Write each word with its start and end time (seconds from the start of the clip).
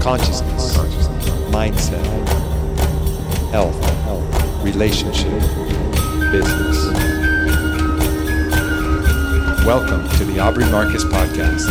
consciousness, 0.00 0.78
mindset, 1.52 2.04
health, 3.50 3.76
relationship, 4.64 5.30
business. 6.32 6.86
Welcome 9.66 10.08
to 10.16 10.24
the 10.24 10.38
Aubrey 10.40 10.64
Marcus 10.70 11.04
Podcast. 11.04 11.66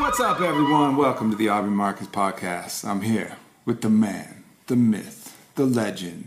What's 0.00 0.18
up, 0.18 0.40
everyone? 0.40 0.96
Welcome 0.96 1.30
to 1.30 1.36
the 1.36 1.48
Aubrey 1.48 1.70
Marcus 1.70 2.08
Podcast. 2.08 2.84
I'm 2.84 3.02
here 3.02 3.36
with 3.64 3.82
the 3.82 3.90
man, 3.90 4.42
the 4.66 4.74
myth, 4.74 5.36
the 5.54 5.64
legend, 5.64 6.26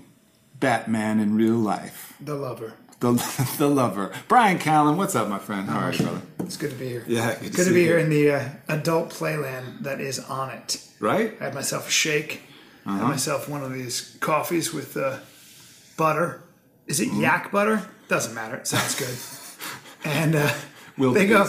Batman 0.60 1.20
in 1.20 1.36
real 1.36 1.56
life, 1.56 2.14
The 2.20 2.36
lover. 2.36 2.74
the, 3.00 3.14
the 3.58 3.68
lover. 3.68 4.12
Bryan 4.28 4.60
Callen, 4.60 4.98
what's 4.98 5.16
up, 5.16 5.28
my 5.28 5.40
friend? 5.40 5.70
How 5.70 5.80
are 5.88 5.94
you, 5.94 6.04
brother? 6.04 6.22
It's 6.40 6.58
good 6.58 6.72
to 6.72 6.76
be 6.76 6.90
here. 6.90 7.04
Yeah, 7.08 7.36
good 7.36 7.48
it's 7.48 7.56
to 7.58 7.66
to 7.66 7.74
be 7.74 7.82
you. 7.82 7.86
here 7.88 7.98
in 8.00 8.10
the 8.10 8.32
uh, 8.32 8.50
adult 8.68 9.10
playland 9.12 9.84
that 9.84 10.02
is 10.02 10.20
Onnit. 10.20 10.86
Right? 11.00 11.36
I 11.40 11.46
had 11.46 11.54
myself 11.54 11.88
a 11.88 11.92
shake. 11.92 12.42
I 12.86 12.90
Uh-huh. 12.92 13.00
had 13.00 13.08
myself 13.10 13.48
one 13.48 13.64
of 13.64 13.72
these 13.74 14.18
coffees 14.20 14.74
with 14.74 14.98
uh, 14.98 15.18
butter. 15.98 16.42
Is 16.88 17.00
it 17.00 17.10
Mm-hmm. 17.10 17.22
yak 17.22 17.52
butter? 17.52 17.88
Doesn't 18.08 18.34
matter. 18.34 18.56
It 18.56 18.68
sounds 18.68 18.96
good. 18.96 19.16
and 20.04 20.36
uh, 20.36 20.50
We'll 20.98 21.14
they 21.14 21.28
go. 21.28 21.46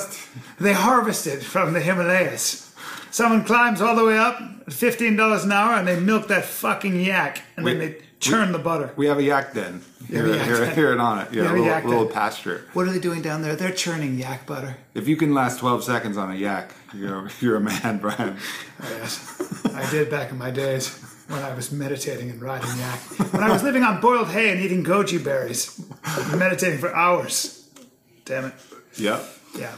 They 0.60 0.72
harvested 0.74 1.42
from 1.42 1.72
the 1.72 1.80
Himalayas. 1.80 2.72
Someone 3.10 3.44
climbs 3.44 3.80
all 3.80 3.96
the 3.96 4.04
way 4.04 4.16
up 4.16 4.40
at 4.66 4.72
fifteen 4.72 5.16
dollars 5.16 5.42
an 5.44 5.50
hour, 5.50 5.74
and 5.74 5.88
they 5.88 5.98
milk 5.98 6.28
that 6.28 6.44
fucking 6.44 7.00
yak, 7.00 7.42
and 7.56 7.66
then 7.66 7.78
they 7.80 7.96
churn 8.20 8.52
the 8.52 8.58
butter. 8.58 8.92
We 8.96 9.06
have 9.06 9.18
a 9.18 9.22
yak 9.22 9.54
den 9.54 9.82
here, 10.06 10.26
yak 10.28 10.46
here, 10.46 10.64
den. 10.64 10.74
here 10.74 10.92
and 10.92 11.00
Onnit. 11.00 11.32
Yeah, 11.32 11.52
We 11.52 11.64
have 11.64 11.84
a 11.84 11.86
a 11.86 11.88
little, 11.88 11.90
little 11.90 12.06
pasture. 12.06 12.64
What 12.74 12.86
are 12.86 12.92
they 12.92 13.00
doing 13.00 13.22
down 13.22 13.42
there? 13.42 13.56
They're 13.56 13.72
churning 13.72 14.18
yak 14.18 14.46
butter. 14.46 14.76
If 14.94 15.08
you 15.08 15.16
can 15.16 15.34
last 15.34 15.58
12 15.58 15.82
seconds 15.84 16.16
on 16.16 16.30
a 16.30 16.34
yak, 16.34 16.74
you're, 16.94 17.28
you're 17.40 17.56
a 17.56 17.60
man, 17.60 17.98
Bryan. 18.02 18.36
Yes, 18.82 19.64
I 19.74 19.90
did 19.90 20.10
back 20.10 20.30
in 20.30 20.38
my 20.38 20.50
days 20.50 20.96
when 21.28 21.42
I 21.42 21.54
was 21.54 21.72
meditating 21.72 22.30
and 22.30 22.40
riding 22.42 22.70
yak. 22.78 22.98
When 23.32 23.42
I 23.42 23.50
was 23.50 23.62
living 23.62 23.82
on 23.82 24.00
boiled 24.00 24.28
hay 24.28 24.50
and 24.50 24.60
eating 24.60 24.84
goji 24.84 25.22
berries, 25.22 25.80
meditating 26.36 26.78
for 26.78 26.94
hours. 26.94 27.68
Damn 28.24 28.46
it. 28.46 28.54
Yep. 28.96 29.24
Yeah. 29.58 29.74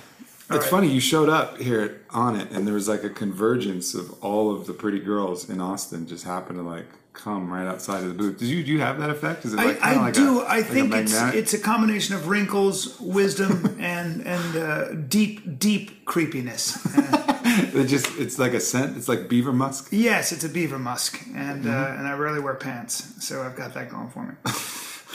It's 0.51 0.67
funny 0.67 0.89
you 0.89 1.01
showed 1.01 1.31
up 1.31 1.59
here 1.59 2.03
Onnit, 2.11 2.55
and 2.55 2.67
there 2.67 2.75
was 2.75 2.87
like 2.87 3.05
a 3.05 3.09
convergence 3.09 3.95
of 3.95 4.13
all 4.23 4.55
of 4.55 4.67
the 4.67 4.75
pretty 4.75 4.99
girls 4.99 5.49
in 5.49 5.61
Austin 5.63 6.07
just 6.07 6.25
happened 6.25 6.59
to 6.59 6.63
like 6.63 6.89
come 7.13 7.53
right 7.53 7.67
outside 7.67 8.03
of 8.03 8.09
the 8.09 8.15
booth. 8.15 8.39
Did 8.39 8.49
you 8.49 8.65
do 8.65 8.73
you 8.73 8.81
have 8.81 8.99
that 9.01 9.11
effect? 9.11 9.45
Is 9.45 9.53
it 9.55 9.61
I, 9.61 9.65
like 9.65 9.81
kinda 9.81 9.97
I 9.97 10.01
like 10.03 10.15
do. 10.15 10.41
A, 10.41 10.45
I 10.45 10.57
like 10.59 10.67
think 10.67 10.95
it's 10.95 11.15
it's 11.35 11.55
a 11.55 11.59
combination 11.59 12.15
of 12.15 12.29
wrinkles, 12.29 12.99
wisdom, 13.01 13.77
and 13.81 14.27
and 14.27 14.57
uh, 14.57 14.93
deep 14.95 15.59
deep 15.59 16.05
creepiness. 16.05 16.85
Uh, 16.97 17.29
It 17.75 17.87
just 17.87 18.07
it's 18.19 18.39
like 18.39 18.55
a 18.55 18.61
scent. 18.61 18.97
It's 18.97 19.09
like 19.09 19.29
beaver 19.29 19.53
musk. 19.53 19.89
yes, 19.91 20.33
it's 20.33 20.45
a 20.45 20.49
beaver 20.49 20.79
musk, 20.79 21.21
and 21.35 21.65
Mm-hmm. 21.65 21.71
uh, 21.71 21.99
and 21.99 22.07
I 22.09 22.13
rarely 22.15 22.41
wear 22.41 22.55
pants, 22.55 23.23
so 23.27 23.43
I've 23.43 23.57
got 23.57 23.75
that 23.75 23.91
going 23.91 24.09
for 24.11 24.25
me. 24.27 24.35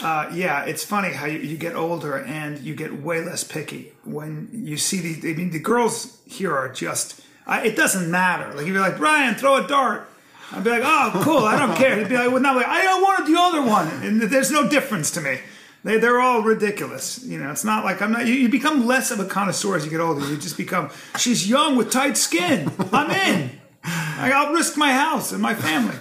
Uh, 0.00 0.30
yeah, 0.32 0.62
it's 0.62 0.84
funny 0.84 1.12
how 1.12 1.26
you, 1.26 1.40
you 1.40 1.56
get 1.56 1.74
older 1.74 2.18
and 2.18 2.60
you 2.60 2.72
get 2.72 3.02
way 3.02 3.20
less 3.20 3.42
picky 3.42 3.90
when 4.04 4.48
you 4.52 4.76
see 4.76 5.00
these. 5.00 5.24
I 5.24 5.36
mean, 5.36 5.50
the 5.50 5.58
girls 5.58 6.20
here 6.24 6.56
are 6.56 6.68
just. 6.68 7.20
I, 7.48 7.62
it 7.66 7.74
doesn't 7.76 8.08
matter. 8.08 8.54
Like 8.54 8.62
if 8.68 8.68
you're 8.68 8.80
like 8.80 8.96
Bryan, 8.96 9.34
throw 9.34 9.56
a 9.56 9.66
dart. 9.66 10.07
I'd 10.52 10.64
be 10.64 10.70
like, 10.70 10.82
oh, 10.84 11.20
cool. 11.22 11.44
I 11.44 11.58
don't 11.58 11.76
care. 11.76 11.96
He'd 11.98 12.08
be 12.08 12.16
like, 12.16 12.30
well, 12.30 12.40
no, 12.40 12.58
I 12.58 13.00
wanted 13.02 13.32
the 13.32 13.38
other 13.38 13.62
one, 13.62 13.88
and 14.02 14.20
there's 14.22 14.50
no 14.50 14.68
difference 14.68 15.10
to 15.12 15.20
me. 15.20 15.40
They, 15.84 15.98
they're 15.98 16.20
all 16.20 16.42
ridiculous. 16.42 17.22
You 17.24 17.38
know, 17.38 17.50
it's 17.50 17.64
not 17.64 17.84
like 17.84 18.02
I'm 18.02 18.12
not. 18.12 18.26
You, 18.26 18.34
you 18.34 18.48
become 18.48 18.86
less 18.86 19.10
of 19.10 19.20
a 19.20 19.24
connoisseur 19.26 19.76
as 19.76 19.84
you 19.84 19.90
get 19.90 20.00
older. 20.00 20.26
You 20.28 20.36
just 20.36 20.56
become. 20.56 20.90
She's 21.18 21.48
young 21.48 21.76
with 21.76 21.90
tight 21.92 22.16
skin. 22.16 22.70
I'm 22.92 23.10
in. 23.10 23.50
Like, 23.84 24.32
I'll 24.32 24.52
risk 24.52 24.76
my 24.76 24.92
house 24.92 25.32
and 25.32 25.40
my 25.40 25.54
family. 25.54 25.96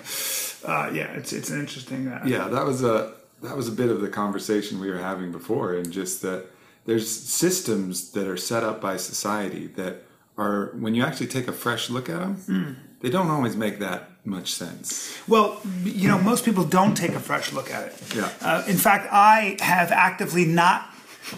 Uh, 0.65 0.89
yeah, 0.93 1.11
it's 1.13 1.31
it's 1.31 1.49
an 1.51 1.59
interesting. 1.59 2.07
Uh, 2.07 2.23
Yeah, 2.25 2.47
that 2.47 2.65
was 2.65 2.83
a 2.83 3.13
that 3.43 3.55
was 3.55 3.67
a 3.67 3.71
bit 3.71 3.89
of 3.89 4.01
the 4.01 4.09
conversation 4.09 4.79
we 4.79 4.89
were 4.89 4.97
having 4.97 5.31
before, 5.31 5.73
and 5.75 5.91
just 5.91 6.21
that 6.23 6.45
there's 6.85 7.07
systems 7.09 8.11
that 8.11 8.27
are 8.27 8.37
set 8.37 8.63
up 8.63 8.81
by 8.81 8.97
society 8.97 9.67
that 9.75 10.03
are 10.37 10.71
when 10.79 10.95
you 10.95 11.03
actually 11.03 11.27
take 11.27 11.47
a 11.47 11.53
fresh 11.53 11.89
look 11.89 12.09
at 12.09 12.19
them, 12.19 12.33
Hmm. 12.35 12.71
They 13.01 13.09
don't 13.09 13.29
always 13.29 13.55
make 13.55 13.79
that 13.79 14.09
much 14.25 14.53
sense. 14.53 15.17
Well, 15.27 15.61
you 15.83 16.07
know, 16.07 16.17
most 16.17 16.43
people 16.43 16.63
don't 16.63 16.95
take 16.95 17.11
a 17.11 17.19
fresh 17.19 17.53
look 17.53 17.71
at 17.71 17.87
it. 17.87 18.15
Yeah. 18.15 18.29
Uh, 18.41 18.63
in 18.67 18.77
fact, 18.77 19.07
I 19.11 19.57
have 19.61 19.91
actively 19.91 20.45
not. 20.45 20.89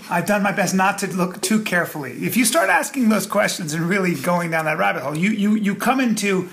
I've 0.10 0.26
done 0.26 0.44
my 0.44 0.52
best 0.52 0.74
not 0.76 1.00
to 1.00 1.08
look 1.08 1.42
too 1.42 1.64
carefully. 1.64 2.12
If 2.24 2.38
you 2.38 2.46
start 2.46 2.70
asking 2.70 3.10
those 3.10 3.26
questions 3.26 3.74
and 3.74 3.90
really 3.90 4.16
going 4.16 4.52
down 4.52 4.66
that 4.66 4.78
rabbit 4.78 5.02
hole, 5.04 5.18
you 5.18 5.32
you 5.32 5.56
you 5.56 5.76
come 5.76 6.00
into. 6.00 6.50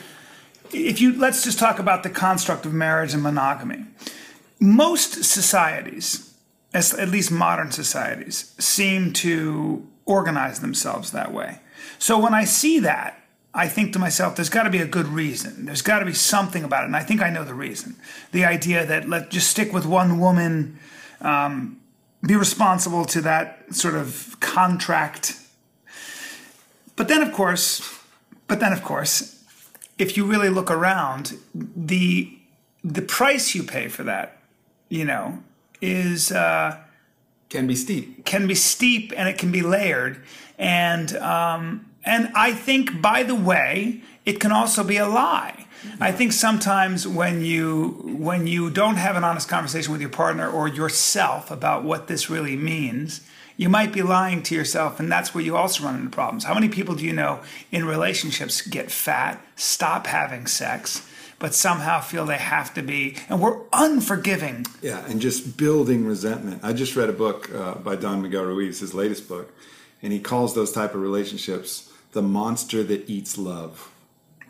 If 0.72 1.00
you 1.00 1.16
let's 1.16 1.44
just 1.44 1.58
talk 1.58 1.78
about 1.78 2.02
the 2.02 2.10
construct 2.10 2.66
of 2.66 2.72
marriage 2.72 3.14
and 3.14 3.22
monogamy. 3.22 3.84
Most 4.58 5.22
societies, 5.24 6.32
as- 6.72 6.94
at 6.94 7.10
least 7.10 7.30
modern 7.30 7.70
societies, 7.70 8.54
seem 8.58 9.12
to 9.14 9.86
organize 10.06 10.60
themselves 10.60 11.10
that 11.12 11.32
way. 11.32 11.60
So 11.98 12.18
when 12.18 12.32
I 12.32 12.44
see 12.44 12.78
that, 12.80 13.20
I 13.56 13.68
think 13.68 13.92
to 13.94 13.98
myself, 13.98 14.36
there's 14.36 14.50
got 14.50 14.64
to 14.64 14.70
be 14.70 14.82
a 14.82 14.86
good 14.86 15.08
reason. 15.08 15.64
There's 15.66 15.82
got 15.82 16.00
to 16.00 16.04
be 16.04 16.12
something 16.12 16.62
about 16.62 16.82
it, 16.82 16.86
and 16.86 16.96
I 16.96 17.02
think 17.02 17.22
I 17.22 17.30
know 17.30 17.44
the 17.44 17.54
reason. 17.54 17.96
The 18.32 18.44
idea 18.44 18.84
that 18.86 19.08
let 19.08 19.30
just 19.30 19.48
stick 19.48 19.72
with 19.72 19.86
one 19.86 20.20
woman, 20.20 20.78
um, 21.20 21.80
be 22.20 22.36
responsible 22.36 23.04
to 23.06 23.20
that 23.22 23.74
sort 23.74 23.94
of 23.94 24.36
contract. 24.40 25.40
But 26.96 27.08
then, 27.08 27.22
of 27.22 27.32
course, 27.32 27.80
but 28.46 28.60
then, 28.60 28.72
of 28.72 28.82
course, 28.82 29.42
if 29.98 30.16
you 30.16 30.26
really 30.26 30.50
look 30.50 30.70
around, 30.70 31.38
the 31.54 32.32
the 32.84 33.02
price 33.02 33.54
you 33.54 33.62
pay 33.64 33.88
for 33.88 34.04
that, 34.04 34.38
you 34.88 35.04
know, 35.04 35.42
is. 35.80 36.30
Uh, 36.30 36.78
Can 37.48 37.66
be 37.66 37.76
steep. 37.76 38.24
can 38.24 38.46
be 38.48 38.54
steep 38.56 39.12
and 39.16 39.28
it 39.28 39.38
can 39.38 39.52
be 39.52 39.62
layered 39.62 40.16
and 40.58 41.16
um, 41.16 41.85
and 42.06 42.30
I 42.34 42.52
think 42.52 43.02
by 43.02 43.22
the 43.22 43.34
way 43.34 44.02
it 44.24 44.40
can 44.40 44.52
also 44.52 44.82
be 44.82 44.96
a 44.96 45.06
lie. 45.06 45.66
I 46.00 46.12
think 46.12 46.32
sometimes 46.32 47.06
when 47.06 47.42
you 47.42 48.16
when 48.18 48.46
you 48.46 48.70
don't 48.70 48.96
have 48.96 49.16
an 49.16 49.24
honest 49.24 49.48
conversation 49.48 49.92
with 49.92 50.00
your 50.00 50.10
partner 50.10 50.48
or 50.48 50.68
yourself 50.68 51.50
about 51.50 51.84
what 51.84 52.08
this 52.08 52.30
really 52.30 52.56
means, 52.56 53.20
you 53.56 53.68
might 53.68 53.92
be 53.92 54.02
lying 54.02 54.42
to 54.44 54.54
yourself 54.54 54.98
and 54.98 55.10
that's 55.10 55.34
where 55.34 55.44
you 55.44 55.56
also 55.56 55.84
run 55.84 55.96
into 55.96 56.10
problems. 56.10 56.44
How 56.44 56.54
many 56.54 56.68
people 56.68 56.94
do 56.94 57.04
you 57.04 57.12
know 57.12 57.40
in 57.70 57.84
relationships 57.84 58.62
get 58.62 58.90
fat, 58.90 59.40
stop 59.54 60.06
having 60.06 60.46
sex, 60.46 61.06
but 61.38 61.54
somehow 61.54 62.00
feel 62.00 62.24
they 62.26 62.38
have 62.38 62.72
to 62.74 62.82
be, 62.82 63.16
and 63.28 63.40
we're 63.40 63.60
unforgiving. 63.72 64.64
Yeah, 64.80 65.04
and 65.06 65.20
just 65.20 65.56
building 65.56 66.06
resentment. 66.06 66.60
I 66.64 66.72
just 66.72 66.96
read 66.96 67.10
a 67.10 67.12
book 67.12 67.54
uh, 67.54 67.74
by 67.74 67.96
Don 67.96 68.22
Miguel 68.22 68.44
Ruiz, 68.44 68.80
his 68.80 68.94
latest 68.94 69.28
book, 69.28 69.52
and 70.02 70.12
he 70.12 70.18
calls 70.18 70.54
those 70.54 70.72
type 70.72 70.94
of 70.94 71.02
relationships 71.02 71.85
the 72.16 72.22
monster 72.22 72.82
that 72.82 73.08
eats 73.16 73.36
love. 73.38 73.90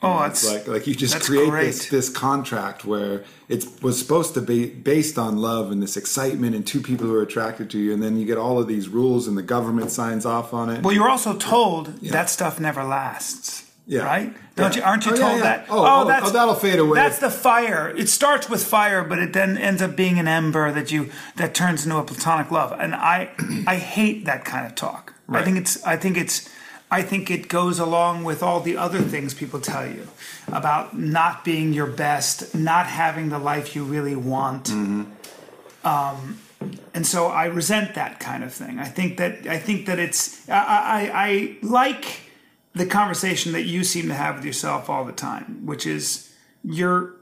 Oh, 0.03 0.23
It's 0.25 0.43
it's 0.45 0.53
like 0.53 0.69
like 0.69 0.87
you 0.87 0.95
just 0.95 1.21
create 1.23 1.51
great. 1.51 1.67
this 1.67 1.89
this 1.89 2.09
contract 2.09 2.85
where 2.85 3.25
it 3.49 3.67
was 3.83 3.99
supposed 3.99 4.35
to 4.35 4.41
be 4.43 4.67
based 4.67 5.17
on 5.19 5.39
love 5.39 5.73
and 5.73 5.83
this 5.83 5.97
excitement 5.97 6.55
and 6.55 6.67
two 6.67 6.81
people 6.81 7.07
who 7.09 7.15
are 7.15 7.23
attracted 7.23 7.71
to 7.71 7.79
you, 7.79 7.93
and 7.95 8.01
then 8.03 8.17
you 8.19 8.25
get 8.27 8.39
all 8.39 8.59
of 8.63 8.67
these 8.69 8.89
rules 8.89 9.27
and 9.29 9.37
the 9.37 9.43
government 9.57 9.91
signs 9.91 10.25
off 10.27 10.53
on 10.55 10.69
it. 10.71 10.83
Well, 10.85 10.95
you're 10.95 11.09
also 11.09 11.35
told 11.37 11.87
that 12.17 12.29
stuff 12.31 12.61
never 12.61 12.85
lasts. 12.85 13.65
Yeah. 13.89 14.03
Right? 14.05 14.35
Don't 14.57 14.75
Yeah. 14.75 14.81
you? 14.83 14.87
Aren't 14.89 15.07
you 15.07 15.13
Oh, 15.13 15.17
told 15.25 15.37
yeah. 15.39 15.43
that? 15.49 15.67
Oh, 15.71 15.79
oh, 15.79 15.87
oh, 16.11 16.21
oh, 16.25 16.31
that'll 16.31 16.55
fade 16.57 16.79
away. 16.81 16.97
That's 17.03 17.19
the 17.21 17.31
fire. 17.31 17.95
It 17.97 18.09
starts 18.09 18.51
with 18.51 18.63
fire, 18.65 19.03
but 19.11 19.19
it 19.21 19.33
then 19.33 19.57
ends 19.57 19.81
up 19.81 19.95
being 19.97 20.19
an 20.19 20.27
ember 20.29 20.73
that 20.73 20.91
you 20.93 21.09
that 21.37 21.55
turns 21.55 21.85
into 21.87 21.97
a 21.97 22.03
platonic 22.05 22.51
love. 22.51 22.71
And 22.79 22.95
I, 22.95 23.31
I 23.75 23.77
hate 23.77 24.25
that 24.25 24.45
kind 24.45 24.67
of 24.67 24.75
talk. 24.75 25.15
I 25.29 25.43
think 25.43 25.57
it's. 25.57 25.75
I 25.85 25.97
think 25.97 26.17
it's. 26.19 26.49
I 26.91 27.03
think 27.03 27.31
it 27.31 27.49
goes 27.49 27.79
along 27.79 28.25
with 28.25 28.43
all 28.43 28.61
the 28.61 28.77
other 28.77 29.01
things 29.01 29.35
people 29.35 29.61
tell 29.61 29.87
you 29.87 30.07
about 30.49 30.97
not 30.97 31.45
being 31.45 31.73
your 31.73 31.89
best, 31.89 32.55
not 32.55 32.87
having 32.87 33.29
the 33.29 33.41
life 33.41 33.75
you 33.75 33.83
really 33.85 34.15
want. 34.15 34.71
Um, 35.85 36.39
and 36.95 37.07
so 37.07 37.27
I 37.27 37.47
resent 37.47 37.95
that 37.97 38.21
kind 38.21 38.45
of 38.45 38.53
thing. 38.53 38.79
I 38.79 38.87
think 38.87 39.19
that 39.19 39.47
I 39.47 39.59
think 39.59 39.87
that 39.87 39.99
it's 39.99 40.49
I, 40.49 40.55
I, 40.55 41.11
I 41.13 41.57
like 41.63 42.21
the 42.75 42.87
conversation 42.87 43.53
that 43.53 43.63
you 43.63 43.85
seem 43.85 44.09
to 44.09 44.15
have 44.15 44.37
with 44.37 44.45
yourself 44.45 44.89
all 44.89 45.05
the 45.05 45.13
time, 45.13 45.67
which 45.67 45.87
is 45.87 46.33
you're 46.63 47.15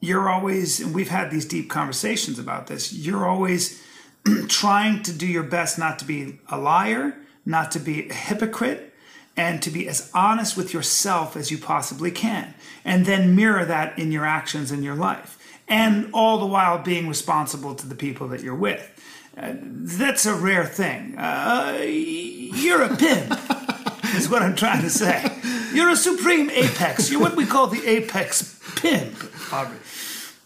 you're 0.00 0.28
always 0.28 0.80
and 0.80 0.94
we've 0.94 1.08
had 1.08 1.30
these 1.30 1.44
deep 1.44 1.70
conversations 1.70 2.38
about 2.38 2.66
this. 2.66 2.92
You're 2.92 3.26
always 3.26 3.82
trying 4.48 5.02
to 5.04 5.12
do 5.12 5.26
your 5.26 5.42
best 5.42 5.78
not 5.78 5.98
to 6.00 6.04
be 6.04 6.38
a 6.48 6.58
liar, 6.58 7.16
not 7.44 7.70
to 7.72 7.78
be 7.78 8.08
a 8.08 8.12
hypocrite, 8.12 8.92
and 9.36 9.62
to 9.62 9.70
be 9.70 9.88
as 9.88 10.10
honest 10.14 10.56
with 10.56 10.72
yourself 10.72 11.36
as 11.36 11.50
you 11.50 11.58
possibly 11.58 12.10
can, 12.10 12.54
and 12.84 13.06
then 13.06 13.36
mirror 13.36 13.64
that 13.64 13.98
in 13.98 14.10
your 14.10 14.24
actions 14.24 14.72
in 14.72 14.82
your 14.82 14.94
life, 14.94 15.38
and 15.68 16.10
all 16.12 16.38
the 16.38 16.46
while 16.46 16.78
being 16.78 17.08
responsible 17.08 17.74
to 17.74 17.86
the 17.86 17.94
people 17.94 18.28
that 18.28 18.40
you're 18.42 18.54
with. 18.54 18.92
Uh, 19.36 19.52
that's 19.60 20.24
a 20.24 20.34
rare 20.34 20.64
thing. 20.64 21.16
Uh, 21.18 21.78
you're 21.84 22.82
a 22.82 22.96
pimp, 22.96 23.32
is 24.16 24.30
what 24.30 24.42
I'm 24.42 24.56
trying 24.56 24.80
to 24.82 24.90
say. 24.90 25.30
You're 25.74 25.90
a 25.90 25.96
supreme 25.96 26.48
apex. 26.50 27.10
You're 27.10 27.20
what 27.20 27.36
we 27.36 27.44
call 27.44 27.66
the 27.66 27.86
apex 27.86 28.58
pimp, 28.76 29.14
Aubrey. 29.52 29.78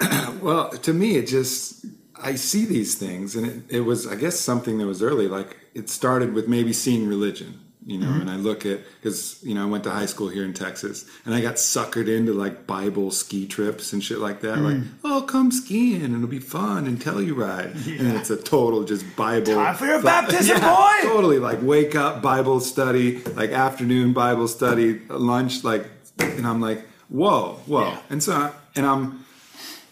Well, 0.40 0.70
to 0.70 0.94
me, 0.94 1.16
it 1.16 1.26
just 1.26 1.84
I 2.16 2.34
see 2.34 2.64
these 2.64 2.94
things, 2.94 3.36
and 3.36 3.46
it, 3.46 3.62
it 3.68 3.80
was 3.82 4.06
I 4.06 4.14
guess 4.14 4.40
something 4.40 4.78
that 4.78 4.86
was 4.86 5.02
early. 5.02 5.28
Like 5.28 5.58
it 5.74 5.90
started 5.90 6.32
with 6.32 6.48
maybe 6.48 6.72
seeing 6.72 7.06
religion, 7.06 7.60
you 7.86 7.98
know, 7.98 8.06
mm-hmm. 8.06 8.20
and 8.20 8.30
I 8.30 8.36
look 8.36 8.66
at 8.66 8.80
because 9.00 9.42
you 9.42 9.54
know 9.54 9.62
I 9.62 9.66
went 9.66 9.84
to 9.84 9.90
high 9.90 10.06
school 10.06 10.28
here 10.28 10.44
in 10.44 10.52
Texas, 10.52 11.06
and 11.24 11.34
I 11.34 11.40
got 11.40 11.54
suckered 11.54 12.08
into 12.14 12.34
like 12.34 12.66
Bible 12.66 13.10
ski 13.10 13.46
trips 13.46 13.92
and 13.92 14.04
shit 14.04 14.18
like 14.18 14.42
that. 14.42 14.58
Like, 14.58 14.76
mm. 14.76 14.88
oh, 15.02 15.22
come 15.22 15.50
skiing, 15.50 16.02
and 16.02 16.14
it'll 16.14 16.28
be 16.28 16.38
fun 16.38 16.86
and 16.86 17.00
tell 17.00 17.20
you 17.20 17.30
Telluride, 17.34 17.98
and 17.98 18.16
it's 18.16 18.30
a 18.30 18.36
total 18.36 18.84
just 18.84 19.04
Bible. 19.16 19.54
Time 19.54 19.74
for 19.74 19.86
your 19.86 20.02
baptism, 20.02 20.60
boy! 20.60 20.90
Totally, 21.02 21.38
like 21.38 21.60
wake 21.62 21.94
up 21.94 22.22
Bible 22.22 22.60
study, 22.60 23.22
like 23.34 23.50
afternoon 23.50 24.12
Bible 24.12 24.48
study, 24.48 25.00
lunch, 25.08 25.64
like, 25.64 25.88
and 26.18 26.46
I'm 26.46 26.60
like, 26.60 26.86
whoa, 27.08 27.60
whoa, 27.66 27.88
Yeah. 27.88 28.02
and 28.10 28.22
so 28.22 28.32
I- 28.32 28.52
and 28.76 28.86
I'm 28.86 29.24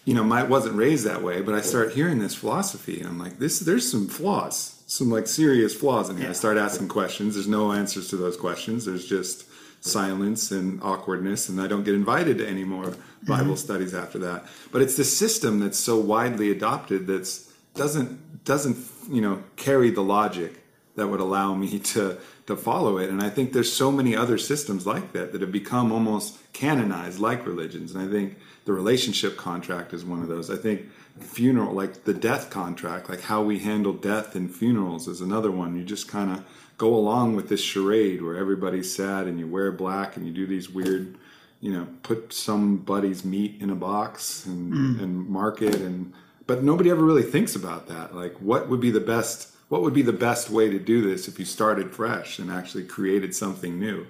you 0.04 0.14
know, 0.14 0.32
I 0.32 0.42
wasn't 0.42 0.74
raised 0.76 1.04
that 1.04 1.22
way, 1.22 1.42
but 1.42 1.54
I 1.54 1.60
start 1.60 1.92
hearing 1.92 2.18
this 2.18 2.34
philosophy, 2.34 2.98
and 2.98 3.06
I'm 3.06 3.18
like, 3.18 3.38
this, 3.38 3.58
there's 3.58 3.90
some 3.90 4.08
flaws, 4.08 4.77
some 4.88 5.10
like 5.10 5.26
serious 5.26 5.74
flaws 5.74 6.08
in 6.08 6.16
here. 6.16 6.30
I 6.30 6.32
start 6.32 6.56
asking 6.56 6.88
questions. 6.88 7.34
There's 7.34 7.46
no 7.46 7.72
answers 7.72 8.08
to 8.08 8.16
those 8.16 8.38
questions. 8.38 8.86
There's 8.86 9.06
just 9.06 9.44
silence 9.80 10.50
and 10.50 10.82
awkwardness, 10.82 11.50
and 11.50 11.60
I 11.60 11.66
don't 11.66 11.84
get 11.84 11.94
invited 11.94 12.38
to 12.38 12.48
any 12.48 12.64
more 12.64 12.94
Bible 13.22 13.44
mm-hmm. 13.44 13.54
studies 13.54 13.94
after 13.94 14.18
that. 14.20 14.46
But 14.72 14.80
it's 14.80 14.96
the 14.96 15.04
system 15.04 15.60
that's 15.60 15.78
so 15.78 16.00
widely 16.00 16.50
adopted 16.50 17.06
that's 17.06 17.52
doesn't 17.74 18.44
doesn't 18.44 18.78
you 19.10 19.20
know 19.20 19.42
carry 19.56 19.90
the 19.90 20.02
logic 20.02 20.64
that 20.96 21.06
would 21.06 21.20
allow 21.20 21.54
me 21.54 21.78
to 21.92 22.16
to 22.46 22.56
follow 22.56 22.96
it. 22.96 23.10
And 23.10 23.22
I 23.22 23.28
think 23.28 23.52
there's 23.52 23.70
so 23.70 23.92
many 23.92 24.16
other 24.16 24.38
systems 24.38 24.86
like 24.86 25.12
that 25.12 25.32
that 25.32 25.42
have 25.42 25.52
become 25.52 25.92
almost 25.92 26.38
canonized 26.54 27.18
like 27.18 27.46
religions. 27.46 27.94
And 27.94 28.02
I 28.02 28.10
think 28.10 28.38
the 28.64 28.72
relationship 28.72 29.36
contract 29.36 29.92
is 29.92 30.02
one 30.02 30.22
of 30.22 30.28
those. 30.28 30.50
I 30.50 30.56
think 30.56 30.86
funeral, 31.20 31.72
like 31.74 32.04
the 32.04 32.14
death 32.14 32.50
contract, 32.50 33.08
like 33.08 33.22
how 33.22 33.42
we 33.42 33.58
handle 33.60 33.92
death 33.92 34.34
in 34.36 34.48
funerals 34.48 35.08
is 35.08 35.20
another 35.20 35.50
one. 35.50 35.76
You 35.76 35.84
just 35.84 36.08
kind 36.08 36.30
of 36.30 36.44
go 36.76 36.94
along 36.94 37.36
with 37.36 37.48
this 37.48 37.60
charade 37.60 38.22
where 38.22 38.36
everybody's 38.36 38.94
sad 38.94 39.26
and 39.26 39.38
you 39.38 39.46
wear 39.46 39.72
black 39.72 40.16
and 40.16 40.26
you 40.26 40.32
do 40.32 40.46
these 40.46 40.70
weird, 40.70 41.16
you 41.60 41.72
know, 41.72 41.88
put 42.02 42.32
somebody's 42.32 43.24
meat 43.24 43.56
in 43.60 43.70
a 43.70 43.74
box 43.74 44.46
and, 44.46 44.72
mm. 44.72 45.02
and 45.02 45.28
mark 45.28 45.60
it 45.62 45.76
and 45.76 46.12
but 46.46 46.62
nobody 46.62 46.90
ever 46.90 47.04
really 47.04 47.22
thinks 47.22 47.54
about 47.54 47.88
that. 47.88 48.14
Like 48.14 48.36
what 48.40 48.68
would 48.68 48.80
be 48.80 48.90
the 48.90 49.00
best 49.00 49.54
what 49.68 49.82
would 49.82 49.92
be 49.92 50.02
the 50.02 50.12
best 50.12 50.48
way 50.48 50.70
to 50.70 50.78
do 50.78 51.02
this 51.06 51.28
if 51.28 51.38
you 51.38 51.44
started 51.44 51.90
fresh 51.92 52.38
and 52.38 52.50
actually 52.50 52.84
created 52.84 53.34
something 53.34 53.78
new? 53.78 54.06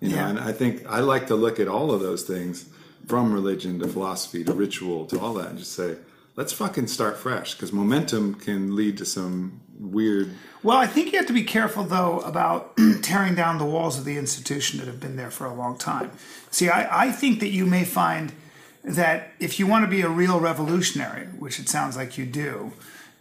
You 0.00 0.10
know, 0.10 0.16
Yeah. 0.16 0.28
and 0.28 0.38
I 0.38 0.52
think 0.52 0.86
I 0.88 1.00
like 1.00 1.26
to 1.26 1.34
look 1.34 1.60
at 1.60 1.68
all 1.68 1.90
of 1.90 2.00
those 2.00 2.22
things 2.22 2.66
from 3.06 3.32
religion 3.32 3.78
to 3.80 3.88
philosophy 3.88 4.42
to 4.44 4.52
ritual 4.52 5.06
to 5.06 5.20
all 5.20 5.34
that 5.34 5.50
and 5.50 5.58
just 5.58 5.72
say, 5.72 5.96
let's 6.36 6.52
fucking 6.52 6.86
start 6.86 7.16
fresh 7.16 7.54
because 7.54 7.72
momentum 7.72 8.34
can 8.34 8.76
lead 8.76 8.98
to 8.98 9.04
some 9.04 9.60
weird. 9.78 10.30
Well, 10.62 10.76
I 10.76 10.86
think 10.86 11.12
you 11.12 11.18
have 11.18 11.26
to 11.26 11.32
be 11.32 11.44
careful, 11.44 11.84
though, 11.84 12.20
about 12.20 12.76
tearing 13.02 13.34
down 13.34 13.58
the 13.58 13.64
walls 13.64 13.98
of 13.98 14.04
the 14.04 14.16
institution 14.16 14.78
that 14.78 14.86
have 14.86 15.00
been 15.00 15.16
there 15.16 15.30
for 15.30 15.46
a 15.46 15.54
long 15.54 15.76
time. 15.76 16.10
See, 16.50 16.68
I, 16.68 17.06
I 17.06 17.12
think 17.12 17.40
that 17.40 17.48
you 17.48 17.66
may 17.66 17.84
find 17.84 18.32
that 18.84 19.32
if 19.40 19.58
you 19.58 19.66
want 19.66 19.84
to 19.84 19.90
be 19.90 20.02
a 20.02 20.08
real 20.08 20.38
revolutionary, 20.38 21.26
which 21.26 21.58
it 21.58 21.68
sounds 21.68 21.96
like 21.96 22.16
you 22.16 22.26
do, 22.26 22.72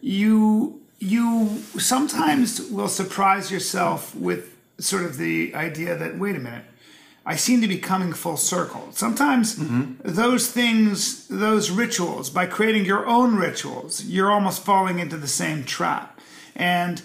you 0.02 0.82
you 1.00 1.62
sometimes 1.78 2.62
will 2.70 2.88
surprise 2.88 3.52
yourself 3.52 4.16
with 4.16 4.56
sort 4.78 5.04
of 5.04 5.18
the 5.18 5.54
idea 5.54 5.96
that 5.96 6.18
wait 6.18 6.36
a 6.36 6.40
minute, 6.40 6.64
I 7.26 7.36
seem 7.36 7.62
to 7.62 7.68
be 7.68 7.80
coming 7.80 8.14
full 8.14 8.38
circle. 8.38 8.90
Sometimes 8.92 9.56
those 10.04 10.52
things, 10.52 11.28
those 11.28 11.72
rituals, 11.72 12.30
by 12.30 12.46
creating 12.46 12.86
your 12.86 13.08
own 13.08 13.36
rituals, 13.36 14.04
you're 14.06 14.32
almost 14.32 14.64
falling 14.64 15.00
into 15.00 15.18
the 15.18 15.28
same 15.28 15.64
trap. 15.64 16.20
And 16.56 17.02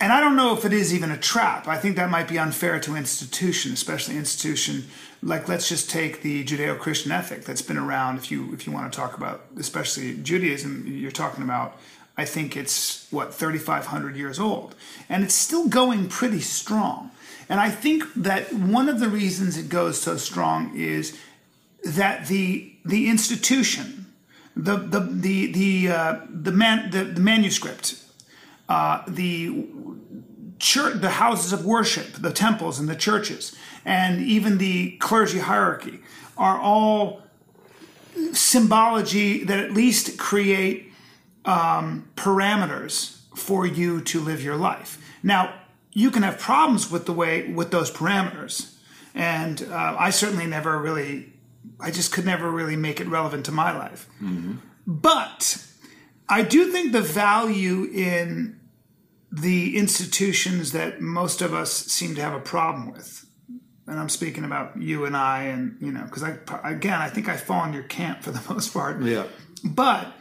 and 0.00 0.12
I 0.12 0.20
don't 0.20 0.36
know 0.36 0.56
if 0.56 0.64
it 0.64 0.72
is 0.72 0.94
even 0.94 1.10
a 1.10 1.16
trap. 1.16 1.66
I 1.66 1.76
think 1.76 1.96
that 1.96 2.08
might 2.08 2.28
be 2.28 2.38
unfair 2.38 2.78
to 2.78 2.94
institution, 2.94 3.72
especially 3.72 4.16
institution 4.16 4.84
like 5.22 5.48
let's 5.48 5.68
just 5.68 5.90
take 5.90 6.22
the 6.22 6.44
Judeo-Christian 6.44 7.10
ethic 7.10 7.44
that's 7.44 7.62
been 7.62 7.76
around. 7.76 8.18
If 8.18 8.30
you 8.30 8.52
if 8.52 8.66
you 8.66 8.72
want 8.72 8.92
to 8.92 8.96
talk 8.96 9.16
about 9.16 9.46
especially 9.58 10.16
Judaism, 10.18 10.84
you're 10.86 11.10
talking 11.10 11.44
about. 11.44 11.78
I 12.16 12.24
think 12.24 12.56
it's 12.56 13.06
what 13.12 13.32
3,500 13.32 14.16
years 14.16 14.40
old, 14.40 14.74
and 15.08 15.22
it's 15.22 15.34
still 15.34 15.68
going 15.68 16.08
pretty 16.08 16.40
strong. 16.40 17.12
And 17.48 17.60
I 17.60 17.70
think 17.70 18.04
that 18.14 18.52
one 18.52 18.88
of 18.88 19.00
the 19.00 19.08
reasons 19.08 19.56
it 19.56 19.68
goes 19.68 20.00
so 20.00 20.16
strong 20.16 20.76
is 20.76 21.18
that 21.84 22.26
the 22.26 22.72
the 22.84 23.08
institution, 23.08 24.06
the 24.54 24.76
the 24.76 25.00
the 25.00 25.52
the 25.52 25.88
uh, 25.88 26.20
the 26.28 26.52
man 26.52 26.90
the, 26.90 27.04
the 27.04 27.20
manuscript, 27.20 28.02
uh, 28.68 29.02
the 29.08 29.66
church, 30.58 31.00
the 31.00 31.10
houses 31.10 31.52
of 31.52 31.64
worship, 31.64 32.12
the 32.14 32.32
temples 32.32 32.78
and 32.78 32.88
the 32.88 32.96
churches, 32.96 33.56
and 33.84 34.20
even 34.20 34.58
the 34.58 34.96
clergy 34.98 35.38
hierarchy 35.38 36.00
are 36.36 36.58
all 36.58 37.22
symbology 38.32 39.44
that 39.44 39.58
at 39.58 39.72
least 39.72 40.18
create 40.18 40.92
um, 41.44 42.08
parameters 42.16 43.20
for 43.34 43.66
you 43.66 44.00
to 44.02 44.20
live 44.20 44.42
your 44.42 44.56
life. 44.56 44.98
Now, 45.22 45.54
you 45.98 46.12
can 46.12 46.22
have 46.22 46.38
problems 46.38 46.92
with 46.92 47.06
the 47.06 47.12
way 47.12 47.52
with 47.52 47.72
those 47.72 47.90
parameters, 47.90 48.76
and 49.16 49.66
uh, 49.68 49.96
I 49.98 50.10
certainly 50.10 50.46
never 50.46 50.78
really, 50.78 51.32
I 51.80 51.90
just 51.90 52.12
could 52.12 52.24
never 52.24 52.48
really 52.48 52.76
make 52.76 53.00
it 53.00 53.08
relevant 53.08 53.46
to 53.46 53.52
my 53.52 53.76
life. 53.76 54.08
But 54.86 55.60
I 56.28 56.42
do 56.42 56.70
think 56.70 56.92
the 56.92 57.02
value 57.02 57.90
in 57.92 58.60
the 59.32 59.76
institutions 59.76 60.70
that 60.70 61.00
most 61.00 61.42
of 61.42 61.52
us 61.52 61.72
seem 61.72 62.14
to 62.14 62.22
have 62.22 62.32
a 62.32 62.40
problem 62.40 62.92
with, 62.92 63.26
and 63.88 63.98
I'm 63.98 64.08
speaking 64.08 64.44
about 64.44 64.80
you 64.80 65.04
and 65.04 65.16
I, 65.16 65.42
and 65.44 65.78
you 65.80 65.90
know, 65.90 66.04
because 66.04 66.22
I 66.22 66.38
again, 66.62 67.00
I 67.00 67.08
think 67.08 67.28
I 67.28 67.36
fall 67.36 67.64
in 67.64 67.72
your 67.72 67.82
camp 67.82 68.22
for 68.22 68.30
the 68.30 68.42
most 68.54 68.72
part. 68.72 69.02
Yeah. 69.02 69.24
But 69.64 70.12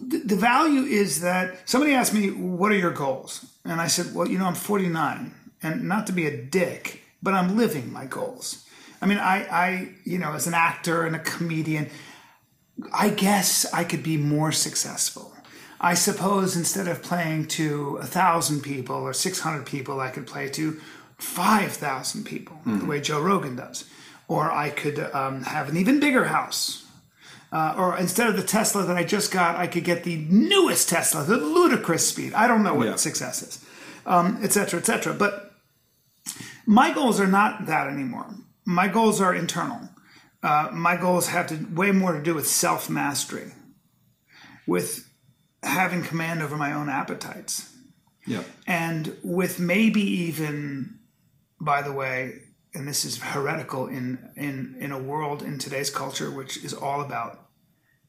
the, 0.00 0.20
the 0.20 0.36
value 0.36 0.84
is 0.84 1.20
that 1.20 1.68
somebody 1.68 1.92
asked 1.92 2.14
me, 2.14 2.30
"What 2.30 2.72
are 2.72 2.78
your 2.78 2.92
goals?" 2.92 3.50
And 3.64 3.80
I 3.80 3.86
said, 3.86 4.14
"Well, 4.14 4.28
you 4.28 4.38
know, 4.38 4.46
I'm 4.46 4.54
49, 4.54 5.34
and 5.62 5.88
not 5.88 6.06
to 6.06 6.12
be 6.12 6.26
a 6.26 6.36
dick, 6.36 7.02
but 7.22 7.34
I'm 7.34 7.56
living 7.56 7.92
my 7.92 8.06
goals." 8.06 8.64
I 9.00 9.06
mean, 9.06 9.18
I, 9.18 9.44
I, 9.50 9.88
you 10.04 10.18
know, 10.18 10.32
as 10.32 10.46
an 10.46 10.54
actor 10.54 11.04
and 11.04 11.14
a 11.14 11.18
comedian, 11.18 11.90
I 12.92 13.10
guess 13.10 13.66
I 13.72 13.84
could 13.84 14.02
be 14.02 14.16
more 14.16 14.50
successful. 14.52 15.32
I 15.80 15.94
suppose 15.94 16.56
instead 16.56 16.88
of 16.88 17.02
playing 17.02 17.48
to 17.48 17.98
a 18.00 18.06
thousand 18.06 18.62
people 18.62 18.96
or 18.96 19.12
600 19.12 19.66
people, 19.66 20.00
I 20.00 20.08
could 20.08 20.26
play 20.26 20.48
to 20.50 20.80
5,000 21.18 22.24
people, 22.24 22.58
the 22.64 22.86
way 22.86 23.00
Joe 23.00 23.20
Rogan 23.20 23.56
does. 23.56 23.84
Or 24.26 24.50
I 24.50 24.70
could 24.70 24.98
um, 24.98 25.42
have 25.42 25.68
an 25.68 25.76
even 25.76 26.00
bigger 26.00 26.24
house. 26.24 26.83
Uh, 27.54 27.72
or 27.78 27.96
instead 27.96 28.26
of 28.28 28.36
the 28.36 28.42
Tesla 28.42 28.82
that 28.84 28.96
I 28.96 29.04
just 29.04 29.30
got, 29.30 29.54
I 29.56 29.68
could 29.68 29.84
get 29.84 30.02
the 30.02 30.16
newest 30.28 30.88
Tesla, 30.88 31.22
the 31.22 31.36
ludicrous 31.36 32.08
speed. 32.08 32.34
I 32.34 32.48
don't 32.48 32.64
know 32.64 32.74
what 32.74 32.88
Yeah. 32.88 32.96
success 32.96 33.42
is, 33.42 33.60
um, 34.06 34.38
et 34.42 34.52
cetera, 34.52 34.80
et 34.80 34.86
cetera. 34.86 35.14
But 35.14 35.52
my 36.66 36.92
goals 36.92 37.20
are 37.20 37.28
not 37.28 37.66
that 37.66 37.86
anymore. 37.86 38.34
My 38.64 38.88
goals 38.88 39.20
are 39.20 39.32
internal. 39.32 39.88
Uh, 40.42 40.68
my 40.72 40.96
goals 40.96 41.28
have 41.28 41.46
to 41.46 41.56
way 41.72 41.92
more 41.92 42.12
to 42.12 42.20
do 42.22 42.34
with 42.34 42.46
self 42.48 42.90
mastery, 42.90 43.52
with 44.66 45.08
having 45.62 46.02
command 46.02 46.42
over 46.42 46.56
my 46.56 46.72
own 46.72 46.88
appetites, 46.88 47.70
Yeah. 48.26 48.42
and 48.66 49.16
with 49.22 49.58
maybe 49.60 50.02
even, 50.02 50.98
by 51.60 51.82
the 51.82 51.92
way, 51.92 52.42
and 52.74 52.88
this 52.88 53.04
is 53.04 53.18
heretical 53.22 53.86
in 53.86 54.18
in 54.36 54.74
in 54.80 54.90
a 54.90 54.98
world 54.98 55.40
in 55.42 55.58
today's 55.58 55.90
culture 55.90 56.30
which 56.30 56.56
is 56.64 56.74
all 56.74 57.00
about 57.00 57.43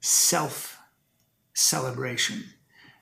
self 0.05 0.77
celebration. 1.53 2.43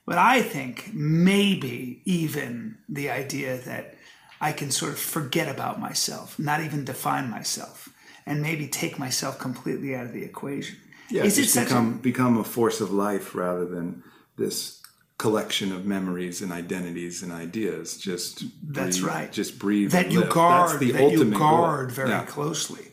But 0.06 0.18
I 0.18 0.42
think 0.42 0.90
maybe 0.92 2.02
even 2.04 2.78
the 2.88 3.10
idea 3.10 3.58
that 3.58 3.94
I 4.40 4.52
can 4.52 4.70
sort 4.70 4.92
of 4.92 4.98
forget 4.98 5.48
about 5.48 5.80
myself, 5.80 6.38
not 6.38 6.60
even 6.60 6.84
define 6.84 7.30
myself, 7.30 7.88
and 8.26 8.42
maybe 8.42 8.66
take 8.68 8.98
myself 8.98 9.38
completely 9.38 9.94
out 9.94 10.06
of 10.06 10.12
the 10.12 10.22
equation. 10.22 10.76
Yeah, 11.10 11.24
is 11.24 11.38
it 11.38 11.42
just 11.44 11.56
become 11.58 11.94
a, 11.94 11.96
become 12.02 12.38
a 12.38 12.44
force 12.44 12.80
of 12.80 12.90
life 12.92 13.34
rather 13.34 13.64
than 13.66 14.02
this 14.36 14.80
collection 15.16 15.72
of 15.72 15.86
memories 15.86 16.42
and 16.42 16.50
identities 16.52 17.22
and 17.22 17.30
ideas. 17.32 17.96
Just 17.96 18.42
That's 18.62 18.98
breathe- 18.98 19.08
right. 19.14 19.32
Just 19.32 19.58
breathe. 19.58 19.92
that 19.92 20.10
you 20.10 20.20
live. 20.20 20.30
guard 20.30 20.70
That's 20.70 20.80
the 20.80 20.92
that 20.92 20.98
you 21.00 21.04
ultimate 21.20 21.38
goal. 21.38 21.58
guard 21.58 21.92
very 21.92 22.08
Yeah. 22.10 22.24
closely. 22.24 22.88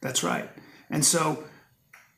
That's 0.00 0.24
right. 0.24 0.48
And 0.88 1.04
so 1.04 1.44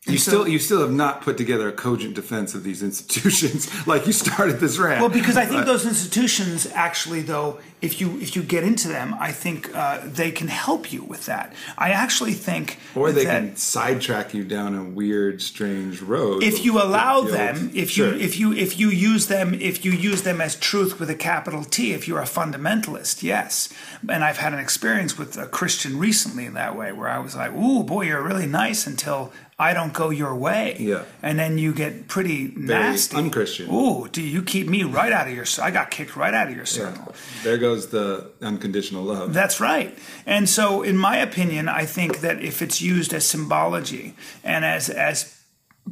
You 0.07 0.17
so- 0.17 0.31
still 0.31 0.49
you 0.49 0.59
still 0.59 0.81
have 0.81 0.93
not 0.93 1.21
put 1.23 1.37
together 1.37 1.69
a 1.69 1.73
cogent 1.73 2.15
defense 2.15 2.55
of 2.55 2.63
these 2.65 2.83
institutions 2.83 3.69
like 3.87 4.07
you 4.07 4.13
started 4.13 4.59
this 4.61 4.79
rant. 4.79 5.01
Well, 5.01 5.11
because 5.11 5.37
I 5.37 5.45
think 5.45 5.67
those 5.67 5.85
institutions 5.85 6.67
actually, 6.73 7.21
though, 7.23 7.59
if 7.83 8.01
you 8.01 8.19
if 8.21 8.35
you 8.37 8.43
get 8.43 8.63
into 8.65 8.89
them, 8.89 9.15
I 9.19 9.33
think 9.33 9.75
uh, 9.75 10.01
they 10.05 10.31
can 10.31 10.49
help 10.49 10.93
you 10.93 11.03
with 11.03 11.27
that. 11.27 11.53
I 11.77 11.91
actually 11.91 12.33
think, 12.33 12.79
or 12.95 13.13
they 13.13 13.25
can 13.25 13.57
sidetrack 13.57 14.33
you 14.33 14.45
down 14.45 14.75
a 14.77 14.85
weird, 14.85 15.43
strange 15.43 16.01
road. 16.01 16.43
if 16.43 16.65
you 16.65 16.81
allow 16.81 17.23
guilt. 17.23 17.33
them, 17.33 17.71
if 17.75 17.91
Sure. 17.91 18.15
you 18.15 18.21
if 18.21 18.39
you 18.39 18.53
if 18.55 18.79
you 18.79 18.89
use 18.91 19.27
them, 19.27 19.53
if 19.53 19.85
you 19.85 19.91
use 19.93 20.23
them 20.23 20.41
as 20.41 20.55
truth 20.57 20.99
with 21.01 21.11
a 21.11 21.17
capital 21.17 21.65
T, 21.65 21.93
if 21.93 22.07
you're 22.09 22.21
a 22.21 22.25
fundamentalist, 22.25 23.23
yes. 23.23 23.69
And 24.09 24.25
I've 24.25 24.39
had 24.39 24.53
an 24.55 24.59
experience 24.61 25.19
with 25.19 25.37
a 25.37 25.47
Christian 25.47 25.99
recently 25.99 26.47
in 26.47 26.55
that 26.55 26.77
way, 26.77 26.93
where 26.93 27.09
I 27.09 27.19
was 27.19 27.35
like, 27.37 27.53
"Ooh, 27.53 27.83
boy, 27.83 28.03
you're 28.05 28.23
really 28.23 28.47
nice 28.47 28.87
until." 28.87 29.33
I 29.61 29.75
don't 29.75 29.93
go 29.93 30.11
your 30.11 30.37
way, 30.37 30.77
Yeah. 30.79 31.03
and 31.21 31.37
then 31.37 31.59
you 31.59 31.73
get 31.75 32.07
pretty 32.07 32.53
nasty, 32.55 33.17
unchristian. 33.17 33.69
Ooh, 33.75 34.07
do 34.09 34.23
you 34.23 34.41
keep 34.43 34.69
me 34.69 34.85
right 34.85 35.13
out 35.13 35.27
of 35.27 35.35
your? 35.35 35.47
I 35.61 35.73
got 35.73 35.91
kicked 35.91 36.15
right 36.15 36.33
out 36.33 36.47
of 36.47 36.55
your 36.55 36.61
Yeah. 36.65 36.95
circle. 36.95 37.15
there 37.43 37.59
goes 37.59 37.89
the 37.89 38.31
unconditional 38.41 39.03
love. 39.03 39.35
That's 39.35 39.59
right. 39.59 39.99
And 40.27 40.49
so, 40.49 40.83
in 40.83 40.97
my 40.97 41.17
opinion, 41.17 41.69
I 41.69 41.87
think 41.87 42.21
that 42.21 42.41
if 42.41 42.63
it's 42.63 42.81
used 42.81 43.13
as 43.13 43.25
symbology 43.27 44.15
and 44.45 44.65
as 44.65 44.89
as 44.91 45.35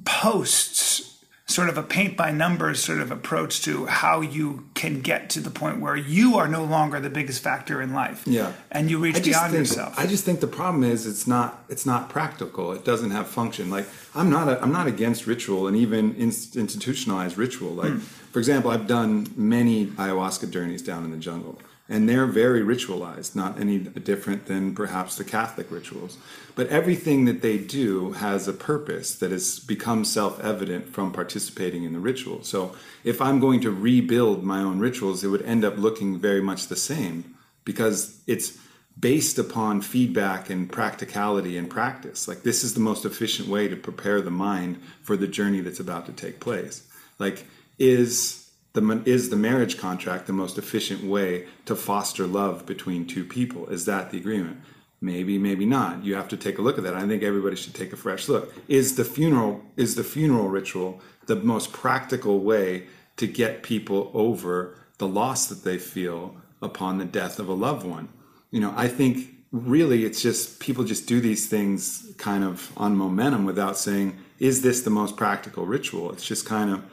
posts, 0.04 1.15
sort 1.48 1.68
of 1.68 1.78
a 1.78 1.82
paint 1.82 2.16
by 2.16 2.30
numbers 2.32 2.82
sort 2.82 2.98
of 2.98 3.12
approach 3.12 3.62
to 3.62 3.86
how 3.86 4.20
you 4.20 4.64
can 4.74 5.00
get 5.00 5.30
to 5.30 5.40
the 5.40 5.50
point 5.50 5.80
where 5.80 5.94
you 5.96 6.36
are 6.36 6.48
no 6.48 6.64
longer 6.64 6.98
the 6.98 7.08
biggest 7.08 7.40
factor 7.40 7.80
in 7.80 7.92
life. 7.94 8.24
Yeah. 8.26 8.52
And 8.72 8.90
you 8.90 8.98
reach 8.98 9.22
beyond 9.22 9.52
think, 9.52 9.60
yourself. 9.60 9.94
I 9.96 10.06
just 10.08 10.24
think 10.24 10.40
the 10.40 10.48
problem 10.48 10.82
is 10.82 11.06
it's 11.06 11.26
not 11.26 11.64
it's 11.68 11.86
not 11.86 12.08
practical. 12.08 12.72
It 12.72 12.84
doesn't 12.84 13.12
have 13.12 13.28
function. 13.28 13.70
Like 13.70 13.86
I'm 14.14 14.28
not 14.28 14.48
a, 14.48 14.60
I'm 14.60 14.72
not 14.72 14.88
against 14.88 15.26
ritual 15.28 15.68
and 15.68 15.76
even 15.76 16.16
inst- 16.16 16.56
institutionalized 16.56 17.38
ritual. 17.38 17.70
Like 17.74 17.92
Hmm. 17.92 17.98
for 18.32 18.40
example, 18.40 18.72
I've 18.72 18.88
done 18.88 19.28
many 19.36 19.86
ayahuasca 19.86 20.50
journeys 20.50 20.82
down 20.82 21.04
in 21.04 21.12
the 21.12 21.16
jungle, 21.16 21.60
and 21.88 22.08
they're 22.08 22.26
very 22.26 22.62
ritualized. 22.62 23.36
Not 23.36 23.60
any 23.60 23.78
different 23.78 24.46
than 24.46 24.74
perhaps 24.74 25.16
the 25.16 25.24
Catholic 25.24 25.70
rituals, 25.70 26.18
but 26.54 26.68
everything 26.68 27.24
that 27.26 27.42
they 27.42 27.58
do 27.58 28.12
has 28.12 28.48
a 28.48 28.52
purpose 28.52 29.14
that 29.16 29.30
has 29.30 29.60
become 29.60 30.04
self-evident 30.04 30.88
from 30.88 31.12
participating 31.12 31.84
in 31.84 31.92
the 31.92 32.00
ritual. 32.00 32.42
So 32.42 32.74
if 33.04 33.20
I'm 33.20 33.40
going 33.40 33.60
to 33.60 33.70
rebuild 33.70 34.42
my 34.42 34.60
own 34.60 34.78
rituals, 34.78 35.22
it 35.22 35.28
would 35.28 35.42
end 35.42 35.64
up 35.64 35.76
looking 35.76 36.18
very 36.18 36.40
much 36.40 36.66
the 36.66 36.76
same 36.76 37.36
because 37.64 38.20
it's 38.26 38.58
based 38.98 39.38
upon 39.38 39.82
feedback 39.82 40.48
and 40.48 40.72
practicality 40.72 41.58
and 41.58 41.68
practice. 41.68 42.26
Like 42.26 42.42
this 42.42 42.64
is 42.64 42.74
the 42.74 42.80
most 42.80 43.04
efficient 43.04 43.48
way 43.48 43.68
to 43.68 43.76
prepare 43.76 44.22
the 44.22 44.30
mind 44.30 44.80
for 45.02 45.16
the 45.16 45.26
journey 45.26 45.60
that's 45.60 45.80
about 45.80 46.06
to 46.06 46.12
take 46.12 46.40
place. 46.40 46.82
Like 47.18 47.46
is 47.78 48.45
the 48.76 49.02
is 49.06 49.30
the 49.30 49.36
marriage 49.36 49.78
contract 49.78 50.26
the 50.26 50.32
most 50.32 50.58
efficient 50.58 51.02
way 51.02 51.46
to 51.64 51.74
foster 51.74 52.26
love 52.26 52.66
between 52.66 53.06
two 53.06 53.24
people? 53.24 53.66
Is 53.68 53.86
that 53.86 54.10
the 54.10 54.18
agreement? 54.18 54.60
Maybe, 55.00 55.38
maybe 55.38 55.64
not. 55.64 56.04
You 56.04 56.14
have 56.14 56.28
to 56.28 56.36
take 56.36 56.58
a 56.58 56.62
look 56.62 56.78
at 56.78 56.84
that. 56.84 56.94
I 56.94 57.06
think 57.06 57.22
everybody 57.22 57.56
should 57.56 57.74
take 57.74 57.92
a 57.92 57.96
fresh 57.96 58.28
look. 58.28 58.54
Is 58.68 58.96
the 58.96 59.04
funeral 59.04 59.62
is 59.76 59.94
the 59.94 60.04
funeral 60.04 60.48
ritual 60.48 61.00
the 61.26 61.36
most 61.36 61.72
practical 61.72 62.40
way 62.40 62.86
to 63.16 63.26
get 63.26 63.62
people 63.62 64.10
over 64.12 64.76
the 64.98 65.08
loss 65.08 65.46
that 65.46 65.64
they 65.64 65.78
feel 65.78 66.36
upon 66.60 66.98
the 66.98 67.04
death 67.04 67.38
of 67.38 67.48
a 67.48 67.54
loved 67.54 67.86
one? 67.86 68.08
You 68.50 68.60
know, 68.60 68.74
I 68.76 68.88
think 68.88 69.34
really 69.52 70.04
it's 70.04 70.20
just 70.20 70.60
people 70.60 70.84
just 70.84 71.06
do 71.06 71.20
these 71.20 71.48
things 71.48 72.12
kind 72.18 72.44
of 72.44 72.72
on 72.76 72.94
momentum 72.94 73.46
without 73.46 73.78
saying, 73.78 74.18
is 74.38 74.60
this 74.60 74.82
the 74.82 74.90
most 74.90 75.16
practical 75.16 75.64
ritual? 75.64 76.12
It's 76.12 76.26
just 76.26 76.44
kind 76.44 76.70
of 76.70 76.84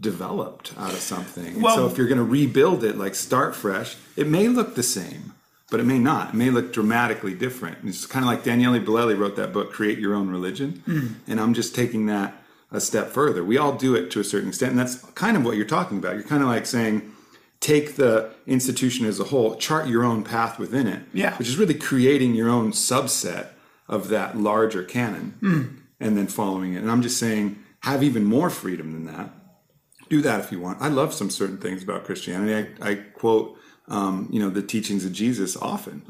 developed 0.00 0.72
out 0.78 0.92
of 0.92 1.00
something. 1.00 1.60
Well- 1.60 1.76
so 1.76 1.86
if 1.86 1.98
you're 1.98 2.08
going 2.08 2.18
to 2.18 2.24
rebuild 2.24 2.84
it, 2.84 2.96
like 2.96 3.14
start 3.14 3.54
fresh, 3.54 3.96
it 4.16 4.26
may 4.26 4.48
look 4.48 4.74
the 4.74 4.82
same, 4.82 5.34
but 5.70 5.80
it 5.80 5.84
may 5.84 5.98
not. 5.98 6.30
It 6.30 6.36
may 6.36 6.50
look 6.50 6.72
dramatically 6.72 7.34
different. 7.34 7.78
It's 7.84 8.06
kind 8.06 8.24
of 8.24 8.28
like 8.28 8.42
Daniele 8.42 8.80
Bolelli 8.80 9.18
wrote 9.18 9.36
that 9.36 9.52
book, 9.52 9.72
Create 9.72 9.98
Your 9.98 10.14
Own 10.14 10.30
Religion. 10.30 10.82
Mm. 10.86 11.14
And 11.28 11.40
I'm 11.40 11.54
just 11.54 11.74
taking 11.74 12.06
that 12.06 12.34
a 12.72 12.80
step 12.80 13.08
further. 13.08 13.44
We 13.44 13.58
all 13.58 13.72
do 13.72 13.94
it 13.94 14.10
to 14.12 14.20
a 14.20 14.24
certain 14.24 14.48
extent. 14.48 14.70
And 14.70 14.78
that's 14.78 14.96
kind 15.12 15.36
of 15.36 15.44
what 15.44 15.56
you're 15.56 15.66
talking 15.66 15.98
about. 15.98 16.14
You're 16.14 16.22
kind 16.24 16.42
of 16.42 16.48
like 16.48 16.66
saying, 16.66 17.12
take 17.60 17.96
the 17.96 18.30
institution 18.46 19.06
as 19.06 19.20
a 19.20 19.24
whole, 19.24 19.54
chart 19.56 19.86
your 19.86 20.04
own 20.04 20.24
path 20.24 20.58
within 20.58 20.86
it, 20.86 21.02
Yeah. 21.12 21.36
which 21.36 21.48
is 21.48 21.56
really 21.56 21.74
creating 21.74 22.34
your 22.34 22.48
own 22.48 22.72
subset 22.72 23.48
of 23.88 24.08
that 24.08 24.38
larger 24.38 24.82
canon 24.82 25.34
mm. 25.42 25.76
and 25.98 26.16
then 26.16 26.26
following 26.26 26.74
it. 26.74 26.78
And 26.78 26.90
I'm 26.90 27.02
just 27.02 27.18
saying, 27.18 27.58
have 27.80 28.02
even 28.02 28.24
more 28.24 28.50
freedom 28.50 28.92
than 28.92 29.04
that. 29.06 29.30
Do 30.10 30.20
that 30.22 30.40
if 30.40 30.52
you 30.52 30.60
want. 30.60 30.82
I 30.82 30.88
love 30.88 31.14
some 31.14 31.30
certain 31.30 31.56
things 31.56 31.82
about 31.82 32.04
Christianity. 32.04 32.68
I, 32.82 32.90
I 32.90 32.94
quote, 32.96 33.56
um, 33.88 34.28
you 34.30 34.40
know, 34.40 34.50
the 34.50 34.62
teachings 34.62 35.06
of 35.06 35.12
Jesus 35.12 35.56
often, 35.56 36.02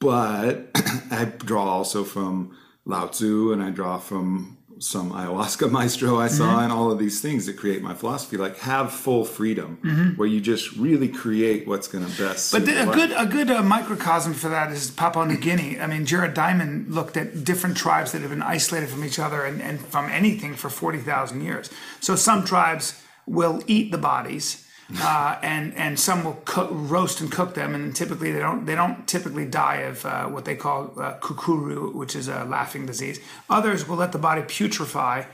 but 0.00 0.70
I 1.10 1.26
draw 1.38 1.64
also 1.64 2.02
from 2.02 2.56
Lao 2.84 3.06
Tzu 3.06 3.52
and 3.52 3.62
I 3.62 3.70
draw 3.70 3.98
from 3.98 4.58
some 4.82 5.12
ayahuasca 5.12 5.70
maestro 5.76 6.18
I 6.18 6.28
saw 6.28 6.60
and 6.60 6.72
all 6.72 6.90
of 6.90 6.98
these 6.98 7.20
things 7.20 7.46
that 7.46 7.56
create 7.56 7.82
my 7.82 7.94
philosophy. 7.94 8.36
Like 8.36 8.58
have 8.58 8.92
full 8.92 9.24
freedom 9.24 10.14
where 10.16 10.28
you 10.28 10.40
just 10.40 10.76
really 10.76 11.08
create 11.08 11.66
what's 11.66 11.88
going 11.88 12.04
to 12.04 12.18
best. 12.18 12.52
But 12.52 12.66
the, 12.66 12.90
a 12.90 12.92
good 12.92 13.12
a 13.16 13.26
good 13.26 13.50
uh, 13.50 13.62
microcosm 13.62 14.34
for 14.34 14.48
that 14.48 14.72
is 14.72 14.90
Papua 14.90 15.26
New 15.26 15.38
Guinea. 15.38 15.80
I 15.80 15.86
mean, 15.86 16.04
Jared 16.04 16.34
Diamond 16.34 16.92
looked 16.92 17.16
at 17.16 17.44
different 17.44 17.76
tribes 17.76 18.12
that 18.12 18.22
have 18.22 18.30
been 18.30 18.42
isolated 18.42 18.88
from 18.88 19.04
each 19.04 19.18
other 19.18 19.44
and, 19.44 19.62
and 19.62 19.80
from 19.80 20.10
anything 20.10 20.54
for 20.54 20.68
forty 20.68 20.98
thousand 20.98 21.42
years. 21.42 21.70
So 22.00 22.16
some 22.16 22.44
tribes 22.44 23.00
will 23.26 23.62
eat 23.66 23.92
the 23.92 23.98
bodies, 23.98 24.66
uh, 25.00 25.38
and 25.42 25.74
and 25.76 25.98
some 25.98 26.24
will 26.24 26.40
cook, 26.44 26.68
roast 26.72 27.20
and 27.20 27.30
cook 27.32 27.54
them, 27.54 27.74
and 27.74 27.94
typically 27.96 28.32
they 28.32 28.40
don't 28.40 28.66
they 28.66 28.74
don't 28.74 29.06
typically 29.06 29.46
die 29.46 29.76
of 29.76 30.04
uh, 30.04 30.26
what 30.26 30.44
they 30.44 30.56
call 30.56 30.92
uh, 30.98 31.14
kukuru, 31.20 31.94
which 31.94 32.14
is 32.16 32.28
a 32.28 32.44
laughing 32.44 32.84
disease. 32.86 33.20
Others 33.48 33.88
will 33.88 33.96
let 33.96 34.12
the 34.12 34.18
body 34.18 34.42
putrefy 34.42 35.24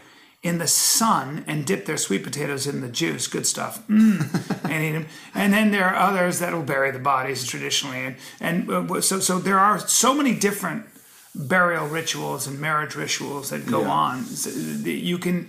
in 0.43 0.59
the 0.59 0.69
sun 0.69 1.45
and 1.49 1.67
dip 1.67 1.85
their 1.87 1.97
sweet 1.97 2.23
potatoes 2.23 2.67
in 2.67 2.81
the 2.81 2.89
juice. 2.89 3.27
Good 3.27 3.47
stuff. 3.47 3.85
Mm, 3.89 4.65
and 4.71 4.85
eat 4.85 4.93
them. 4.93 5.07
And 5.35 5.53
then 5.53 5.73
there 5.73 5.85
are 5.89 5.97
others 5.97 6.39
that 6.39 6.53
will 6.53 6.63
bury 6.63 6.93
the 6.93 7.01
bodies 7.01 7.45
traditionally. 7.45 7.99
And, 8.07 8.17
and 8.41 8.71
uh, 8.91 9.01
so, 9.01 9.19
so 9.19 9.41
there 9.41 9.59
are 9.59 9.81
so 9.81 10.15
many 10.15 10.35
different 10.35 10.87
burial 11.35 11.89
rituals 11.89 12.47
and 12.47 12.61
marriage 12.61 12.95
rituals 12.95 13.51
that 13.51 13.67
go 13.67 13.81
Yeah. 13.83 13.91
on. 13.91 14.25
So 14.25 14.51
You 14.89 15.19
can, 15.19 15.49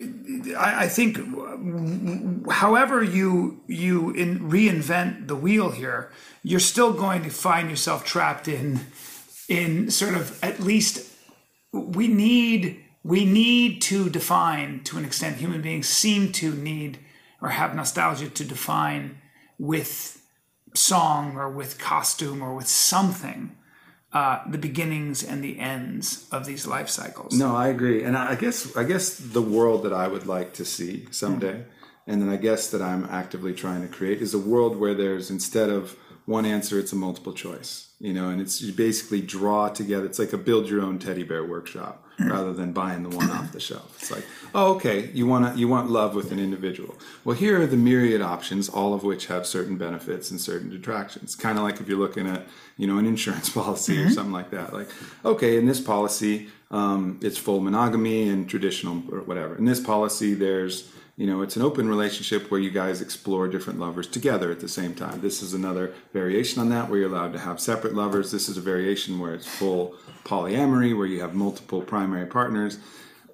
I, 0.00 0.84
I 0.84 0.88
think, 0.88 1.18
however 2.50 3.02
you 3.02 3.60
you 3.66 4.10
in, 4.12 4.50
reinvent 4.50 5.28
the 5.28 5.36
wheel 5.36 5.70
here, 5.70 6.10
you're 6.42 6.60
still 6.60 6.92
going 6.92 7.22
to 7.24 7.30
find 7.30 7.68
yourself 7.68 8.04
trapped 8.04 8.48
in 8.48 8.80
in 9.48 9.90
sort 9.90 10.14
of 10.14 10.42
at 10.42 10.60
least 10.60 11.06
we 11.72 12.08
need 12.08 12.82
we 13.02 13.24
need 13.24 13.82
to 13.82 14.08
define 14.08 14.82
to 14.84 14.98
an 14.98 15.04
extent 15.04 15.36
human 15.36 15.60
beings 15.60 15.88
seem 15.88 16.32
to 16.32 16.52
need 16.54 16.98
or 17.42 17.50
have 17.50 17.74
nostalgia 17.74 18.28
to 18.28 18.44
define 18.44 19.18
with 19.58 20.22
song 20.74 21.36
or 21.36 21.50
with 21.50 21.78
costume 21.78 22.42
or 22.42 22.54
with 22.54 22.68
something 22.68 23.56
uh, 24.12 24.40
the 24.48 24.58
beginnings 24.58 25.22
and 25.22 25.42
the 25.42 25.58
ends 25.58 26.26
of 26.32 26.46
these 26.46 26.66
life 26.66 26.88
cycles. 26.88 27.38
No, 27.38 27.54
I 27.54 27.68
agree, 27.68 28.02
and 28.02 28.16
I 28.16 28.34
guess 28.34 28.76
I 28.76 28.84
guess 28.84 29.14
the 29.16 29.42
world 29.42 29.84
that 29.84 29.92
I 29.92 30.08
would 30.08 30.26
like 30.26 30.54
to 30.54 30.64
see 30.64 31.06
someday, 31.10 31.64
and 32.06 32.20
then 32.20 32.28
I 32.28 32.36
guess 32.36 32.70
that 32.70 32.82
I'm 32.82 33.04
actively 33.04 33.54
trying 33.54 33.82
to 33.82 33.88
create 33.88 34.20
is 34.20 34.34
a 34.34 34.38
world 34.38 34.76
where 34.76 34.94
there's 34.94 35.30
instead 35.30 35.70
of 35.70 35.96
one 36.26 36.44
answer, 36.46 36.78
it's 36.78 36.92
a 36.92 36.96
multiple 36.96 37.32
choice, 37.32 37.90
you 37.98 38.12
know, 38.12 38.28
and 38.28 38.40
it's 38.40 38.60
you 38.60 38.72
basically 38.72 39.20
draw 39.20 39.68
together. 39.68 40.06
It's 40.06 40.18
like 40.18 40.32
a 40.32 40.38
build 40.38 40.68
your 40.68 40.82
own 40.82 40.98
teddy 40.98 41.24
bear 41.24 41.44
workshop 41.44 42.04
rather 42.28 42.52
than 42.52 42.72
buying 42.72 43.02
the 43.02 43.16
one 43.16 43.30
off 43.30 43.52
the 43.52 43.60
shelf. 43.60 43.96
It's 43.98 44.10
like, 44.10 44.24
oh, 44.54 44.74
okay, 44.74 45.10
you 45.12 45.26
want 45.26 45.54
to 45.54 45.58
you 45.58 45.68
want 45.68 45.90
love 45.90 46.14
with 46.14 46.32
an 46.32 46.38
individual. 46.38 46.96
Well, 47.24 47.36
here 47.36 47.60
are 47.60 47.66
the 47.66 47.76
myriad 47.76 48.20
options, 48.20 48.68
all 48.68 48.94
of 48.94 49.02
which 49.02 49.26
have 49.26 49.46
certain 49.46 49.76
benefits 49.76 50.30
and 50.30 50.40
certain 50.40 50.70
detractions. 50.70 51.34
Kind 51.34 51.58
of 51.58 51.64
like 51.64 51.80
if 51.80 51.88
you're 51.88 51.98
looking 51.98 52.26
at 52.26 52.46
you 52.76 52.86
know 52.86 52.98
an 52.98 53.06
insurance 53.06 53.48
policy 53.60 53.98
or 53.98 54.04
mm-hmm. 54.04 54.12
something 54.12 54.32
like 54.32 54.50
that. 54.50 54.72
Like, 54.72 54.88
okay, 55.24 55.56
in 55.56 55.66
this 55.66 55.80
policy, 55.80 56.48
um, 56.70 57.18
it's 57.22 57.38
full 57.38 57.60
monogamy 57.60 58.28
and 58.28 58.48
traditional 58.48 59.02
or 59.12 59.20
whatever. 59.22 59.56
In 59.56 59.64
this 59.64 59.80
policy, 59.80 60.34
there's 60.34 60.90
you 61.16 61.26
know 61.26 61.42
it's 61.42 61.56
an 61.56 61.62
open 61.62 61.88
relationship 61.88 62.50
where 62.50 62.60
you 62.60 62.70
guys 62.70 63.00
explore 63.00 63.48
different 63.48 63.78
lovers 63.78 64.06
together 64.06 64.50
at 64.50 64.60
the 64.60 64.68
same 64.68 64.94
time. 64.94 65.20
This 65.20 65.42
is 65.42 65.54
another 65.54 65.92
variation 66.12 66.60
on 66.60 66.68
that 66.70 66.88
where 66.88 67.00
you're 67.00 67.10
allowed 67.10 67.32
to 67.32 67.40
have 67.40 67.60
separate 67.60 67.94
lovers. 67.94 68.30
This 68.30 68.48
is 68.48 68.56
a 68.56 68.62
variation 68.62 69.18
where 69.18 69.34
it's 69.34 69.46
full 69.46 69.94
polyamory 70.24 70.96
where 70.96 71.06
you 71.06 71.20
have 71.20 71.34
multiple 71.34 71.82
primary 71.82 72.26
partners. 72.26 72.78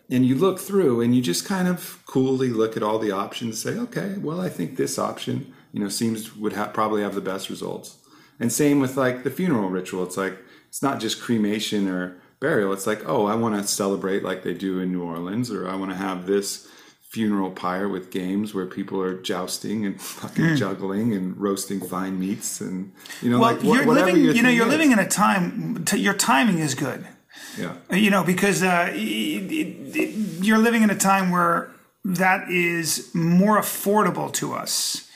And 0.08 0.24
you 0.24 0.36
look 0.36 0.60
through 0.60 1.00
and 1.00 1.16
you 1.16 1.20
just 1.20 1.44
kind 1.44 1.66
of 1.66 2.00
coolly 2.06 2.50
look 2.50 2.76
at 2.76 2.82
all 2.84 3.00
the 3.00 3.10
options 3.10 3.60
say 3.60 3.76
okay 3.76 4.14
well 4.18 4.40
i 4.40 4.48
think 4.48 4.76
this 4.76 5.00
option 5.00 5.52
you 5.76 5.82
know 5.82 5.90
seems 5.90 6.34
would 6.34 6.54
have 6.54 6.72
probably 6.72 7.02
have 7.02 7.14
the 7.14 7.20
best 7.20 7.50
results. 7.50 7.98
And 8.40 8.50
same 8.50 8.80
with 8.80 8.96
like 8.96 9.24
the 9.24 9.30
funeral 9.30 9.68
ritual. 9.68 10.04
It's 10.04 10.16
like 10.16 10.38
it's 10.68 10.82
not 10.82 11.00
just 11.00 11.20
cremation 11.20 11.86
or 11.86 12.16
burial 12.40 12.72
it's 12.72 12.86
like 12.86 13.02
oh 13.08 13.26
i 13.26 13.34
want 13.34 13.54
to 13.60 13.66
celebrate 13.66 14.22
like 14.22 14.42
they 14.42 14.54
do 14.54 14.78
in 14.80 14.92
new 14.92 15.02
orleans 15.02 15.50
or 15.50 15.68
i 15.68 15.74
want 15.74 15.90
to 15.90 15.96
have 15.96 16.26
this 16.26 16.68
funeral 17.08 17.50
pyre 17.50 17.88
with 17.88 18.10
games 18.10 18.52
where 18.52 18.66
people 18.66 19.00
are 19.00 19.14
jousting 19.22 19.86
and 19.86 20.00
fucking 20.20 20.56
juggling 20.56 21.14
and 21.14 21.36
roasting 21.38 21.80
fine 21.80 22.18
meats 22.18 22.60
and 22.60 22.92
you 23.22 23.30
know 23.30 23.38
well, 23.38 23.52
like 23.54 23.62
wha- 23.62 23.74
you're 23.74 23.86
living. 23.86 24.16
your 24.16 24.34
You 24.34 24.42
know, 24.42 24.50
you're 24.50 24.66
is. 24.66 24.72
living 24.72 24.92
in 24.92 24.98
a 24.98 25.08
time. 25.08 25.84
T- 25.84 25.98
your 25.98 26.14
timing 26.14 26.58
is 26.58 26.74
good. 26.74 27.06
yeah 27.58 27.74
You 27.90 28.10
know, 28.10 28.22
because 28.24 28.62
uh, 28.62 28.90
it, 28.92 29.50
it, 29.52 29.96
it- 29.96 30.44
you're 30.44 30.58
living 30.58 30.82
in 30.82 30.90
a 30.90 30.96
time 30.98 31.30
where 31.30 31.70
that 32.04 32.50
is 32.50 33.08
more 33.14 33.58
affordable 33.58 34.30
to 34.34 34.52
us, 34.52 35.08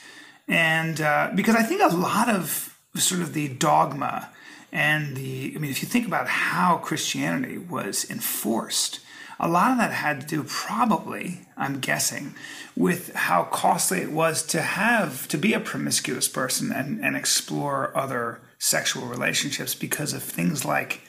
and 0.47 0.99
uh, 1.01 1.29
because 1.35 1.55
I 1.55 1.63
think 1.63 1.81
a 1.81 1.95
lot 1.95 2.29
of 2.29 2.75
sort 2.95 3.21
of 3.21 3.33
the 3.33 3.47
dogma 3.49 4.29
and 4.71 5.15
the. 5.15 5.53
I 5.55 5.59
mean, 5.59 5.71
if 5.71 5.81
you 5.81 5.87
think 5.87 6.07
about 6.07 6.27
how 6.27 6.77
Christianity 6.77 7.57
was 7.57 8.09
enforced. 8.09 8.99
A 9.43 9.47
lot 9.47 9.71
of 9.71 9.79
that 9.79 9.91
had 9.91 10.21
to 10.21 10.27
do, 10.27 10.43
probably, 10.43 11.47
I'm 11.57 11.79
guessing, 11.79 12.35
with 12.75 13.11
how 13.15 13.45
costly 13.45 13.99
it 13.99 14.11
was 14.11 14.43
to 14.43 14.61
have 14.61 15.27
to 15.29 15.37
be 15.37 15.53
a 15.53 15.59
promiscuous 15.59 16.27
person 16.27 16.71
and, 16.71 17.03
and 17.03 17.15
explore 17.15 17.91
other 17.97 18.39
sexual 18.59 19.07
relationships 19.07 19.73
because 19.73 20.13
of 20.13 20.21
things 20.21 20.63
like 20.63 21.01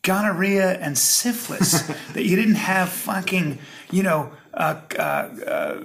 gonorrhea 0.00 0.78
and 0.78 0.96
syphilis 0.96 1.82
that 2.14 2.24
you 2.24 2.36
didn't 2.36 2.54
have 2.54 2.88
fucking 2.88 3.58
you 3.90 4.02
know 4.02 4.32
uh, 4.56 4.80
uh, 4.98 5.02
uh, 5.02 5.82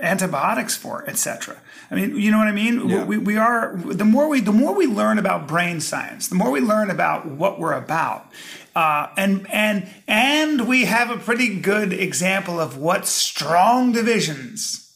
antibiotics 0.00 0.76
for 0.76 1.04
etc 1.08 1.56
i 1.90 1.94
mean 1.94 2.16
you 2.16 2.30
know 2.30 2.38
what 2.38 2.48
i 2.48 2.52
mean 2.52 2.88
Yeah. 2.88 3.04
we, 3.04 3.18
we 3.18 3.36
are 3.36 3.76
the 3.76 4.04
more 4.04 4.28
we 4.28 4.40
the 4.40 4.52
more 4.52 4.74
we 4.74 4.86
learn 4.86 5.18
about 5.18 5.46
brain 5.46 5.80
science 5.80 6.28
the 6.28 6.34
more 6.34 6.50
we 6.50 6.60
learn 6.60 6.90
about 6.90 7.26
what 7.26 7.58
we're 7.60 7.74
about 7.74 8.26
uh, 8.74 9.06
and 9.16 9.46
and 9.52 9.88
and 10.08 10.66
we 10.66 10.86
have 10.86 11.10
a 11.10 11.16
pretty 11.16 11.60
good 11.60 11.92
example 11.92 12.58
of 12.58 12.76
what 12.78 13.06
strong 13.06 13.92
divisions 13.92 14.90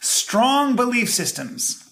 strong 0.00 0.76
belief 0.76 1.08
systems 1.10 1.89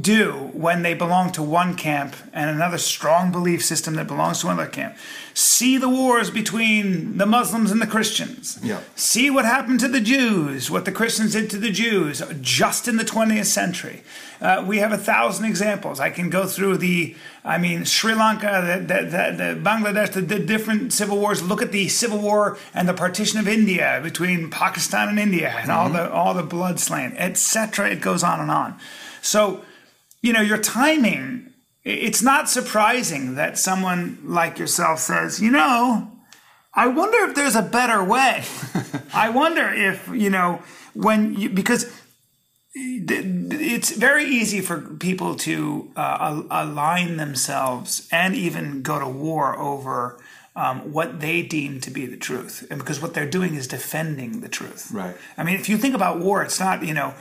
do 0.00 0.50
when 0.52 0.82
they 0.82 0.94
belong 0.94 1.30
to 1.32 1.42
one 1.42 1.74
camp 1.74 2.16
and 2.32 2.50
another 2.50 2.78
strong 2.78 3.30
belief 3.30 3.64
system 3.64 3.94
that 3.94 4.06
belongs 4.06 4.40
to 4.40 4.48
another 4.48 4.68
camp. 4.68 4.96
See 5.34 5.76
the 5.78 5.88
wars 5.88 6.30
between 6.30 7.18
the 7.18 7.26
Muslims 7.26 7.70
and 7.70 7.82
the 7.82 7.86
Christians. 7.86 8.58
Yeah. 8.62 8.80
See 8.94 9.30
what 9.30 9.44
happened 9.44 9.80
to 9.80 9.88
the 9.88 10.00
Jews, 10.00 10.70
what 10.70 10.84
the 10.84 10.92
Christians 10.92 11.32
did 11.32 11.50
to 11.50 11.58
the 11.58 11.70
Jews 11.70 12.22
just 12.40 12.88
in 12.88 12.96
the 12.96 13.04
20th 13.04 13.46
century. 13.46 14.02
Uh, 14.40 14.64
we 14.66 14.78
have 14.78 14.92
a 14.92 14.98
thousand 14.98 15.46
examples. 15.46 16.00
I 16.00 16.10
can 16.10 16.30
go 16.30 16.46
through 16.46 16.78
the, 16.78 17.16
I 17.44 17.58
mean, 17.58 17.84
Sri 17.84 18.14
Lanka, 18.14 18.84
the, 18.86 18.94
the, 18.94 19.02
the, 19.02 19.54
the 19.54 19.60
Bangladesh, 19.60 20.12
the, 20.12 20.20
the 20.20 20.38
different 20.38 20.92
civil 20.92 21.18
wars. 21.18 21.42
Look 21.42 21.62
at 21.62 21.72
the 21.72 21.88
civil 21.88 22.18
war 22.18 22.58
and 22.72 22.88
the 22.88 22.94
partition 22.94 23.38
of 23.38 23.48
India 23.48 24.00
between 24.02 24.50
Pakistan 24.50 25.08
and 25.08 25.18
India 25.18 25.50
and 25.50 25.70
all 25.70 25.88
the 25.88 26.10
all 26.10 26.34
the 26.34 26.42
blood 26.42 26.78
slain, 26.80 27.14
etc. 27.16 27.90
It 27.90 28.00
goes 28.00 28.22
on 28.22 28.40
and 28.40 28.50
on. 28.50 28.78
So, 29.24 29.64
you 30.22 30.32
know, 30.32 30.40
your 30.40 30.58
timing, 30.58 31.52
it's 31.82 32.22
not 32.22 32.48
surprising 32.48 33.34
that 33.36 33.58
someone 33.58 34.18
like 34.24 34.58
yourself 34.58 35.00
says, 35.00 35.40
you 35.40 35.50
know, 35.50 36.10
I 36.74 36.88
wonder 36.88 37.18
if 37.28 37.34
there's 37.34 37.56
a 37.56 37.62
better 37.62 38.02
way. 38.02 38.44
I 39.14 39.30
wonder 39.30 39.72
if, 39.72 40.08
you 40.08 40.30
know, 40.30 40.62
when 40.92 41.34
you, 41.34 41.48
because 41.48 41.90
it's 42.74 43.92
very 43.92 44.24
easy 44.24 44.60
for 44.60 44.80
people 44.80 45.36
to 45.36 45.90
uh, 45.96 46.42
align 46.50 47.16
themselves 47.16 48.08
and 48.10 48.34
even 48.34 48.82
go 48.82 48.98
to 48.98 49.08
war 49.08 49.58
over 49.58 50.18
um, 50.56 50.92
what 50.92 51.20
they 51.20 51.42
deem 51.42 51.80
to 51.80 51.90
be 51.90 52.06
the 52.06 52.16
truth, 52.16 52.64
and 52.70 52.78
because 52.78 53.02
what 53.02 53.12
they're 53.12 53.28
doing 53.28 53.56
is 53.56 53.66
defending 53.66 54.40
the 54.40 54.48
truth. 54.48 54.90
Right. 54.92 55.16
I 55.36 55.42
mean, 55.42 55.56
if 55.56 55.68
you 55.68 55.76
think 55.76 55.96
about 55.96 56.20
war, 56.20 56.44
it's 56.44 56.60
not 56.60 56.84
you 56.84 56.94
know, 56.94 57.14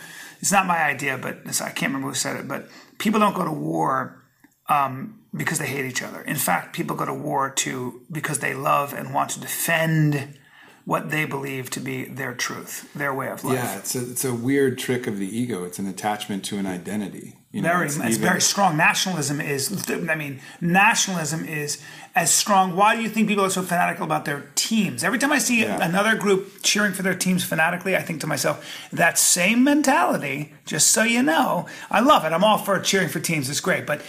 it's 0.43 0.51
not 0.51 0.65
my 0.65 0.83
idea, 0.83 1.17
but 1.17 1.37
I 1.61 1.69
can't 1.69 1.93
remember 1.93 2.09
who 2.09 2.15
said 2.15 2.35
it, 2.35 2.49
but 2.49 2.67
people 2.97 3.17
don't 3.17 3.33
go 3.33 3.45
to 3.45 3.51
war 3.51 4.21
um, 4.67 5.21
because 5.33 5.57
they 5.57 5.67
hate 5.67 5.85
each 5.85 6.03
other. 6.03 6.19
In 6.19 6.35
fact, 6.35 6.75
people 6.75 6.97
go 6.97 7.05
to 7.05 7.13
war 7.13 7.49
to 7.49 8.01
because 8.11 8.39
they 8.39 8.53
love 8.53 8.91
and 8.91 9.13
want 9.13 9.29
to 9.29 9.39
defend 9.39 10.37
what 10.83 11.11
they 11.11 11.23
believe 11.23 11.69
to 11.69 11.79
be 11.79 12.03
their 12.03 12.33
truth, 12.33 12.93
their 12.93 13.13
way 13.13 13.29
of 13.29 13.45
life. 13.45 13.53
yeah 13.53 13.77
it's 13.77 13.95
a, 13.95 14.01
it's 14.01 14.25
a 14.25 14.33
weird 14.33 14.77
trick 14.77 15.07
of 15.07 15.17
the 15.17 15.37
ego 15.39 15.63
it's 15.63 15.79
an 15.79 15.87
attachment 15.87 16.43
to 16.43 16.57
an 16.57 16.65
identity 16.65 17.37
you 17.53 17.61
know, 17.61 17.69
Very, 17.69 17.85
it's, 17.85 17.95
even- 17.97 18.11
very 18.21 18.41
strong. 18.41 18.75
Nationalism 18.75 19.39
is, 19.39 19.89
I 19.89 20.15
mean, 20.15 20.41
nationalism 20.59 21.45
is 21.45 21.77
as 22.15 22.33
strong. 22.33 22.75
Why 22.75 22.95
do 22.95 23.01
you 23.03 23.09
think 23.09 23.27
people 23.27 23.45
are 23.45 23.49
so 23.49 23.61
fanatical 23.61 24.03
about 24.05 24.25
their 24.25 24.45
teams? 24.55 25.03
Every 25.03 25.19
time 25.19 25.31
I 25.31 25.37
see 25.37 25.61
Yeah. 25.61 25.77
another 25.81 26.15
group 26.15 26.63
cheering 26.63 26.93
for 26.93 27.03
their 27.03 27.13
teams 27.13 27.43
fanatically, 27.43 27.95
I 27.95 28.01
think 28.01 28.19
to 28.21 28.27
myself, 28.27 28.65
that 28.91 29.17
same 29.19 29.63
mentality, 29.63 30.51
just 30.65 30.87
so 30.91 31.03
you 31.03 31.21
know, 31.21 31.67
I 31.91 31.99
love 31.99 32.25
it. 32.25 32.33
I'm 32.33 32.43
all 32.43 32.57
for 32.57 32.77
cheering 32.79 33.07
for 33.07 33.19
teams, 33.19 33.49
it's 33.49 33.59
great. 33.61 33.85
But 33.85 34.01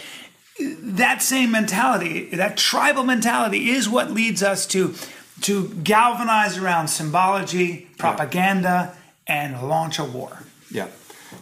that 0.59 1.21
same 1.21 1.51
mentality, 1.51 2.29
that 2.35 2.57
tribal 2.57 3.03
mentality, 3.03 3.69
is 3.69 3.87
what 3.87 4.09
leads 4.11 4.41
us 4.43 4.65
to 4.67 4.95
to 5.41 5.67
galvanize 5.83 6.57
around 6.57 6.87
symbology, 6.87 7.89
propaganda, 7.97 8.95
and 9.27 9.61
launch 9.67 9.99
a 9.99 10.03
war. 10.05 10.43
Yeah, 10.71 10.87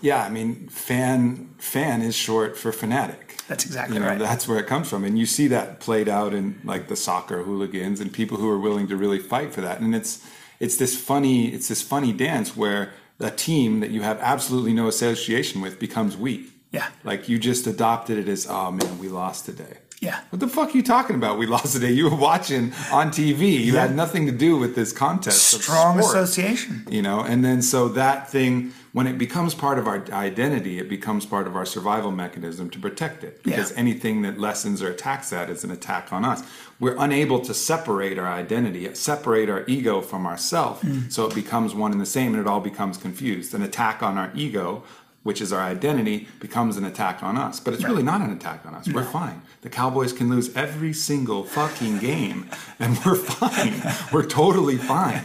yeah. 0.04 0.24
I 0.24 0.30
mean, 0.30 0.68
fan 0.68 1.56
fan 1.58 2.02
is 2.02 2.16
short 2.16 2.58
for 2.58 2.72
fanatic. 2.72 3.42
That's 3.48 3.66
exactly 3.66 3.96
you 3.96 4.02
know, 4.02 4.08
right. 4.08 4.20
That's 4.20 4.48
where 4.48 4.60
it 4.60 4.68
comes 4.68 4.88
from, 4.90 5.04
and 5.04 5.18
you 5.18 5.26
see 5.26 5.48
that 5.48 5.80
played 5.80 6.08
out 6.08 6.34
in 6.34 6.62
like 6.64 6.88
the 6.88 6.96
soccer 6.96 7.44
hooligans 7.44 8.00
and 8.00 8.14
people 8.14 8.38
who 8.38 8.50
are 8.50 8.60
willing 8.60 8.88
to 8.88 8.96
really 8.96 9.20
fight 9.20 9.54
for 9.54 9.62
that. 9.62 9.80
And 9.82 9.96
it's 9.96 10.26
it's 10.60 10.78
this 10.78 10.96
funny 11.00 11.48
it's 11.48 11.68
this 11.68 11.82
funny 11.82 12.14
dance 12.14 12.56
where 12.56 12.92
a 13.20 13.32
team 13.32 13.80
that 13.80 13.92
you 13.92 14.02
have 14.02 14.20
absolutely 14.20 14.74
no 14.74 14.88
association 14.88 15.62
with 15.62 15.80
becomes 15.80 16.18
weak. 16.18 16.52
Yeah. 16.72 16.88
Like 17.04 17.30
you 17.30 17.38
just 17.40 17.68
adopted 17.68 18.18
it 18.18 18.28
as, 18.28 18.48
oh 18.50 18.72
man, 18.72 18.98
we 19.00 19.08
lost 19.08 19.46
today. 19.46 19.78
Yeah. 20.02 20.20
What 20.32 20.40
the 20.40 20.48
fuck 20.48 20.74
are 20.74 20.78
you 20.78 20.84
talking 20.84 21.16
about? 21.16 21.38
We 21.38 21.46
lost 21.46 21.74
today. 21.74 21.92
You 21.92 22.10
were 22.10 22.18
watching 22.18 22.74
on 22.92 23.10
TV. 23.10 23.64
You 23.64 23.78
had 23.78 23.96
nothing 23.96 24.26
to 24.26 24.32
do 24.34 24.58
with 24.58 24.76
this 24.76 24.92
contest. 24.92 25.54
of 25.54 25.62
Strong 25.62 26.00
association. 26.00 26.86
you 26.90 27.02
know 27.02 27.22
and 27.22 27.46
then 27.46 27.62
so 27.62 27.88
that 27.90 28.30
thing 28.30 28.74
when 28.94 29.08
it 29.08 29.18
becomes 29.18 29.54
part 29.56 29.78
of 29.80 29.88
our 29.88 30.04
identity 30.12 30.80
it 30.80 30.88
becomes 30.88 31.26
part 31.26 31.48
of 31.48 31.56
our 31.56 31.66
survival 31.66 32.12
mechanism 32.12 32.70
to 32.70 32.80
protect 32.80 33.24
it 33.24 33.42
because 33.44 33.72
Yeah. 33.72 33.78
anything 33.80 34.22
that 34.22 34.40
lessens 34.40 34.82
or 34.84 34.90
attacks 34.90 35.30
that 35.32 35.50
is 35.50 35.64
an 35.64 35.72
attack 35.72 36.14
on 36.14 36.24
us 36.24 36.44
we're 36.80 36.96
unable 36.98 37.40
to 37.42 37.54
separate 37.54 38.18
our 38.20 38.28
identity 38.28 38.94
separate 38.96 39.50
our 39.50 39.64
ego 39.68 40.00
from 40.02 40.26
ourself 40.28 40.82
Mm. 40.84 41.12
so 41.12 41.26
it 41.28 41.36
becomes 41.36 41.74
one 41.74 41.92
and 41.92 42.00
the 42.02 42.06
same 42.06 42.34
and 42.34 42.42
it 42.42 42.48
all 42.48 42.60
becomes 42.62 42.98
confused 42.98 43.54
an 43.54 43.62
attack 43.64 44.02
on 44.04 44.18
our 44.18 44.30
ego 44.36 44.84
which 45.24 45.40
is 45.40 45.54
our 45.54 45.62
identity, 45.62 46.28
becomes 46.42 46.76
an 46.76 46.84
attack 46.84 47.24
on 47.24 47.38
us. 47.38 47.58
But 47.62 47.74
it's 47.74 47.86
really 47.86 48.04
not 48.04 48.20
an 48.20 48.30
attack 48.32 48.66
on 48.66 48.76
us. 48.76 48.90
We're 48.90 49.06
fine. 49.06 49.42
The 49.62 49.70
Cowboys 49.70 50.12
can 50.12 50.28
lose 50.30 50.54
every 50.54 50.92
single 50.92 51.46
fucking 51.46 52.00
game, 52.00 52.50
and 52.78 53.00
we're 53.06 53.16
fine. 53.16 53.74
we're 54.12 54.26
totally 54.26 54.76
fine. 54.78 55.24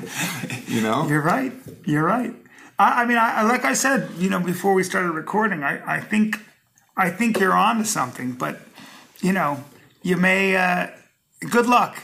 You 0.68 0.83
know? 0.83 1.09
You're 1.09 1.20
right. 1.20 1.52
You're 1.85 2.04
right. 2.04 2.33
I, 2.78 3.02
I 3.02 3.06
mean, 3.06 3.18
I, 3.18 3.42
like 3.42 3.64
I 3.64 3.74
said, 3.74 4.10
you 4.18 4.30
know, 4.30 4.40
before 4.40 4.74
we 4.74 4.82
started 4.82 5.10
recording, 5.12 5.62
I, 5.62 5.96
I 5.96 6.00
think, 6.00 6.40
I 6.96 7.10
think 7.10 7.38
you're 7.40 7.52
on 7.54 7.78
to 7.78 7.84
something. 7.84 8.32
But, 8.32 8.60
you 9.20 9.32
know, 9.32 9.64
you 10.02 10.16
may. 10.16 10.56
Uh, 10.56 10.88
good 11.50 11.66
luck. 11.66 11.98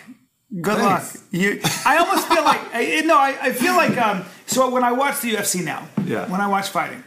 Good 0.61 0.77
Thanks. 0.79 1.15
luck. 1.17 1.25
You. 1.31 1.61
I 1.85 1.97
almost 1.99 2.29
feel 2.29 2.45
like 2.45 2.61
I, 2.73 3.03
no. 3.05 3.17
I, 3.17 3.37
I 3.41 3.53
feel 3.53 3.75
like 3.75 3.97
um. 3.99 4.25
So 4.47 4.71
when 4.71 4.85
I 4.85 4.93
watch 4.93 5.21
the 5.21 5.35
UFC 5.35 5.65
now, 5.65 5.89
Yeah. 6.05 6.31
When 6.31 6.41
I 6.41 6.47
watch 6.49 6.69
fighting, 6.69 7.03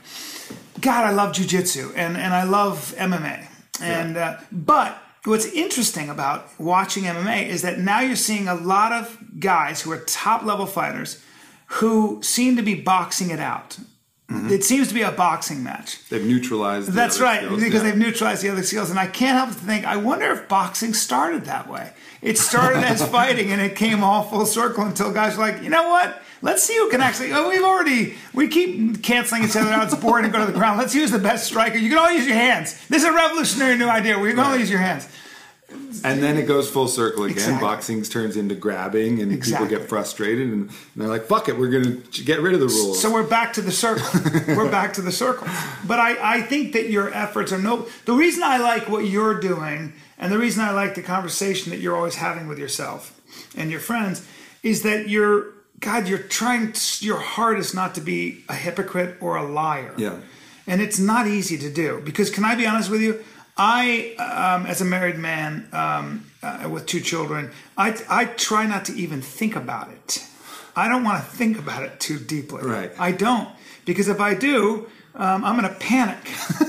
God, 0.82 1.06
I 1.06 1.12
love 1.12 1.34
jujitsu 1.36 1.93
and 1.95 2.17
and 2.17 2.34
I 2.34 2.43
love 2.43 2.93
MMA. 2.97 3.45
And 3.82 4.17
uh, 4.17 4.38
but 4.51 4.97
what's 5.23 5.45
interesting 5.45 6.10
about 6.10 6.49
watching 6.60 7.03
MMA 7.03 7.47
is 7.47 7.62
that 7.62 7.80
now 7.80 7.99
you're 8.01 8.15
seeing 8.15 8.47
a 8.47 8.56
lot 8.56 8.91
of 8.91 9.17
guys 9.39 9.82
who 9.82 9.91
are 9.91 9.99
top 9.99 10.43
level 10.43 10.65
fighters 10.65 11.21
who 11.67 12.21
seem 12.23 12.56
to 12.56 12.63
be 12.63 12.75
boxing 12.75 13.30
it 13.30 13.39
out. 13.39 13.77
Mm-hmm. 14.30 14.51
It 14.51 14.63
seems 14.65 14.89
to 14.89 14.93
be 14.93 15.03
a 15.03 15.12
boxing 15.12 15.63
match. 15.63 16.08
They've 16.10 16.25
neutralized. 16.25 16.89
the 16.89 16.91
That's 16.91 17.19
right, 17.19 17.45
skills, 17.45 17.63
because 17.63 17.84
yeah. 17.84 17.91
they've 17.91 17.97
neutralized 17.97 18.43
the 18.43 18.49
other 18.49 18.63
skills. 18.63 18.89
And 18.89 18.99
I 18.99 19.08
can't 19.08 19.38
help 19.38 19.49
but 19.49 19.58
think, 19.58 19.86
I 19.86 19.95
wonder 19.95 20.30
if 20.32 20.49
boxing 20.49 20.93
started 20.93 21.45
that 21.45 21.69
way. 21.69 21.93
It 22.21 22.38
started 22.38 22.84
as 22.84 23.08
fighting 23.10 23.51
and 23.51 23.62
it 23.62 23.77
came 23.77 24.03
all 24.03 24.23
full 24.23 24.45
circle 24.45 24.84
until 24.84 25.13
guys 25.13 25.38
were 25.38 25.47
like, 25.47 25.63
you 25.63 25.69
know 25.69 25.89
what? 25.89 26.21
Let's 26.41 26.62
see 26.62 26.75
who 26.75 26.89
can 26.89 26.99
actually. 26.99 27.32
Oh, 27.32 27.47
we've 27.47 27.63
already, 27.63 28.15
we 28.34 28.49
keep 28.49 29.01
canceling 29.01 29.43
each 29.43 29.56
other 29.56 29.69
out. 29.69 29.86
It's 29.86 29.95
boring 29.95 30.25
to 30.25 30.32
go 30.32 30.39
to 30.39 30.51
the 30.51 30.58
ground. 30.58 30.77
Let's 30.77 30.93
use 30.93 31.10
the 31.10 31.19
best 31.19 31.45
striker. 31.45 31.77
You 31.77 31.89
can 31.89 31.97
all 31.97 32.12
use 32.12 32.27
your 32.27 32.36
hands. 32.36 32.86
This 32.88 33.03
is 33.03 33.10
a 33.10 33.13
revolutionary 33.13 33.77
new 33.77 33.88
idea. 33.88 34.19
We 34.19 34.32
can 34.32 34.39
all 34.39 34.58
use 34.58 34.69
your 34.69 34.80
hands. 34.80 35.08
And 36.03 36.21
then 36.23 36.38
it 36.38 36.47
goes 36.47 36.69
full 36.69 36.88
circle 36.88 37.23
again. 37.23 37.38
Exactly. 37.38 37.67
Boxing 37.67 38.03
turns 38.03 38.38
into 38.38 38.55
grabbing, 38.55 39.21
and 39.21 39.31
Exactly. 39.31 39.67
people 39.67 39.79
get 39.79 39.89
frustrated, 39.89 40.49
and 40.49 40.69
they're 40.95 41.07
like, 41.07 41.25
"Fuck 41.27 41.49
it, 41.49 41.57
we're 41.57 41.69
gonna 41.69 41.97
get 42.25 42.41
rid 42.41 42.53
of 42.53 42.60
the 42.60 42.67
rules." 42.67 43.01
So 43.01 43.12
we're 43.12 43.23
back 43.23 43.53
to 43.53 43.62
the 43.62 43.71
circle. 43.71 44.05
we're 44.55 44.69
back 44.71 44.93
to 44.93 45.01
the 45.01 45.12
circle. 45.12 45.47
But 45.86 45.99
I, 45.99 46.38
I 46.38 46.41
think 46.41 46.73
that 46.73 46.89
your 46.89 47.13
efforts 47.13 47.51
are 47.51 47.60
no. 47.62 47.88
The 48.05 48.13
reason 48.13 48.43
I 48.43 48.57
like 48.57 48.89
what 48.89 49.05
you're 49.05 49.39
doing, 49.39 49.93
and 50.17 50.31
the 50.31 50.38
reason 50.38 50.63
I 50.63 50.71
like 50.71 50.95
the 50.95 51.03
conversation 51.03 51.71
that 51.71 51.79
you're 51.79 51.95
always 51.95 52.15
having 52.15 52.47
with 52.47 52.60
yourself 52.60 53.19
and 53.55 53.69
your 53.71 53.79
friends, 53.79 54.25
is 54.63 54.83
that 54.83 55.10
you're 55.10 55.47
God. 55.79 56.07
You're 56.07 56.19
trying 56.19 56.73
your 56.99 57.19
hardest 57.19 57.75
not 57.75 57.95
to 57.95 58.01
be 58.01 58.43
a 58.49 58.55
hypocrite 58.55 59.17
or 59.21 59.36
a 59.36 59.43
liar. 59.43 59.93
Yeah. 59.97 60.17
And 60.69 60.81
it's 60.81 60.99
not 60.99 61.27
easy 61.27 61.57
to 61.60 61.69
do 61.71 62.01
because, 62.03 62.29
can 62.29 62.43
I 62.43 62.53
be 62.55 62.65
honest 62.67 62.89
with 62.89 63.01
you? 63.01 63.23
I, 63.58 64.15
um, 64.15 64.65
as 64.65 64.82
a 64.82 64.86
married 64.86 65.17
man 65.17 65.67
um, 65.72 66.26
uh, 66.43 66.70
with 66.72 66.86
two 66.86 67.02
children, 67.02 67.52
I, 67.76 67.98
I 68.10 68.26
try 68.26 68.67
not 68.67 68.86
to 68.86 68.93
even 68.93 69.22
think 69.22 69.56
about 69.56 69.89
it. 69.91 70.24
I 70.76 70.88
don't 70.88 71.04
want 71.04 71.24
to 71.24 71.30
think 71.30 71.58
about 71.58 71.84
it 71.84 72.00
too 72.00 72.20
deeply. 72.20 72.63
Right. 72.63 72.91
I 73.00 73.12
don't 73.12 73.50
because 73.86 74.08
if 74.08 74.20
I 74.20 74.36
do, 74.36 74.88
um, 75.15 75.43
I'm 75.43 75.56
gonna 75.56 75.76
panic. 75.80 76.20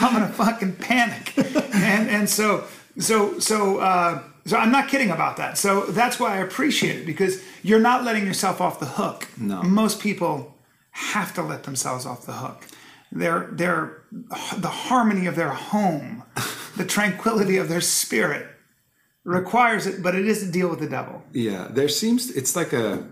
I'm 0.00 0.14
gonna 0.14 0.32
fucking 0.32 0.76
panic, 0.76 1.36
and 1.36 2.08
and 2.08 2.30
so 2.30 2.64
so 2.98 3.38
so 3.38 3.78
uh, 3.78 4.22
so 4.46 4.56
I'm 4.56 4.72
not 4.72 4.88
kidding 4.88 5.10
about 5.10 5.36
that. 5.36 5.58
So 5.58 5.84
that's 5.86 6.18
why 6.18 6.36
I 6.36 6.38
appreciate 6.38 6.96
it 7.00 7.06
because 7.06 7.42
you're 7.62 7.80
not 7.80 8.04
letting 8.04 8.26
yourself 8.26 8.62
off 8.62 8.80
the 8.80 8.86
hook. 8.86 9.28
No. 9.36 9.62
most 9.62 10.00
people 10.00 10.54
have 10.92 11.34
to 11.34 11.42
let 11.42 11.64
themselves 11.64 12.06
off 12.06 12.24
the 12.24 12.32
hook. 12.32 12.64
Their 13.12 13.48
their 13.52 13.95
the 14.56 14.68
harmony 14.68 15.26
of 15.26 15.36
their 15.36 15.50
home, 15.50 16.24
the 16.76 16.84
tranquility 16.84 17.56
of 17.56 17.68
their 17.68 17.80
spirit 17.80 18.46
requires 19.24 19.86
it, 19.86 20.02
but 20.02 20.14
it 20.14 20.26
is 20.26 20.40
to 20.40 20.50
deal 20.50 20.68
with 20.68 20.80
the 20.80 20.88
devil. 20.88 21.22
Yeah, 21.32 21.68
there 21.70 21.88
seems 21.88 22.30
it's 22.30 22.56
like 22.56 22.72
a. 22.72 23.06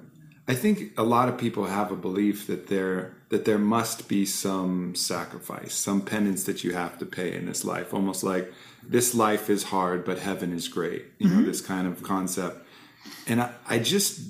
I 0.46 0.54
think 0.54 0.92
a 0.98 1.02
lot 1.02 1.30
of 1.30 1.38
people 1.38 1.64
have 1.64 1.90
a 1.90 1.96
belief 1.96 2.46
that 2.46 2.66
there 2.68 3.16
that 3.30 3.44
there 3.44 3.58
must 3.58 4.08
be 4.08 4.24
some 4.26 4.94
sacrifice, 4.94 5.74
some 5.74 6.00
penance 6.02 6.44
that 6.44 6.62
you 6.62 6.72
have 6.72 6.98
to 6.98 7.06
pay 7.06 7.34
in 7.34 7.46
this 7.46 7.64
life. 7.64 7.92
Almost 7.92 8.22
like 8.22 8.52
this 8.82 9.14
life 9.14 9.50
is 9.50 9.64
hard, 9.64 10.04
but 10.04 10.18
heaven 10.18 10.52
is 10.52 10.68
great. 10.68 11.06
You 11.18 11.28
know, 11.28 11.36
mm-hmm. 11.36 11.46
this 11.46 11.60
kind 11.60 11.88
of 11.88 12.02
concept. 12.02 12.64
And 13.26 13.42
I, 13.42 13.52
I 13.68 13.78
just 13.78 14.20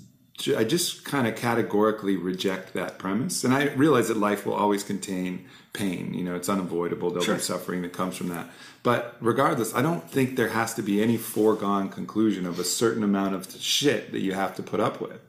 I 0.56 0.64
just 0.64 1.04
kind 1.04 1.26
of 1.26 1.36
categorically 1.36 2.16
reject 2.16 2.74
that 2.74 2.98
premise. 2.98 3.44
And 3.44 3.54
I 3.54 3.72
realize 3.74 4.08
that 4.08 4.16
life 4.16 4.44
will 4.44 4.54
always 4.54 4.82
contain 4.82 5.46
pain. 5.72 6.12
You 6.12 6.24
know, 6.24 6.34
it's 6.34 6.48
unavoidable. 6.48 7.10
There'll 7.10 7.24
Sure. 7.24 7.36
be 7.36 7.40
suffering 7.40 7.82
that 7.82 7.92
comes 7.92 8.16
from 8.16 8.28
that. 8.28 8.50
But 8.82 9.16
regardless, 9.20 9.74
I 9.74 9.80
don't 9.82 10.10
think 10.10 10.36
there 10.36 10.48
has 10.48 10.74
to 10.74 10.82
be 10.82 11.02
any 11.02 11.16
foregone 11.16 11.88
conclusion 11.88 12.46
of 12.46 12.58
a 12.58 12.64
certain 12.64 13.02
amount 13.02 13.34
of 13.34 13.50
shit 13.60 14.12
that 14.12 14.20
you 14.20 14.32
have 14.32 14.54
to 14.56 14.62
put 14.62 14.80
up 14.80 15.00
with. 15.00 15.20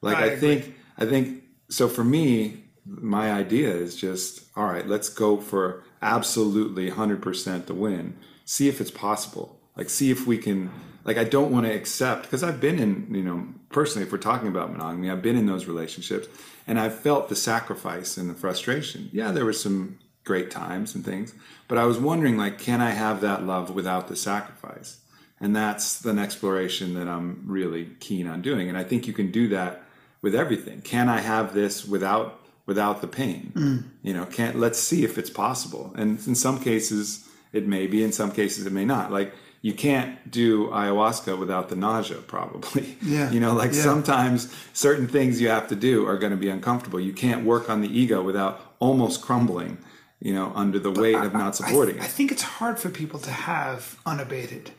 Like 0.00 0.18
I 0.18 0.32
I, 0.32 0.36
think 0.36 0.74
I 0.98 1.04
think 1.04 1.42
so 1.68 1.88
for 1.88 2.04
me, 2.04 2.64
my 2.86 3.32
idea 3.32 3.70
is 3.74 3.96
just 3.96 4.44
all 4.56 4.66
right, 4.66 4.86
let's 4.86 5.08
go 5.08 5.36
for 5.38 5.82
absolutely 6.00 6.90
100% 6.90 7.66
the 7.66 7.74
win. 7.74 8.16
See 8.44 8.68
if 8.68 8.80
it's 8.80 8.90
possible. 8.90 9.58
Like 9.76 9.90
see 9.90 10.10
if 10.10 10.26
we 10.26 10.38
can 10.38 10.70
like 11.04 11.18
I 11.18 11.24
don't 11.24 11.52
want 11.52 11.66
to 11.66 11.72
accept 11.72 12.22
because 12.22 12.42
I've 12.42 12.60
been 12.60 12.78
in, 12.78 13.14
you 13.14 13.22
know, 13.22 13.46
personally 13.70 14.06
if 14.06 14.12
we're 14.12 14.18
talking 14.18 14.48
about 14.48 14.72
monogamy, 14.72 15.10
I've 15.10 15.22
been 15.22 15.36
in 15.36 15.46
those 15.46 15.66
relationships 15.66 16.26
and 16.66 16.80
I've 16.80 16.98
felt 16.98 17.28
the 17.28 17.36
sacrifice 17.36 18.16
and 18.16 18.28
the 18.28 18.34
frustration. 18.34 19.10
Yeah, 19.12 19.30
there 19.30 19.44
were 19.44 19.52
some 19.52 19.98
great 20.24 20.50
times 20.50 20.94
and 20.94 21.04
things, 21.04 21.34
but 21.68 21.76
I 21.76 21.84
was 21.84 21.98
wondering 21.98 22.36
like 22.36 22.58
can 22.58 22.80
I 22.80 22.90
have 22.90 23.20
that 23.20 23.44
love 23.44 23.74
without 23.74 24.08
the 24.08 24.16
sacrifice? 24.16 25.00
And 25.40 25.54
that's 25.54 26.04
an 26.04 26.18
exploration 26.18 26.94
that 26.94 27.08
I'm 27.08 27.42
really 27.46 27.90
keen 28.00 28.26
on 28.26 28.40
doing. 28.40 28.68
And 28.68 28.78
I 28.78 28.84
think 28.84 29.06
you 29.06 29.12
can 29.12 29.30
do 29.30 29.48
that 29.48 29.82
with 30.22 30.34
everything. 30.34 30.80
Can 30.80 31.08
I 31.08 31.20
have 31.20 31.52
this 31.52 31.84
without 31.84 32.40
without 32.66 33.02
the 33.02 33.06
pain? 33.06 33.52
Mm. 33.54 33.84
You 34.02 34.14
know, 34.14 34.24
can't 34.24 34.58
let's 34.58 34.78
see 34.78 35.04
if 35.04 35.18
it's 35.18 35.30
possible. 35.30 35.92
And 35.96 36.18
in 36.26 36.34
some 36.34 36.60
cases 36.60 37.28
it 37.52 37.66
may 37.68 37.86
be, 37.86 38.02
in 38.02 38.12
some 38.12 38.32
cases 38.32 38.66
it 38.66 38.72
may 38.72 38.84
not. 38.84 39.12
Like 39.12 39.34
you 39.64 39.72
can't 39.72 40.30
do 40.30 40.66
ayahuasca 40.68 41.38
without 41.38 41.70
the 41.70 41.76
nausea, 41.76 42.18
probably. 42.18 42.98
Yeah. 43.02 43.30
You 43.30 43.40
know, 43.40 43.54
like 43.54 43.72
Yeah. 43.72 43.80
sometimes 43.80 44.54
certain 44.74 45.08
things 45.08 45.40
you 45.40 45.48
have 45.48 45.68
to 45.68 45.74
do 45.74 46.06
are 46.06 46.18
going 46.18 46.32
to 46.32 46.42
be 46.46 46.50
uncomfortable. 46.50 47.00
You 47.00 47.14
can't 47.14 47.46
work 47.46 47.70
on 47.70 47.80
the 47.80 47.88
ego 47.88 48.20
without 48.22 48.74
almost 48.78 49.22
crumbling, 49.22 49.78
you 50.20 50.34
know, 50.34 50.52
under 50.54 50.78
the 50.78 50.90
weight 50.90 51.16
of 51.16 51.32
not 51.32 51.56
supporting 51.56 51.98
I, 51.98 52.04
I 52.04 52.08
think 52.08 52.30
it's 52.30 52.42
hard 52.58 52.78
for 52.78 52.90
people 52.90 53.18
to 53.20 53.30
have 53.30 53.98
unabated. 54.04 54.72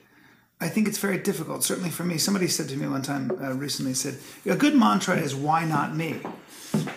I 0.62 0.68
think 0.70 0.88
it's 0.88 1.00
very 1.00 1.18
difficult. 1.18 1.64
Certainly 1.64 1.90
for 1.90 2.04
me, 2.04 2.20
somebody 2.20 2.48
said 2.48 2.70
to 2.70 2.78
me 2.78 2.88
one 2.88 3.02
time 3.02 3.32
uh, 3.44 3.54
recently, 3.54 3.96
said, 3.96 4.16
"A 4.46 4.56
good 4.56 4.76
mantra 4.76 5.16
is 5.18 5.34
why 5.34 5.66
not 5.66 5.96
me?" 5.96 6.12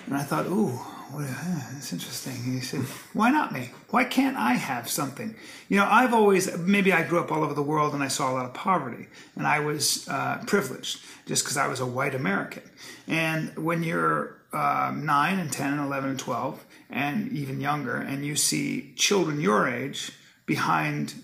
And 0.06 0.14
I 0.22 0.22
thought, 0.22 0.46
"Ooh, 0.46 0.78
uh, 1.14 1.72
that's 1.72 1.92
interesting." 1.92 2.34
And 2.44 2.54
he 2.54 2.60
said, 2.60 2.80
"Why 3.12 3.30
not 3.30 3.52
me? 3.52 3.70
Why 3.90 4.04
can't 4.04 4.36
I 4.36 4.54
have 4.54 4.88
something?" 4.88 5.34
You 5.68 5.78
know, 5.78 5.86
I've 5.88 6.14
always 6.14 6.56
maybe 6.58 6.92
I 6.92 7.02
grew 7.02 7.20
up 7.20 7.32
all 7.32 7.42
over 7.44 7.54
the 7.54 7.62
world 7.62 7.94
and 7.94 8.02
I 8.02 8.08
saw 8.08 8.30
a 8.30 8.34
lot 8.34 8.46
of 8.46 8.54
poverty, 8.54 9.08
and 9.36 9.46
I 9.46 9.60
was 9.60 10.08
uh, 10.08 10.42
privileged 10.46 11.00
just 11.26 11.44
because 11.44 11.56
I 11.56 11.68
was 11.68 11.80
a 11.80 11.86
white 11.86 12.14
American. 12.14 12.62
And 13.06 13.56
when 13.56 13.82
you're 13.82 14.38
um, 14.52 15.04
nine 15.04 15.38
and 15.38 15.52
ten 15.52 15.72
and 15.72 15.82
eleven 15.82 16.10
and 16.10 16.18
twelve 16.18 16.64
and 16.90 17.30
even 17.32 17.60
younger, 17.60 17.96
and 17.96 18.24
you 18.24 18.36
see 18.36 18.92
children 18.96 19.40
your 19.40 19.68
age 19.68 20.12
behind 20.46 21.14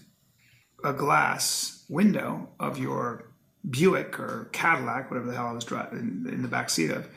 a 0.84 0.92
glass 0.92 1.84
window 1.88 2.48
of 2.60 2.78
your 2.78 3.30
Buick 3.68 4.20
or 4.20 4.50
Cadillac, 4.52 5.10
whatever 5.10 5.26
the 5.26 5.34
hell 5.34 5.46
I 5.46 5.52
was 5.52 5.64
driving 5.64 5.98
in, 6.26 6.34
in 6.34 6.42
the 6.42 6.48
back 6.48 6.68
seat 6.68 6.90
of, 6.90 7.08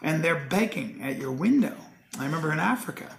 and 0.00 0.24
they're 0.24 0.46
begging 0.48 1.02
at 1.02 1.18
your 1.18 1.32
window. 1.32 1.76
I 2.18 2.24
remember 2.24 2.52
in 2.52 2.58
Africa, 2.60 3.16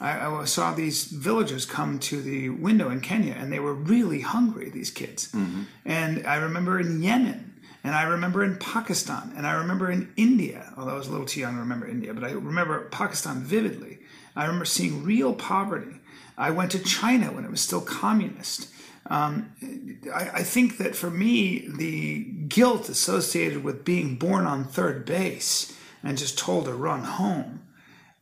I, 0.00 0.26
I 0.26 0.44
saw 0.44 0.72
these 0.74 1.04
villagers 1.04 1.66
come 1.66 1.98
to 2.00 2.22
the 2.22 2.50
window 2.50 2.88
in 2.90 3.00
Kenya, 3.00 3.34
and 3.36 3.52
they 3.52 3.58
were 3.58 3.74
really 3.74 4.20
hungry. 4.20 4.70
These 4.70 4.90
kids, 4.90 5.32
and 5.84 6.26
I 6.26 6.36
remember 6.36 6.78
in 6.78 7.02
Yemen, 7.02 7.60
and 7.82 7.94
I 7.94 8.02
remember 8.04 8.44
in 8.44 8.56
Pakistan, 8.56 9.32
and 9.36 9.46
I 9.46 9.52
remember 9.52 9.90
in 9.90 10.12
India. 10.16 10.72
Although 10.76 10.92
I 10.92 10.98
was 10.98 11.08
a 11.08 11.10
little 11.10 11.26
too 11.26 11.40
young 11.40 11.54
to 11.54 11.60
remember 11.60 11.86
India, 11.88 12.14
but 12.14 12.22
I 12.24 12.30
remember 12.30 12.88
Pakistan 12.90 13.42
vividly. 13.42 13.98
I 14.36 14.44
remember 14.44 14.64
seeing 14.66 15.04
real 15.04 15.34
poverty. 15.34 15.96
I 16.36 16.50
went 16.50 16.70
to 16.72 16.78
China 16.78 17.32
when 17.32 17.44
it 17.44 17.50
was 17.50 17.60
still 17.60 17.80
communist. 17.80 18.68
Um, 19.10 19.52
I, 20.14 20.30
I 20.34 20.42
think 20.42 20.78
that 20.78 20.94
for 20.94 21.10
me, 21.10 21.66
the 21.66 22.24
guilt 22.48 22.88
associated 22.88 23.64
with 23.64 23.84
being 23.84 24.16
born 24.16 24.46
on 24.46 24.64
third 24.64 25.04
base 25.04 25.74
and 26.04 26.16
just 26.16 26.38
told 26.38 26.66
to 26.66 26.74
run 26.74 27.02
home. 27.02 27.62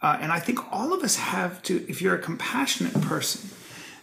Uh, 0.02 0.18
and 0.20 0.30
I 0.30 0.40
think 0.40 0.60
all 0.72 0.92
of 0.92 1.02
us 1.02 1.16
have 1.16 1.62
to, 1.64 1.84
if 1.88 2.02
you're 2.02 2.14
a 2.14 2.18
compassionate 2.18 3.00
person 3.00 3.50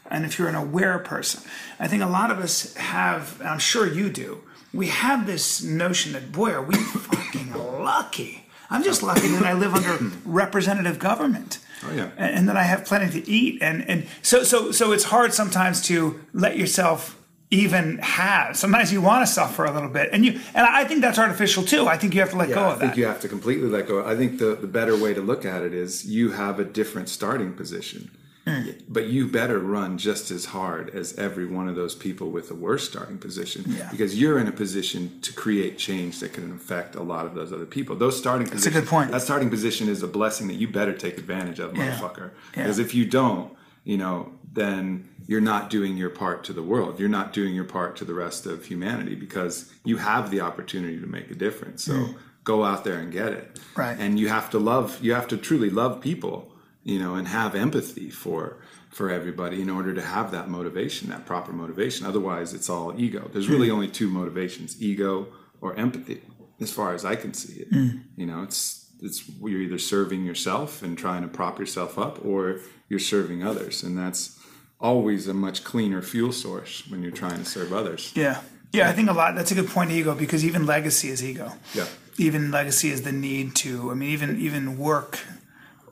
and 0.09 0.25
if 0.25 0.37
you're 0.37 0.49
an 0.49 0.55
aware 0.55 0.99
person, 0.99 1.43
I 1.79 1.87
think 1.87 2.01
a 2.03 2.07
lot 2.07 2.31
of 2.31 2.39
us 2.39 2.73
have, 2.75 3.39
and 3.39 3.49
I'm 3.49 3.59
sure 3.59 3.87
you 3.87 4.09
do, 4.09 4.43
we 4.73 4.87
have 4.87 5.27
this 5.27 5.63
notion 5.63 6.13
that, 6.13 6.31
boy, 6.31 6.51
are 6.51 6.63
we 6.63 6.75
fucking 6.75 7.53
lucky. 7.53 8.45
I'm 8.69 8.83
just 8.83 9.03
lucky 9.03 9.27
that 9.27 9.43
I 9.43 9.53
live 9.53 9.75
under 9.75 10.15
representative 10.25 10.97
government. 10.97 11.59
Oh, 11.85 11.93
yeah. 11.93 12.09
And, 12.17 12.35
and 12.35 12.49
that 12.49 12.57
I 12.57 12.63
have 12.63 12.85
plenty 12.85 13.21
to 13.21 13.29
eat. 13.29 13.61
And, 13.61 13.87
and 13.87 14.07
so, 14.23 14.43
so, 14.43 14.71
so 14.71 14.93
it's 14.93 15.03
hard 15.03 15.33
sometimes 15.33 15.81
to 15.87 16.19
let 16.33 16.57
yourself 16.57 17.19
even 17.51 17.99
have. 17.99 18.57
Sometimes 18.57 18.91
you 18.91 19.01
want 19.01 19.25
to 19.25 19.31
suffer 19.31 19.65
a 19.65 19.71
little 19.71 19.89
bit. 19.89 20.09
And 20.11 20.25
you, 20.25 20.33
and 20.55 20.65
I 20.65 20.85
think 20.85 21.01
that's 21.01 21.19
artificial 21.19 21.63
too. 21.63 21.87
I 21.87 21.97
think 21.97 22.13
you 22.15 22.21
have 22.21 22.31
to 22.31 22.37
let 22.37 22.49
Yeah, 22.49 22.55
go 22.55 22.61
of 22.71 22.79
that. 22.79 22.85
I 22.85 22.87
think 22.87 22.97
you 22.97 23.05
have 23.05 23.21
to 23.21 23.27
completely 23.27 23.69
let 23.69 23.87
go. 23.87 24.05
I 24.05 24.15
think 24.15 24.39
the, 24.39 24.55
the 24.55 24.67
better 24.67 24.97
way 24.97 25.13
to 25.13 25.21
look 25.21 25.45
at 25.45 25.61
it 25.61 25.73
is 25.73 26.05
you 26.05 26.31
have 26.31 26.59
a 26.59 26.63
different 26.63 27.09
starting 27.09 27.53
position. 27.53 28.09
Hmm. 28.45 28.71
But 28.89 29.07
you 29.07 29.29
better 29.29 29.57
run 29.59 29.97
just 29.97 30.29
as 30.29 30.45
hard 30.45 30.89
as 30.89 31.13
every 31.17 31.45
one 31.45 31.69
of 31.69 31.75
those 31.75 31.95
people 31.95 32.29
with 32.29 32.51
a 32.51 32.55
worse 32.55 32.89
starting 32.89 33.17
position 33.17 33.63
Yeah. 33.67 33.87
because 33.89 34.19
you're 34.19 34.37
in 34.37 34.47
a 34.47 34.51
position 34.51 35.21
to 35.21 35.31
create 35.31 35.77
change 35.77 36.19
that 36.19 36.33
can 36.33 36.51
affect 36.53 36.95
a 36.95 37.03
lot 37.03 37.25
of 37.25 37.35
those 37.35 37.53
other 37.53 37.65
people. 37.65 37.95
Those 37.95 38.17
starting 38.17 38.47
that's 38.47 38.65
a 38.65 38.71
good 38.71 38.85
point. 38.87 39.11
That 39.11 39.21
starting 39.21 39.49
position 39.49 39.87
is 39.87 40.03
a 40.03 40.07
blessing 40.07 40.47
that 40.47 40.55
you 40.55 40.67
better 40.67 40.91
take 40.91 41.17
advantage 41.17 41.59
of, 41.59 41.71
motherfucker. 41.71 42.31
Yeah. 42.55 42.63
Because 42.63 42.79
if 42.79 42.93
you 42.93 43.05
don't, 43.05 43.53
you 43.85 43.97
know, 43.97 44.33
then 44.51 45.07
you're 45.27 45.41
not 45.41 45.69
doing 45.69 45.97
your 45.97 46.09
part 46.09 46.43
to 46.45 46.53
the 46.53 46.63
world. 46.63 46.99
You're 46.99 47.09
not 47.09 47.33
doing 47.33 47.53
your 47.55 47.63
part 47.63 47.95
to 47.97 48.05
the 48.05 48.13
rest 48.13 48.45
of 48.45 48.65
humanity 48.65 49.15
because 49.15 49.71
you 49.83 49.97
have 49.97 50.31
the 50.31 50.41
opportunity 50.41 50.99
to 50.99 51.07
make 51.07 51.31
a 51.31 51.35
difference. 51.35 51.83
So 51.83 52.15
go 52.43 52.63
out 52.63 52.83
there 52.83 52.99
and 52.99 53.11
get 53.11 53.33
it. 53.33 53.59
Right. 53.75 53.97
And 53.99 54.19
you 54.19 54.27
have 54.29 54.49
to 54.51 54.59
love. 54.59 54.99
You 55.01 55.13
have 55.13 55.27
to 55.29 55.37
truly 55.37 55.69
love 55.69 56.01
people. 56.01 56.49
You 56.85 56.99
know, 56.99 57.15
and 57.15 57.29
have 57.29 57.55
empathy 57.55 58.09
for 58.09 58.57
for 58.89 59.09
everybody 59.09 59.61
in 59.61 59.69
order 59.69 59.93
to 59.93 60.01
have 60.01 60.31
that 60.31 60.49
motivation, 60.49 61.09
that 61.09 61.25
proper 61.25 61.53
motivation. 61.53 62.05
Otherwise, 62.05 62.53
it's 62.53 62.69
all 62.69 62.93
ego. 62.99 63.29
There's 63.31 63.47
really 63.47 63.69
Hmm. 63.69 63.75
only 63.75 63.87
two 63.87 64.09
motivations: 64.09 64.81
ego 64.81 65.27
or 65.61 65.73
empathy, 65.75 66.21
as 66.59 66.73
far 66.73 66.93
as 66.93 67.05
I 67.05 67.15
can 67.15 67.33
see 67.33 67.61
it. 67.61 67.69
Hmm. 67.69 67.87
You 68.17 68.25
know, 68.25 68.43
it's 68.43 68.87
it's 69.01 69.23
you're 69.41 69.61
either 69.61 69.77
serving 69.79 70.25
yourself 70.25 70.83
and 70.83 70.97
trying 70.97 71.21
to 71.21 71.29
prop 71.29 71.57
yourself 71.57 71.97
up, 71.97 72.19
or 72.25 72.59
you're 72.89 72.99
serving 72.99 73.45
others, 73.45 73.81
and 73.81 73.97
that's 73.97 74.37
always 74.83 75.27
a 75.27 75.33
much 75.33 75.63
cleaner 75.63 76.01
fuel 76.01 76.31
source 76.33 76.83
when 76.89 77.01
you're 77.01 77.11
trying 77.11 77.39
to 77.39 77.45
serve 77.45 77.73
others. 77.73 78.11
Yeah. 78.15 78.41
Yeah, 78.73 78.89
I 78.89 78.93
think 78.93 79.09
a 79.09 79.13
lot. 79.13 79.35
That's 79.35 79.51
a 79.51 79.55
good 79.55 79.69
point, 79.69 79.91
ego, 79.91 80.15
because 80.15 80.43
even 80.43 80.65
legacy 80.65 81.09
is 81.09 81.23
ego. 81.23 81.53
Yeah. 81.75 81.85
Even 82.17 82.49
legacy 82.51 82.89
is 82.89 83.03
the 83.03 83.11
need 83.11 83.55
to. 83.57 83.91
I 83.91 83.93
mean, 83.93 84.09
even 84.09 84.39
even 84.41 84.79
work 84.79 85.19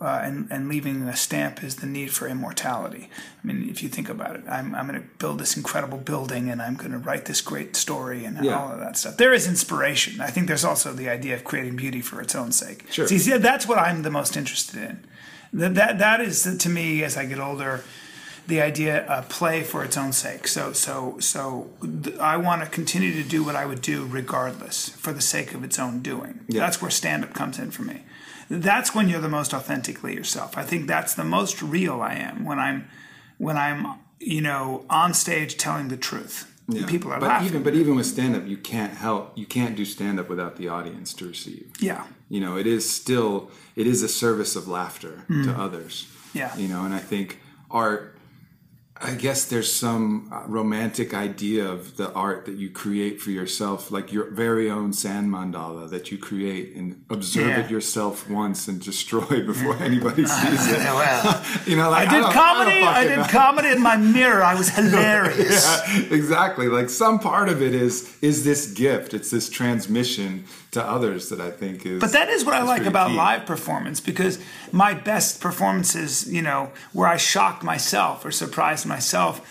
uh, 0.01 0.19
and 0.23 0.47
and 0.49 0.67
leaving 0.67 1.03
a 1.03 1.15
stamp 1.15 1.63
is 1.63 1.75
the 1.75 1.85
need 1.85 2.11
for 2.11 2.27
immortality. 2.27 3.07
I 3.43 3.47
mean, 3.47 3.69
if 3.69 3.83
you 3.83 3.89
think 3.89 4.09
about 4.09 4.35
it, 4.35 4.43
I'm 4.49 4.73
I'm 4.73 4.87
going 4.87 4.99
to 4.99 5.07
build 5.19 5.37
this 5.39 5.55
incredible 5.55 5.99
building, 5.99 6.49
and 6.49 6.59
I'm 6.59 6.75
going 6.75 6.91
to 6.91 6.97
write 6.97 7.25
this 7.25 7.39
great 7.41 7.75
story, 7.75 8.25
and 8.25 8.43
Yeah. 8.43 8.57
all 8.59 8.71
of 8.71 8.79
that 8.79 8.97
stuff. 8.97 9.17
There 9.17 9.33
is 9.33 9.47
inspiration. 9.47 10.19
I 10.19 10.31
think 10.31 10.47
there's 10.47 10.65
also 10.65 10.91
the 10.91 11.07
idea 11.07 11.35
of 11.35 11.43
creating 11.43 11.75
beauty 11.75 12.01
for 12.01 12.19
its 12.19 12.33
own 12.33 12.51
sake. 12.51 12.85
Sure. 12.91 13.07
See, 13.07 13.19
see, 13.19 13.37
that's 13.37 13.67
what 13.67 13.77
I'm 13.77 14.01
the 14.01 14.11
most 14.11 14.35
interested 14.35 14.81
in. 14.81 15.05
That 15.53 15.75
that 15.75 15.99
that 15.99 16.19
is 16.19 16.57
to 16.57 16.69
me 16.69 17.03
as 17.03 17.15
I 17.15 17.25
get 17.25 17.39
older 17.39 17.83
the 18.47 18.61
idea 18.61 19.05
of 19.05 19.29
play 19.29 19.63
for 19.63 19.83
its 19.83 19.97
own 19.97 20.11
sake. 20.11 20.47
So, 20.47 20.73
so, 20.73 21.17
so 21.19 21.69
I 22.19 22.37
want 22.37 22.63
to 22.63 22.69
continue 22.69 23.13
to 23.21 23.27
do 23.27 23.43
what 23.43 23.55
I 23.55 23.65
would 23.65 23.81
do 23.81 24.05
regardless 24.05 24.89
for 24.89 25.13
the 25.13 25.21
sake 25.21 25.53
of 25.53 25.63
its 25.63 25.79
own 25.79 26.01
doing. 26.01 26.41
That's 26.47 26.81
where 26.81 26.91
stand 26.91 27.23
up 27.23 27.33
comes 27.33 27.59
in 27.59 27.71
for 27.71 27.83
me. 27.83 28.03
That's 28.49 28.93
when 28.93 29.07
you're 29.07 29.21
the 29.21 29.29
most 29.29 29.53
authentically 29.53 30.13
yourself. 30.13 30.57
I 30.57 30.63
think 30.63 30.87
that's 30.87 31.13
the 31.13 31.23
most 31.23 31.61
real 31.61 32.01
I 32.01 32.15
am 32.15 32.43
when 32.43 32.59
I'm, 32.59 32.89
when 33.37 33.57
I'm, 33.57 33.99
you 34.19 34.41
know, 34.41 34.85
on 34.89 35.13
stage 35.13 35.57
telling 35.57 35.87
the 35.87 35.97
truth. 35.97 36.47
Yeah. 36.67 36.85
People 36.85 37.11
are 37.11 37.19
but 37.19 37.27
laughing. 37.27 37.47
even 37.47 37.63
but 37.63 37.73
even 37.73 37.95
with 37.95 38.05
stand 38.05 38.35
up, 38.35 38.47
you 38.47 38.55
can't 38.55 38.93
help. 38.93 39.37
You 39.37 39.45
can't 39.45 39.75
do 39.75 39.83
stand 39.83 40.19
up 40.21 40.29
without 40.29 40.55
the 40.55 40.69
audience 40.69 41.13
to 41.15 41.27
receive. 41.27 41.69
yeah, 41.79 42.05
you 42.29 42.39
know 42.39 42.55
it 42.55 42.65
is 42.65 42.89
still 42.89 43.51
it 43.75 43.87
is 43.87 44.03
a 44.03 44.07
service 44.07 44.55
of 44.55 44.69
laughter 44.69 45.25
to 45.27 45.33
mm. 45.33 45.57
others. 45.57 46.07
Yeah. 46.33 46.55
you 46.55 46.69
know 46.69 46.85
and 46.85 46.93
i 46.93 46.99
think 46.99 47.41
art 47.69 48.15
i 49.03 49.13
guess 49.15 49.45
there's 49.45 49.71
some 49.71 50.29
uh, 50.31 50.43
romantic 50.47 51.13
idea 51.13 51.65
of 51.67 51.97
the 51.97 52.11
art 52.13 52.45
that 52.45 52.55
you 52.55 52.69
create 52.69 53.19
for 53.21 53.31
yourself 53.31 53.89
like 53.91 54.11
your 54.13 54.29
very 54.31 54.69
own 54.69 54.93
sand 54.93 55.27
mandala 55.31 55.89
that 55.89 56.11
you 56.11 56.17
create 56.17 56.75
and 56.75 57.03
observe 57.09 57.47
Yeah. 57.47 57.59
it 57.65 57.71
yourself 57.71 58.29
once 58.29 58.67
and 58.67 58.79
destroy 58.81 59.43
before 59.51 59.75
anybody 59.77 60.25
sees 60.39 60.67
it 60.71 60.77
well, 60.79 61.43
you 61.65 61.75
know 61.75 61.89
like 61.89 62.07
I 62.09 62.13
did 62.15 62.21
don't- 62.21 62.33
comedy. 62.33 62.79
don't 62.81 62.87
I, 62.87 63.03
did 63.07 63.29
comedy 63.29 63.69
in 63.69 63.81
my 63.81 63.97
mirror. 63.97 64.43
I 64.43 64.55
was 64.55 64.69
hilarious. 64.69 65.63
Yeah, 65.65 65.99
exactly. 66.19 66.67
Like 66.67 66.89
some 66.89 67.19
part 67.19 67.49
of 67.49 67.61
it 67.61 67.73
is 67.73 68.17
is 68.21 68.43
this 68.43 68.71
gift. 68.71 69.13
It's 69.13 69.29
this 69.31 69.49
transmission 69.49 70.45
to 70.71 70.81
others 70.83 71.29
that 71.29 71.41
I 71.41 71.51
think 71.51 71.85
is. 71.85 71.99
But 71.99 72.13
that 72.13 72.29
is 72.29 72.45
what 72.45 72.53
I 72.53 72.63
like 72.63 72.85
about 72.85 73.09
key. 73.09 73.17
live 73.17 73.45
performance 73.45 73.99
because 73.99 74.39
my 74.71 74.93
best 74.93 75.41
performances, 75.41 76.31
you 76.31 76.41
know, 76.41 76.71
where 76.93 77.07
I 77.07 77.17
shocked 77.17 77.63
myself 77.63 78.23
or 78.25 78.31
surprised 78.31 78.85
myself, 78.85 79.41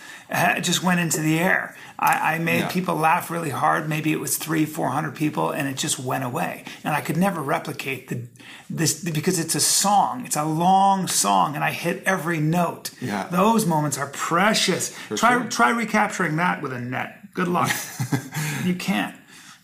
just 0.62 0.82
went 0.82 1.00
into 1.00 1.20
the 1.20 1.38
air. 1.38 1.76
I, 1.98 2.34
I 2.34 2.38
made 2.38 2.60
Yeah. 2.60 2.68
people 2.68 2.94
laugh 2.94 3.30
really 3.30 3.50
hard. 3.50 3.88
Maybe 3.88 4.12
it 4.12 4.20
was 4.20 4.38
three, 4.38 4.64
four 4.64 4.88
hundred 4.90 5.14
people, 5.14 5.50
and 5.50 5.68
it 5.68 5.76
just 5.76 5.98
went 5.98 6.24
away. 6.24 6.64
And 6.84 6.94
I 6.94 7.00
could 7.02 7.16
never 7.18 7.42
replicate 7.42 8.08
the 8.08 8.22
this 8.70 9.02
because 9.04 9.38
it's 9.38 9.54
a 9.56 9.60
song. 9.60 10.24
It's 10.24 10.36
a 10.36 10.44
long 10.44 11.08
song, 11.08 11.54
and 11.56 11.62
I 11.64 11.72
hit 11.72 12.02
every 12.06 12.40
note. 12.40 12.92
Yeah. 13.02 13.26
those 13.30 13.66
moments 13.66 13.98
are 13.98 14.06
precious. 14.06 14.96
try 15.16 15.32
sure. 15.32 15.44
try 15.50 15.70
recapturing 15.70 16.36
that 16.36 16.62
with 16.62 16.72
a 16.72 16.80
net. 16.80 17.18
Good 17.34 17.48
luck. 17.48 17.70
you 18.64 18.74
can't. 18.74 19.16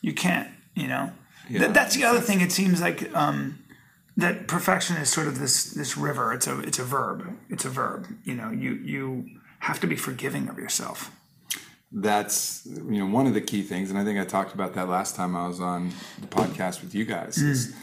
You 0.02 0.12
can't. 0.12 0.48
You 0.74 0.88
know. 0.88 1.12
That's 1.50 1.94
the 1.94 2.04
other 2.04 2.20
thing. 2.20 2.40
It 2.40 2.52
seems 2.52 2.80
like 2.80 3.14
um, 3.14 3.58
that 4.16 4.48
perfection 4.48 4.96
is 4.96 5.08
sort 5.10 5.26
of 5.28 5.38
this 5.38 5.64
this 5.72 5.96
river. 5.96 6.32
It's 6.32 6.46
a 6.46 6.60
it's 6.60 6.78
a 6.78 6.84
verb. 6.84 7.26
It's 7.48 7.64
a 7.64 7.70
verb. 7.70 8.06
You 8.24 8.34
know. 8.34 8.50
You 8.50 8.72
you 8.74 9.26
have 9.60 9.80
to 9.80 9.86
be 9.86 9.96
forgiving 9.96 10.48
of 10.48 10.58
yourself. 10.58 11.10
that's 11.92 12.66
you 12.66 12.98
know 12.98 13.06
one 13.06 13.26
of 13.26 13.34
the 13.34 13.40
key 13.40 13.62
things 13.62 13.90
and 13.90 13.98
i 13.98 14.04
think 14.04 14.18
i 14.18 14.24
talked 14.24 14.52
about 14.52 14.74
that 14.74 14.88
last 14.88 15.14
time 15.14 15.36
i 15.36 15.46
was 15.46 15.60
on 15.60 15.90
the 16.20 16.26
podcast 16.26 16.82
with 16.82 16.94
you 16.94 17.04
guys 17.04 17.38
is 17.38 17.74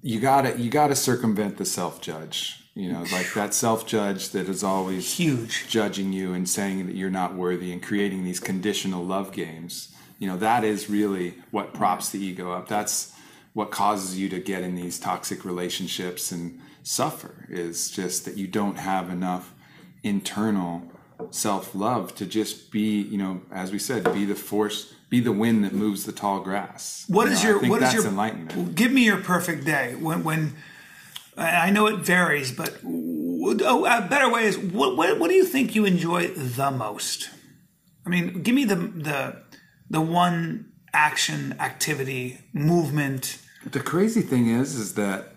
you 0.00 0.20
gotta 0.20 0.56
you 0.58 0.70
gotta 0.70 0.94
circumvent 0.94 1.56
the 1.56 1.64
self-judge 1.64 2.62
you 2.74 2.90
know 2.90 3.02
like 3.12 3.28
that 3.34 3.52
self-judge 3.52 4.30
that 4.30 4.48
is 4.48 4.62
always 4.62 5.14
Huge. 5.18 5.66
judging 5.68 6.12
you 6.12 6.32
and 6.34 6.48
saying 6.48 6.86
that 6.86 6.94
you're 6.94 7.10
not 7.10 7.34
worthy 7.34 7.72
and 7.72 7.82
creating 7.82 8.22
these 8.24 8.38
conditional 8.40 9.04
love 9.04 9.32
games 9.32 9.92
you 10.18 10.26
know 10.28 10.36
that 10.36 10.64
is 10.64 10.88
really 10.90 11.34
what 11.50 11.74
props 11.74 12.10
the 12.10 12.18
ego 12.18 12.52
up 12.52 12.68
that's 12.68 13.12
what 13.52 13.70
causes 13.70 14.18
you 14.18 14.28
to 14.28 14.38
get 14.38 14.62
in 14.62 14.74
these 14.74 14.98
toxic 14.98 15.44
relationships 15.44 16.30
and 16.30 16.60
suffer 16.82 17.46
is 17.50 17.90
just 17.90 18.24
that 18.24 18.36
you 18.36 18.46
don't 18.46 18.76
have 18.76 19.10
enough 19.10 19.54
internal 20.02 20.82
self-love 21.30 22.14
to 22.14 22.26
just 22.26 22.70
be 22.70 23.00
you 23.00 23.18
know 23.18 23.40
as 23.50 23.72
we 23.72 23.78
said 23.78 24.04
be 24.12 24.24
the 24.24 24.34
force 24.34 24.92
be 25.08 25.20
the 25.20 25.32
wind 25.32 25.64
that 25.64 25.72
moves 25.72 26.04
the 26.04 26.12
tall 26.12 26.40
grass 26.40 27.04
What 27.08 27.26
You 27.26 27.32
is 27.32 27.44
know, 27.44 27.50
your 27.60 27.70
what 27.70 27.82
is 27.82 27.94
your 27.94 28.06
enlightenment 28.06 28.74
Give 28.74 28.92
me 28.92 29.04
your 29.04 29.18
perfect 29.18 29.64
day 29.64 29.94
when 29.94 30.24
when. 30.24 30.54
I 31.38 31.68
know 31.70 31.86
it 31.86 31.98
varies, 31.98 32.50
but 32.50 32.78
oh, 32.82 33.84
a 33.84 34.06
better 34.08 34.30
way 34.32 34.46
is 34.46 34.56
what, 34.58 34.96
what 34.96 35.18
what 35.18 35.28
do 35.28 35.34
you 35.34 35.44
think 35.44 35.74
you 35.74 35.84
enjoy 35.84 36.28
the 36.28 36.70
most? 36.70 37.28
I 38.06 38.08
mean, 38.08 38.42
give 38.42 38.54
me 38.54 38.64
the 38.64 38.76
the 38.76 39.42
the 39.90 40.00
one 40.00 40.72
action 40.92 41.56
activity 41.60 42.40
movement. 42.52 43.38
The 43.64 43.80
crazy 43.80 44.22
thing 44.22 44.48
is, 44.48 44.74
is 44.74 44.94
that 44.94 45.34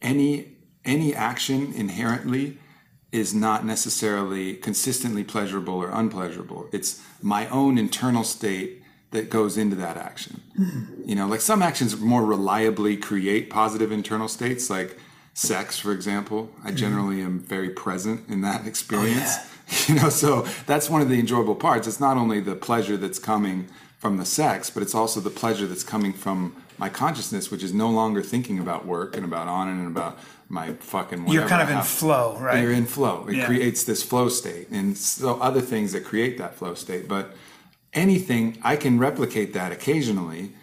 any 0.00 0.56
any 0.84 1.14
action 1.14 1.72
inherently 1.74 2.58
is 3.12 3.34
not 3.34 3.64
necessarily 3.64 4.54
consistently 4.54 5.24
pleasurable 5.24 5.74
or 5.74 5.90
unpleasurable. 5.90 6.68
It's 6.72 7.02
my 7.22 7.48
own 7.48 7.78
internal 7.78 8.24
state 8.24 8.82
that 9.10 9.30
goes 9.30 9.56
into 9.56 9.76
that 9.76 9.96
action. 9.96 10.42
Mm-hmm. 10.58 11.08
You 11.08 11.14
know, 11.14 11.26
like 11.26 11.40
some 11.40 11.62
actions 11.62 11.98
more 11.98 12.24
reliably 12.24 12.96
create 12.96 13.48
positive 13.48 13.90
internal 13.90 14.28
states, 14.28 14.68
like 14.68 14.98
sex, 15.32 15.78
for 15.78 15.92
example. 15.92 16.50
I 16.62 16.68
mm-hmm. 16.68 16.76
generally 16.76 17.20
am 17.22 17.40
very 17.40 17.70
present 17.70 18.28
in 18.28 18.42
that 18.42 18.66
experience. 18.66 19.36
Oh, 19.38 19.84
you 19.88 19.94
know, 19.94 20.10
so 20.10 20.46
that's 20.66 20.90
one 20.90 21.00
of 21.00 21.08
the 21.08 21.18
enjoyable 21.18 21.54
parts. 21.54 21.86
It's 21.86 22.00
not 22.00 22.16
only 22.16 22.40
the 22.40 22.54
pleasure 22.54 22.96
that's 22.96 23.18
coming 23.18 23.68
from 23.98 24.16
the 24.16 24.24
sex, 24.24 24.70
but 24.70 24.82
it's 24.82 24.94
also 24.94 25.20
the 25.20 25.30
pleasure 25.30 25.66
that's 25.66 25.84
coming 25.84 26.12
from 26.12 26.54
my 26.78 26.88
consciousness, 26.88 27.50
which 27.50 27.64
is 27.64 27.74
no 27.74 27.90
longer 27.90 28.22
thinking 28.22 28.58
about 28.60 28.86
work 28.86 29.16
and 29.16 29.24
about 29.24 29.48
on 29.48 29.68
and 29.68 29.86
about 29.88 30.18
my 30.48 30.72
fucking. 30.74 31.26
You're 31.28 31.48
kind 31.48 31.62
of 31.62 31.68
in 31.68 31.82
flow, 31.82 32.38
right? 32.38 32.62
You're 32.62 32.72
in 32.72 32.86
flow. 32.86 33.26
It 33.28 33.36
Yeah. 33.36 33.46
creates 33.46 33.82
this 33.84 34.02
flow 34.02 34.28
state, 34.28 34.68
and 34.70 34.96
so 34.96 35.40
other 35.40 35.60
things 35.60 35.92
that 35.92 36.04
create 36.04 36.38
that 36.38 36.54
flow 36.56 36.74
state. 36.74 37.08
But 37.08 37.36
anything 37.92 38.58
I 38.62 38.76
can 38.76 38.98
replicate 38.98 39.52
that 39.54 39.72
occasionally, 39.72 40.54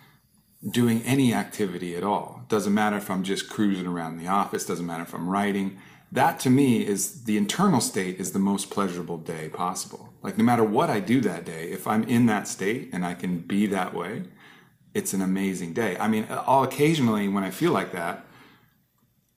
doing 0.71 1.01
any 1.03 1.33
activity 1.33 1.95
at 1.95 2.03
all. 2.03 2.43
Doesn't 2.47 2.73
matter 2.73 2.97
if 2.97 3.11
I'm 3.11 3.23
just 3.23 3.49
cruising 3.49 3.85
around 3.85 4.17
the 4.17 4.27
office. 4.27 4.65
Doesn't 4.65 4.85
matter 4.85 5.03
if 5.03 5.13
I'm 5.13 5.29
writing. 5.29 5.77
That 6.11 6.39
to 6.41 6.49
me 6.49 6.85
is 6.85 7.25
the 7.25 7.37
internal 7.37 7.81
state 7.81 8.19
is 8.19 8.31
the 8.31 8.39
most 8.39 8.69
pleasurable 8.71 9.17
day 9.17 9.49
possible. 9.49 10.13
Like 10.25 10.39
no 10.39 10.43
matter 10.43 10.63
what 10.63 10.89
I 10.89 10.99
do 10.99 11.21
that 11.21 11.45
day, 11.45 11.65
if 11.71 11.85
I'm 11.85 12.03
in 12.05 12.25
that 12.25 12.47
state 12.47 12.89
and 12.91 13.05
I 13.05 13.13
can 13.13 13.37
be 13.37 13.67
that 13.67 13.93
way, 13.93 14.23
it's 14.95 15.13
an 15.13 15.21
amazing 15.21 15.73
day. 15.73 15.95
I 15.99 16.07
mean, 16.07 16.25
I'll 16.29 16.63
occasionally 16.63 17.27
when 17.27 17.43
I 17.43 17.51
feel 17.51 17.71
like 17.71 17.91
that, 17.91 18.25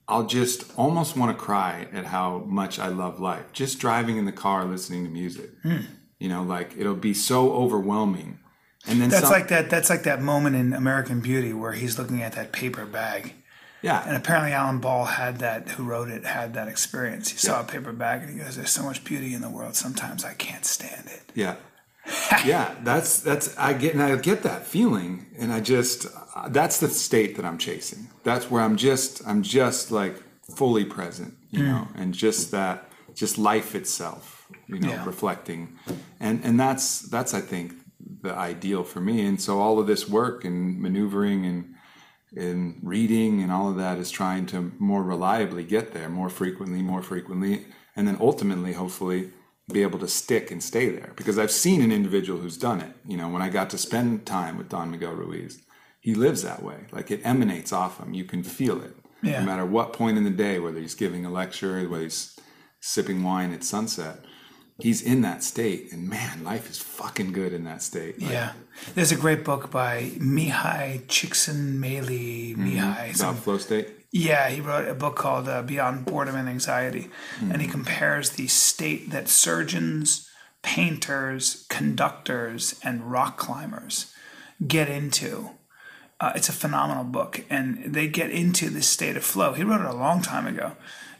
I'll 0.08 0.24
just 0.26 0.72
almost 0.78 1.14
want 1.14 1.36
to 1.36 1.44
cry 1.44 1.88
at 1.92 2.06
how 2.06 2.38
much 2.46 2.78
I 2.78 2.88
love 2.88 3.20
life. 3.20 3.52
Just 3.52 3.78
driving 3.78 4.16
in 4.16 4.24
the 4.24 4.32
car, 4.32 4.64
listening 4.64 5.04
to 5.04 5.10
music. 5.10 5.50
Hmm. 5.62 5.80
You 6.18 6.30
know, 6.30 6.42
like 6.42 6.74
it'll 6.78 6.94
be 6.94 7.12
so 7.12 7.52
overwhelming. 7.52 8.38
And 8.86 8.98
then 8.98 9.10
That's 9.10 9.24
some- 9.24 9.32
like 9.32 9.48
that. 9.48 9.68
That's 9.68 9.90
like 9.90 10.04
that 10.04 10.22
moment 10.22 10.56
in 10.56 10.72
American 10.72 11.20
Beauty 11.20 11.52
where 11.52 11.72
he's 11.72 11.98
looking 11.98 12.22
at 12.22 12.32
that 12.32 12.52
paper 12.52 12.86
bag, 12.86 13.34
yeah, 13.82 14.04
and 14.06 14.16
apparently 14.16 14.52
Alan 14.52 14.78
Ball 14.80 15.04
had 15.04 15.38
that. 15.38 15.68
Who 15.70 15.84
wrote 15.84 16.08
it 16.08 16.24
had 16.24 16.54
that 16.54 16.68
experience. 16.68 17.28
He 17.30 17.38
saw 17.38 17.60
a 17.60 17.64
paper 17.64 17.92
bag 17.92 18.22
and 18.22 18.30
he 18.30 18.38
goes, 18.44 18.56
"There's 18.56 18.70
so 18.70 18.82
much 18.82 19.04
beauty 19.04 19.34
in 19.34 19.40
the 19.42 19.50
world. 19.50 19.76
Sometimes 19.76 20.24
I 20.24 20.34
can't 20.34 20.64
stand 20.64 21.06
it." 21.06 21.22
Yeah. 21.34 21.56
yeah, 22.46 22.74
that's 22.84 23.20
that's 23.20 23.56
I 23.58 23.74
get 23.74 23.92
and 23.94 24.02
I 24.02 24.16
get 24.16 24.42
that 24.42 24.66
feeling 24.66 25.26
and 25.38 25.52
I 25.52 25.60
just 25.60 26.06
uh, 26.34 26.48
that's 26.48 26.80
the 26.80 26.88
state 26.88 27.36
that 27.36 27.44
I'm 27.44 27.58
chasing. 27.58 28.08
That's 28.24 28.50
where 28.50 28.62
I'm 28.62 28.76
just 28.76 29.20
I'm 29.26 29.42
just 29.42 29.90
like 29.90 30.16
fully 30.56 30.84
present, 30.86 31.34
you 31.50 31.64
know, 31.64 31.86
and 31.94 32.14
just 32.14 32.50
that 32.52 32.88
just 33.14 33.36
life 33.36 33.74
itself, 33.74 34.46
you 34.68 34.78
know, 34.80 34.88
Yeah. 34.88 35.04
reflecting. 35.04 35.78
And 36.18 36.42
and 36.44 36.58
that's 36.58 37.00
that's 37.02 37.34
I 37.34 37.42
think 37.42 37.74
the 38.22 38.32
ideal 38.32 38.84
for 38.84 39.00
me. 39.02 39.26
And 39.26 39.38
so 39.38 39.60
all 39.60 39.78
of 39.78 39.86
this 39.86 40.08
work 40.08 40.46
and 40.46 40.80
maneuvering 40.80 41.44
and 41.44 41.74
and 42.36 42.78
reading 42.82 43.42
and 43.42 43.50
all 43.50 43.70
of 43.70 43.76
that 43.76 43.98
is 43.98 44.10
trying 44.10 44.46
to 44.46 44.72
more 44.78 45.02
reliably 45.02 45.64
get 45.64 45.92
there 45.92 46.08
more 46.08 46.28
frequently, 46.28 46.82
more 46.82 47.02
frequently, 47.02 47.66
and 47.96 48.06
then 48.06 48.18
ultimately, 48.20 48.74
hopefully, 48.74 49.30
be 49.72 49.82
able 49.82 49.98
to 49.98 50.08
stick 50.08 50.50
and 50.50 50.62
stay 50.62 50.88
there. 50.88 51.12
Because 51.16 51.38
I've 51.38 51.50
seen 51.50 51.82
an 51.82 51.92
individual 51.92 52.40
who's 52.40 52.56
done 52.56 52.80
it. 52.80 52.94
You 53.06 53.16
know, 53.16 53.28
when 53.28 53.42
I 53.42 53.48
got 53.48 53.70
to 53.70 53.78
spend 53.78 54.26
time 54.26 54.56
with 54.56 54.68
Don 54.68 54.90
Miguel 54.90 55.12
Ruiz, 55.12 55.62
he 56.00 56.14
lives 56.14 56.42
that 56.42 56.62
way. 56.62 56.86
Like 56.92 57.10
it 57.10 57.20
emanates 57.24 57.72
off 57.72 57.98
him. 57.98 58.14
You 58.14 58.24
can 58.24 58.42
feel 58.42 58.82
it. 58.82 58.94
Yeah. 59.22 59.40
No 59.40 59.46
matter 59.46 59.66
what 59.66 59.92
point 59.92 60.16
in 60.16 60.24
the 60.24 60.30
day, 60.30 60.58
whether 60.58 60.80
he's 60.80 60.94
giving 60.94 61.24
a 61.24 61.30
lecture, 61.30 61.86
whether 61.88 62.04
he's 62.04 62.38
sipping 62.80 63.22
wine 63.22 63.52
at 63.52 63.64
sunset, 63.64 64.20
he's 64.80 65.02
in 65.02 65.22
that 65.22 65.42
state. 65.42 65.92
And 65.92 66.08
man, 66.08 66.44
life 66.44 66.70
is 66.70 66.78
fucking 66.78 67.32
good 67.32 67.52
in 67.52 67.64
that 67.64 67.82
state. 67.82 68.20
Like, 68.20 68.30
Yeah, 68.30 68.52
there's 68.94 69.12
a 69.12 69.16
great 69.16 69.44
book 69.44 69.70
by 69.70 70.12
Mihai 70.18 71.06
Csikszentmihalyi. 71.06 72.56
Mihai, 72.56 73.14
some 73.16 73.30
About 73.30 73.42
flow 73.42 73.58
state. 73.58 73.88
Yeah, 74.10 74.48
he 74.48 74.62
wrote 74.62 74.88
a 74.88 74.94
book 74.94 75.16
called 75.16 75.48
uh, 75.48 75.60
Beyond 75.62 76.06
Boredom 76.06 76.34
and 76.34 76.48
Anxiety, 76.48 77.10
and 77.40 77.60
he 77.60 77.68
compares 77.68 78.30
the 78.30 78.46
state 78.46 79.10
that 79.10 79.28
surgeons, 79.28 80.30
painters, 80.62 81.66
conductors, 81.68 82.80
and 82.82 83.10
rock 83.10 83.36
climbers 83.36 84.10
get 84.66 84.88
into. 84.88 85.50
Uh, 86.20 86.32
it's 86.34 86.48
a 86.48 86.52
phenomenal 86.52 87.04
book, 87.04 87.44
and 87.50 87.84
they 87.84 88.08
get 88.08 88.30
into 88.30 88.70
this 88.70 88.88
state 88.88 89.16
of 89.16 89.24
flow. 89.24 89.52
He 89.52 89.62
wrote 89.62 89.82
it 89.82 89.86
a 89.86 89.92
long 89.94 90.22
time 90.22 90.46
ago, 90.46 90.72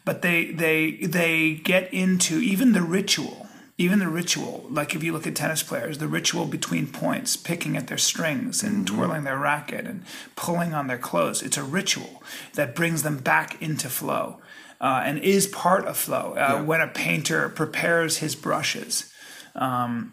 but 0.07 0.23
they 0.23 0.47
they 0.47 0.93
they 1.03 1.57
get 1.57 1.93
into 1.93 2.41
even 2.41 2.73
the 2.73 2.83
ritual. 2.83 3.48
Even 3.81 4.01
the 4.01 4.09
ritual, 4.09 4.67
like 4.69 4.97
if 4.97 5.05
you 5.05 5.13
look 5.13 5.27
at 5.27 5.37
tennis 5.37 5.63
players, 5.63 5.99
the 5.99 6.09
ritual 6.09 6.47
between 6.47 6.89
points, 6.89 7.37
picking 7.37 7.77
at 7.77 7.87
their 7.87 7.97
strings 7.99 8.63
and 8.65 8.85
twirling 8.87 9.23
their 9.23 9.39
racket 9.39 9.87
and 9.87 10.03
pulling 10.35 10.75
on 10.75 10.89
their 10.89 10.99
clothes, 10.99 11.43
it's 11.43 11.57
a 11.57 11.63
ritual 11.63 12.21
that 12.55 12.75
brings 12.75 13.05
them 13.05 13.19
back 13.19 13.63
into 13.63 13.89
flow 13.89 14.41
uh, 14.81 15.03
and 15.05 15.21
is 15.21 15.47
part 15.47 15.85
of 15.87 15.97
flow. 15.97 16.35
Uh, 16.37 16.63
When 16.65 16.81
a 16.81 16.89
painter 16.89 17.49
prepares 17.49 18.17
his 18.19 18.35
brushes, 18.35 19.13
um, 19.55 20.13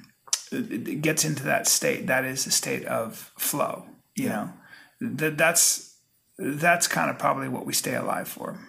it 0.51 0.87
it 0.87 1.01
gets 1.01 1.25
into 1.25 1.43
that 1.43 1.67
state. 1.67 2.05
That 2.05 2.23
is 2.23 2.45
a 2.45 2.51
state 2.51 2.85
of 2.85 3.31
flow. 3.37 3.85
You 4.15 4.29
know, 4.29 4.53
Th- 5.17 5.33
that's 5.35 5.97
that's 6.37 6.87
kind 6.87 7.09
of 7.09 7.17
probably 7.17 7.49
what 7.49 7.65
we 7.65 7.73
stay 7.73 7.95
alive 7.95 8.27
for. 8.27 8.59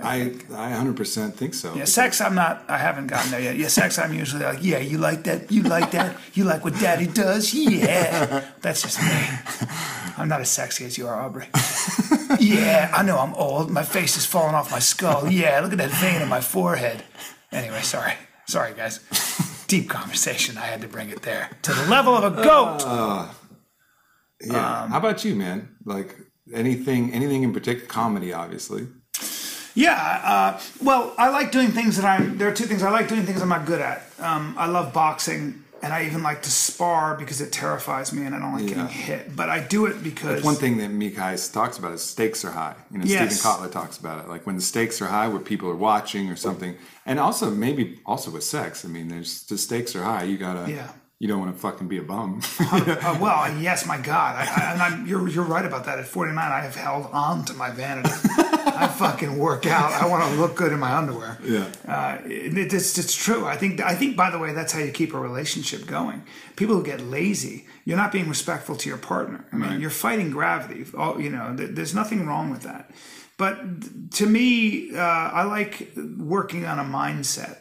I 0.00 0.32
I 0.50 0.70
100% 0.72 1.34
think 1.34 1.54
so. 1.54 1.74
Yeah, 1.74 1.84
sex. 1.84 2.20
I'm 2.20 2.34
not. 2.34 2.64
I 2.68 2.78
haven't 2.78 3.08
gotten 3.08 3.30
there 3.30 3.40
yet. 3.40 3.56
Yeah, 3.56 3.68
sex. 3.68 3.98
I'm 3.98 4.14
usually 4.14 4.44
like, 4.44 4.58
yeah, 4.62 4.78
you 4.78 4.98
like 4.98 5.24
that? 5.24 5.50
You 5.50 5.62
like 5.62 5.90
that? 5.90 6.16
You 6.34 6.44
like 6.44 6.62
what 6.64 6.74
Daddy 6.78 7.06
does? 7.06 7.52
Yeah. 7.52 8.44
That's 8.60 8.82
just 8.82 9.00
me. 9.02 9.68
I'm 10.16 10.28
not 10.28 10.40
as 10.40 10.50
sexy 10.50 10.84
as 10.84 10.96
you 10.98 11.06
are, 11.08 11.20
Aubrey. 11.20 11.48
Yeah, 12.40 12.92
I 12.94 13.02
know 13.02 13.18
I'm 13.18 13.34
old. 13.34 13.70
My 13.70 13.82
face 13.82 14.16
is 14.16 14.24
falling 14.26 14.54
off 14.54 14.70
my 14.70 14.78
skull. 14.78 15.30
Yeah, 15.30 15.60
look 15.60 15.72
at 15.72 15.78
that 15.78 15.90
vein 15.90 16.22
in 16.22 16.28
my 16.28 16.40
forehead. 16.40 17.02
Anyway, 17.52 17.80
sorry, 17.82 18.12
sorry, 18.46 18.74
guys. 18.74 19.00
Deep 19.66 19.88
conversation. 19.88 20.56
I 20.58 20.66
had 20.66 20.80
to 20.82 20.88
bring 20.88 21.10
it 21.10 21.22
there 21.22 21.50
to 21.62 21.72
the 21.72 21.86
level 21.86 22.14
of 22.14 22.38
a 22.38 22.42
goat. 22.42 22.84
Yeah. 24.40 24.82
Um, 24.82 24.90
How 24.90 24.98
about 24.98 25.24
you, 25.24 25.34
man? 25.34 25.76
Like 25.84 26.16
anything, 26.54 27.12
anything 27.12 27.42
in 27.42 27.52
particular? 27.52 27.88
Comedy, 27.88 28.32
obviously. 28.32 28.86
Yeah, 29.78 29.94
uh, 30.24 30.60
well, 30.82 31.14
I 31.18 31.28
like 31.28 31.52
doing 31.52 31.68
things 31.70 31.96
that 31.98 32.04
I'm. 32.04 32.36
There 32.36 32.48
are 32.48 32.54
two 32.54 32.64
things 32.64 32.82
I 32.82 32.90
like 32.90 33.08
doing 33.08 33.22
things 33.24 33.40
I'm 33.40 33.48
not 33.48 33.64
good 33.64 33.80
at. 33.80 34.02
Um, 34.18 34.56
I 34.58 34.66
love 34.66 34.92
boxing, 34.92 35.62
and 35.82 35.92
I 35.92 36.04
even 36.06 36.24
like 36.24 36.42
to 36.42 36.50
spar 36.50 37.14
because 37.16 37.40
it 37.40 37.52
terrifies 37.52 38.12
me, 38.12 38.24
and 38.26 38.34
I 38.34 38.40
don't 38.40 38.52
like 38.54 38.62
Yeah. 38.64 38.68
getting 38.70 38.88
hit. 38.88 39.36
But 39.36 39.48
I 39.50 39.60
do 39.60 39.86
it 39.86 40.02
because 40.02 40.42
One 40.42 40.56
thing 40.56 40.78
that 40.78 40.90
Mikais 40.90 41.52
talks 41.52 41.78
about 41.78 41.92
is 41.92 42.02
stakes 42.02 42.44
are 42.44 42.50
high. 42.50 42.74
You 42.90 42.98
know, 42.98 43.04
Yes. 43.04 43.38
Stephen 43.38 43.68
Kotler 43.68 43.70
talks 43.70 43.96
about 43.98 44.18
it. 44.24 44.28
Like 44.28 44.46
when 44.48 44.56
the 44.56 44.62
stakes 44.62 45.00
are 45.00 45.06
high, 45.06 45.28
where 45.28 45.40
people 45.40 45.68
are 45.70 45.76
watching 45.76 46.28
or 46.28 46.34
something, 46.36 46.74
and 47.06 47.20
also 47.20 47.48
maybe 47.48 48.00
also 48.04 48.32
with 48.32 48.42
sex. 48.42 48.84
I 48.84 48.88
mean, 48.88 49.06
there's 49.06 49.44
the 49.44 49.56
stakes 49.56 49.94
are 49.94 50.02
high. 50.02 50.24
You 50.24 50.38
gotta. 50.38 50.68
Yeah. 50.68 50.88
You 51.20 51.26
don't 51.26 51.40
want 51.40 51.52
to 51.52 51.60
fucking 51.60 51.88
be 51.88 51.98
a 51.98 52.02
bum. 52.02 52.40
Uh, 52.60 53.18
well, 53.20 53.52
yes, 53.60 53.84
my 53.84 53.98
God, 53.98 54.36
I, 54.36 54.76
I, 54.78 55.04
you're 55.04 55.26
you're 55.28 55.44
right 55.44 55.64
about 55.64 55.84
that. 55.86 55.98
At 55.98 56.06
49, 56.06 56.38
I 56.38 56.60
have 56.60 56.76
held 56.76 57.06
on 57.06 57.44
to 57.46 57.54
my 57.54 57.70
vanity. 57.70 58.10
I 58.36 58.86
fucking 58.98 59.36
work 59.36 59.66
out. 59.66 59.90
I 59.92 60.06
want 60.06 60.32
to 60.32 60.40
look 60.40 60.54
good 60.54 60.70
in 60.70 60.78
my 60.78 60.94
underwear. 60.94 61.36
yeah. 61.42 61.66
Uh, 61.88 62.18
it, 62.24 62.56
it's 62.72 62.96
it's 62.96 63.16
true. 63.16 63.46
I 63.46 63.56
think 63.56 63.80
I 63.80 63.96
think 63.96 64.16
by 64.16 64.30
the 64.30 64.38
way, 64.38 64.52
that's 64.52 64.72
how 64.72 64.78
you 64.78 64.92
keep 64.92 65.12
a 65.12 65.18
relationship 65.18 65.86
going. 65.86 66.22
People 66.54 66.76
who 66.76 66.84
get 66.84 67.00
lazy, 67.00 67.66
you're 67.84 67.96
not 67.96 68.12
being 68.12 68.28
respectful 68.28 68.76
to 68.76 68.88
your 68.88 68.98
partner. 68.98 69.44
I 69.52 69.56
mean, 69.56 69.80
you're 69.80 69.90
fighting 69.90 70.30
gravity. 70.30 70.86
All, 70.96 71.20
you 71.20 71.30
know, 71.30 71.52
th- 71.56 71.70
there's 71.72 71.96
nothing 71.96 72.26
wrong 72.26 72.50
with 72.50 72.62
that. 72.62 72.92
But 73.38 74.12
to 74.12 74.26
me, 74.26 74.94
uh, 74.94 75.00
I 75.00 75.42
like 75.42 75.90
working 76.16 76.64
on 76.64 76.78
a 76.78 76.84
mindset. 76.84 77.56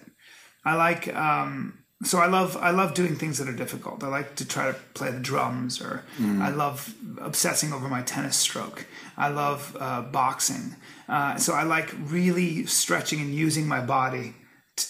I 0.63 0.75
like 0.75 1.07
um, 1.15 1.79
so 2.03 2.19
I 2.19 2.27
love 2.27 2.55
I 2.57 2.71
love 2.71 2.93
doing 2.93 3.15
things 3.15 3.37
that 3.39 3.47
are 3.49 3.55
difficult. 3.55 4.03
I 4.03 4.07
like 4.07 4.35
to 4.35 4.45
try 4.47 4.67
to 4.71 4.73
play 4.93 5.09
the 5.11 5.19
drums, 5.19 5.81
or 5.81 6.03
I 6.19 6.49
love 6.49 6.93
obsessing 7.19 7.73
over 7.73 7.87
my 7.87 8.01
tennis 8.03 8.35
stroke. 8.37 8.85
I 9.17 9.29
love 9.29 9.75
uh, 9.79 10.01
boxing. 10.03 10.75
Uh, 11.09 11.37
so 11.37 11.53
I 11.53 11.63
like 11.63 11.89
really 12.11 12.65
stretching 12.65 13.19
and 13.21 13.33
using 13.33 13.67
my 13.67 13.79
body. 13.81 14.35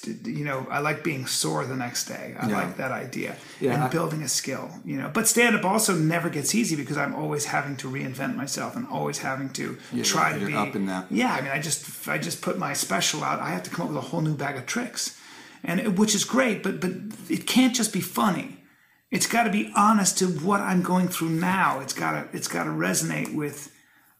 To, 0.02 0.12
you 0.30 0.44
know, 0.44 0.68
I 0.70 0.80
like 0.80 1.02
being 1.02 1.26
sore 1.28 1.66
the 1.66 1.76
next 1.78 2.08
day. 2.10 2.36
I 2.38 2.50
Yeah. 2.50 2.58
like 2.58 2.76
that 2.76 2.92
idea 2.92 3.38
Yeah, 3.62 3.74
and 3.74 3.84
I- 3.84 3.88
building 3.88 4.22
a 4.22 4.28
skill. 4.28 4.70
You 4.84 4.98
know, 4.98 5.10
but 5.14 5.30
stand 5.30 5.56
up 5.56 5.64
also 5.64 5.96
never 5.96 6.30
gets 6.30 6.54
easy 6.54 6.76
because 6.76 6.98
I'm 6.98 7.16
always 7.16 7.46
having 7.46 7.78
to 7.78 7.88
reinvent 7.90 8.36
myself 8.36 8.76
and 8.76 8.86
always 8.90 9.20
having 9.20 9.48
to 9.52 9.78
try 10.04 10.34
to 10.34 10.40
you're 10.40 10.50
be 10.50 10.56
up 10.56 10.76
in 10.76 10.88
that. 10.88 11.06
yeah, 11.10 11.34
I 11.34 11.40
mean, 11.42 11.52
I 11.52 11.62
just 11.62 12.06
I 12.10 12.18
just 12.18 12.42
put 12.42 12.58
my 12.60 12.74
special 12.74 13.24
out. 13.24 13.40
I 13.40 13.52
have 13.52 13.64
to 13.64 13.70
come 13.70 13.84
up 13.88 13.94
with 13.94 14.04
a 14.04 14.08
whole 14.10 14.20
new 14.20 14.36
bag 14.36 14.58
of 14.58 14.66
tricks, 14.66 15.18
and 15.64 15.98
which 15.98 16.16
is 16.16 16.24
great. 16.24 16.64
But 16.64 16.80
but 16.80 16.92
it 17.30 17.48
can't 17.48 17.76
just 17.76 17.94
be 17.94 18.02
funny. 18.02 18.64
It's 19.10 19.28
got 19.28 19.44
to 19.44 19.50
be 19.50 19.72
honest 19.76 20.18
to 20.20 20.28
what 20.28 20.60
I'm 20.60 20.82
going 20.82 21.08
through 21.08 21.30
now. 21.30 21.80
It's 21.80 21.94
got 21.94 22.12
to 22.12 22.38
it's 22.38 22.48
got 22.48 22.66
to 22.66 22.72
resonate 22.72 23.34
with 23.34 23.72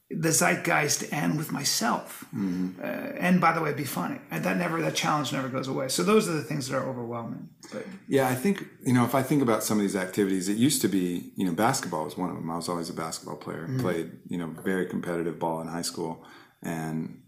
the 0.10 0.32
zeitgeist 0.32 1.12
and 1.12 1.38
with 1.38 1.52
myself. 1.52 2.24
Mm-hmm. 2.34 2.80
Uh, 2.82 2.86
and 3.20 3.42
by 3.42 3.52
the 3.52 3.60
way, 3.60 3.74
be 3.74 3.84
funny. 3.84 4.20
And 4.32 4.44
that 4.46 4.56
never 4.56 4.82
that 4.82 4.96
challenge 4.96 5.34
never 5.34 5.50
goes 5.50 5.68
away. 5.68 5.90
So 5.90 6.04
those 6.04 6.30
are 6.30 6.34
the 6.34 6.44
things 6.44 6.70
that 6.70 6.78
are 6.78 6.88
overwhelming. 6.88 7.50
But 7.74 7.86
Yeah, 8.08 8.30
I 8.30 8.36
think 8.36 8.66
you 8.86 8.94
know 8.94 9.04
if 9.04 9.14
I 9.14 9.24
think 9.24 9.42
about 9.42 9.64
some 9.64 9.78
of 9.78 9.82
these 9.82 9.96
activities, 9.96 10.48
it 10.48 10.58
used 10.58 10.82
to 10.84 10.88
be 10.88 11.32
you 11.36 11.46
know 11.46 11.52
basketball 11.52 12.06
was 12.06 12.18
one 12.18 12.30
of 12.30 12.36
them. 12.36 12.50
I 12.50 12.56
was 12.56 12.70
always 12.70 12.90
a 12.90 12.94
basketball 12.94 13.38
player. 13.38 13.68
Played 13.80 14.12
you 14.30 14.38
know 14.38 14.48
very 14.64 14.86
competitive 14.86 15.40
ball 15.40 15.60
in 15.60 15.68
high 15.68 15.82
school, 15.82 16.24
and 16.64 17.22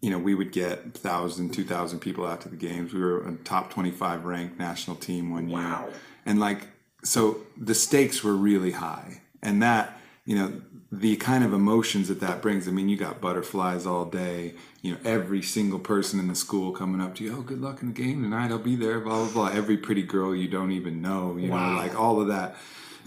you 0.00 0.10
know 0.10 0.18
we 0.18 0.34
would 0.34 0.52
get 0.52 0.84
1,000, 0.84 1.52
2,000 1.52 1.98
people 2.00 2.26
out 2.26 2.40
to 2.42 2.48
the 2.48 2.56
games. 2.56 2.92
We 2.92 3.00
were 3.00 3.26
a 3.26 3.34
top 3.44 3.70
twenty 3.70 3.90
five 3.90 4.24
ranked 4.24 4.58
national 4.58 4.96
team 4.96 5.30
one 5.30 5.48
year, 5.48 5.84
and 6.24 6.38
like 6.38 6.68
so 7.02 7.40
the 7.56 7.74
stakes 7.74 8.22
were 8.22 8.34
really 8.34 8.72
high, 8.72 9.22
and 9.42 9.62
that 9.62 9.98
you 10.24 10.36
know 10.36 10.60
the 10.92 11.16
kind 11.16 11.44
of 11.44 11.52
emotions 11.52 12.08
that 12.08 12.20
that 12.20 12.40
brings. 12.40 12.68
I 12.68 12.70
mean, 12.70 12.88
you 12.88 12.96
got 12.96 13.20
butterflies 13.20 13.86
all 13.86 14.04
day. 14.04 14.54
You 14.82 14.92
know, 14.92 14.98
every 15.04 15.42
single 15.42 15.78
person 15.78 16.20
in 16.20 16.28
the 16.28 16.34
school 16.34 16.72
coming 16.72 17.00
up 17.00 17.14
to 17.16 17.24
you. 17.24 17.36
Oh, 17.36 17.42
good 17.42 17.60
luck 17.60 17.82
in 17.82 17.88
the 17.88 17.94
game 17.94 18.22
tonight. 18.22 18.50
I'll 18.50 18.58
be 18.58 18.76
there. 18.76 19.00
Blah 19.00 19.24
blah 19.24 19.32
blah. 19.32 19.48
Every 19.48 19.76
pretty 19.76 20.02
girl 20.02 20.34
you 20.34 20.48
don't 20.48 20.72
even 20.72 21.02
know. 21.02 21.36
You 21.36 21.48
know, 21.48 21.74
like 21.76 21.98
all 21.98 22.20
of 22.20 22.28
that. 22.28 22.56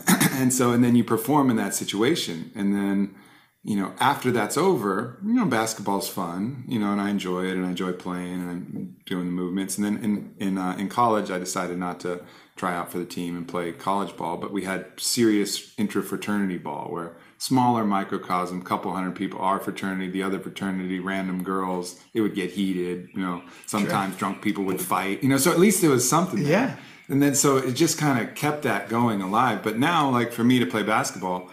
and 0.33 0.53
so, 0.53 0.71
and 0.71 0.83
then 0.83 0.95
you 0.95 1.03
perform 1.03 1.49
in 1.49 1.57
that 1.57 1.73
situation, 1.75 2.51
and 2.55 2.73
then 2.73 3.15
you 3.63 3.75
know, 3.75 3.93
after 3.99 4.31
that's 4.31 4.57
over, 4.57 5.19
you 5.25 5.33
know, 5.33 5.45
basketball's 5.45 6.07
fun, 6.07 6.63
you 6.67 6.79
know, 6.79 6.91
and 6.91 7.01
I 7.01 7.09
enjoy 7.09 7.45
it 7.45 7.53
and 7.53 7.65
I 7.65 7.69
enjoy 7.69 7.91
playing 7.91 8.33
and 8.35 8.49
I'm 8.49 8.95
doing 9.05 9.25
the 9.25 9.31
movements. 9.31 9.77
And 9.77 9.85
then 9.85 10.03
in 10.03 10.33
in 10.37 10.57
uh, 10.57 10.75
in 10.77 10.87
college, 10.87 11.29
I 11.29 11.39
decided 11.39 11.77
not 11.77 11.99
to 12.01 12.21
try 12.55 12.75
out 12.75 12.91
for 12.91 12.97
the 12.97 13.05
team 13.05 13.35
and 13.37 13.47
play 13.47 13.71
college 13.71 14.15
ball, 14.17 14.37
but 14.37 14.51
we 14.51 14.65
had 14.65 14.85
serious 14.97 15.73
intra-fraternity 15.77 16.57
ball 16.57 16.89
where 16.89 17.15
smaller 17.37 17.85
microcosm, 17.85 18.61
couple 18.61 18.93
hundred 18.93 19.15
people, 19.15 19.39
our 19.39 19.59
fraternity, 19.59 20.09
the 20.09 20.23
other 20.23 20.39
fraternity, 20.39 20.99
random 20.99 21.41
girls, 21.41 22.01
it 22.13 22.19
would 22.19 22.35
get 22.35 22.51
heated, 22.51 23.07
you 23.13 23.21
know, 23.21 23.41
sometimes 23.65 24.17
drunk 24.17 24.41
people 24.41 24.65
would 24.65 24.81
fight, 24.81 25.23
you 25.23 25.29
know, 25.29 25.37
so 25.37 25.51
at 25.51 25.59
least 25.59 25.79
there 25.81 25.89
was 25.89 26.07
something. 26.07 26.43
there. 26.43 26.51
Yeah. 26.51 26.75
And 27.07 27.23
then 27.23 27.33
so 27.33 27.57
it 27.57 27.73
just 27.73 27.97
kind 27.97 28.27
of 28.27 28.35
kept 28.35 28.63
that 28.63 28.87
going 28.89 29.21
alive. 29.21 29.63
But 29.63 29.79
now, 29.79 30.09
like 30.09 30.31
for 30.31 30.43
me 30.43 30.59
to 30.59 30.65
play 30.65 30.83
basketball, 30.83 31.49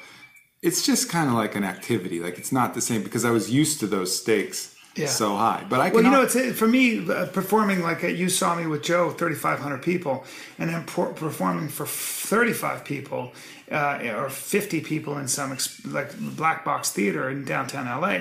it's 0.62 0.84
just 0.84 1.08
kind 1.08 1.28
of 1.28 1.34
like 1.34 1.54
an 1.54 1.64
activity. 1.64 2.20
Like 2.20 2.38
it's 2.38 2.52
not 2.52 2.74
the 2.74 2.80
same 2.80 3.02
because 3.02 3.24
I 3.24 3.30
was 3.30 3.50
used 3.50 3.80
to 3.80 3.86
those 3.86 4.16
stakes 4.20 4.74
Yeah. 4.96 5.06
so 5.08 5.36
high. 5.36 5.64
But 5.68 5.80
I 5.80 5.90
can 5.90 5.94
Well, 5.96 6.04
you 6.04 6.10
know, 6.10 6.22
it's 6.22 6.58
for 6.58 6.66
me 6.68 7.08
uh, 7.08 7.26
performing 7.26 7.82
like 7.82 8.02
uh, 8.04 8.08
you 8.08 8.28
saw 8.28 8.54
me 8.54 8.66
with 8.66 8.82
Joe, 8.82 9.10
thirty 9.10 9.34
five 9.36 9.58
hundred 9.60 9.82
people, 9.82 10.24
and 10.58 10.70
then 10.70 10.84
por- 10.84 11.12
performing 11.12 11.68
for 11.68 11.86
thirty 11.86 12.52
five 12.52 12.84
people 12.84 13.32
uh, 13.70 13.98
or 14.16 14.28
fifty 14.30 14.80
people 14.80 15.18
in 15.18 15.28
some 15.28 15.52
ex- 15.52 15.84
like 15.86 16.10
black 16.36 16.64
box 16.64 16.90
theater 16.90 17.28
in 17.30 17.44
downtown 17.44 17.86
LA. 18.00 18.20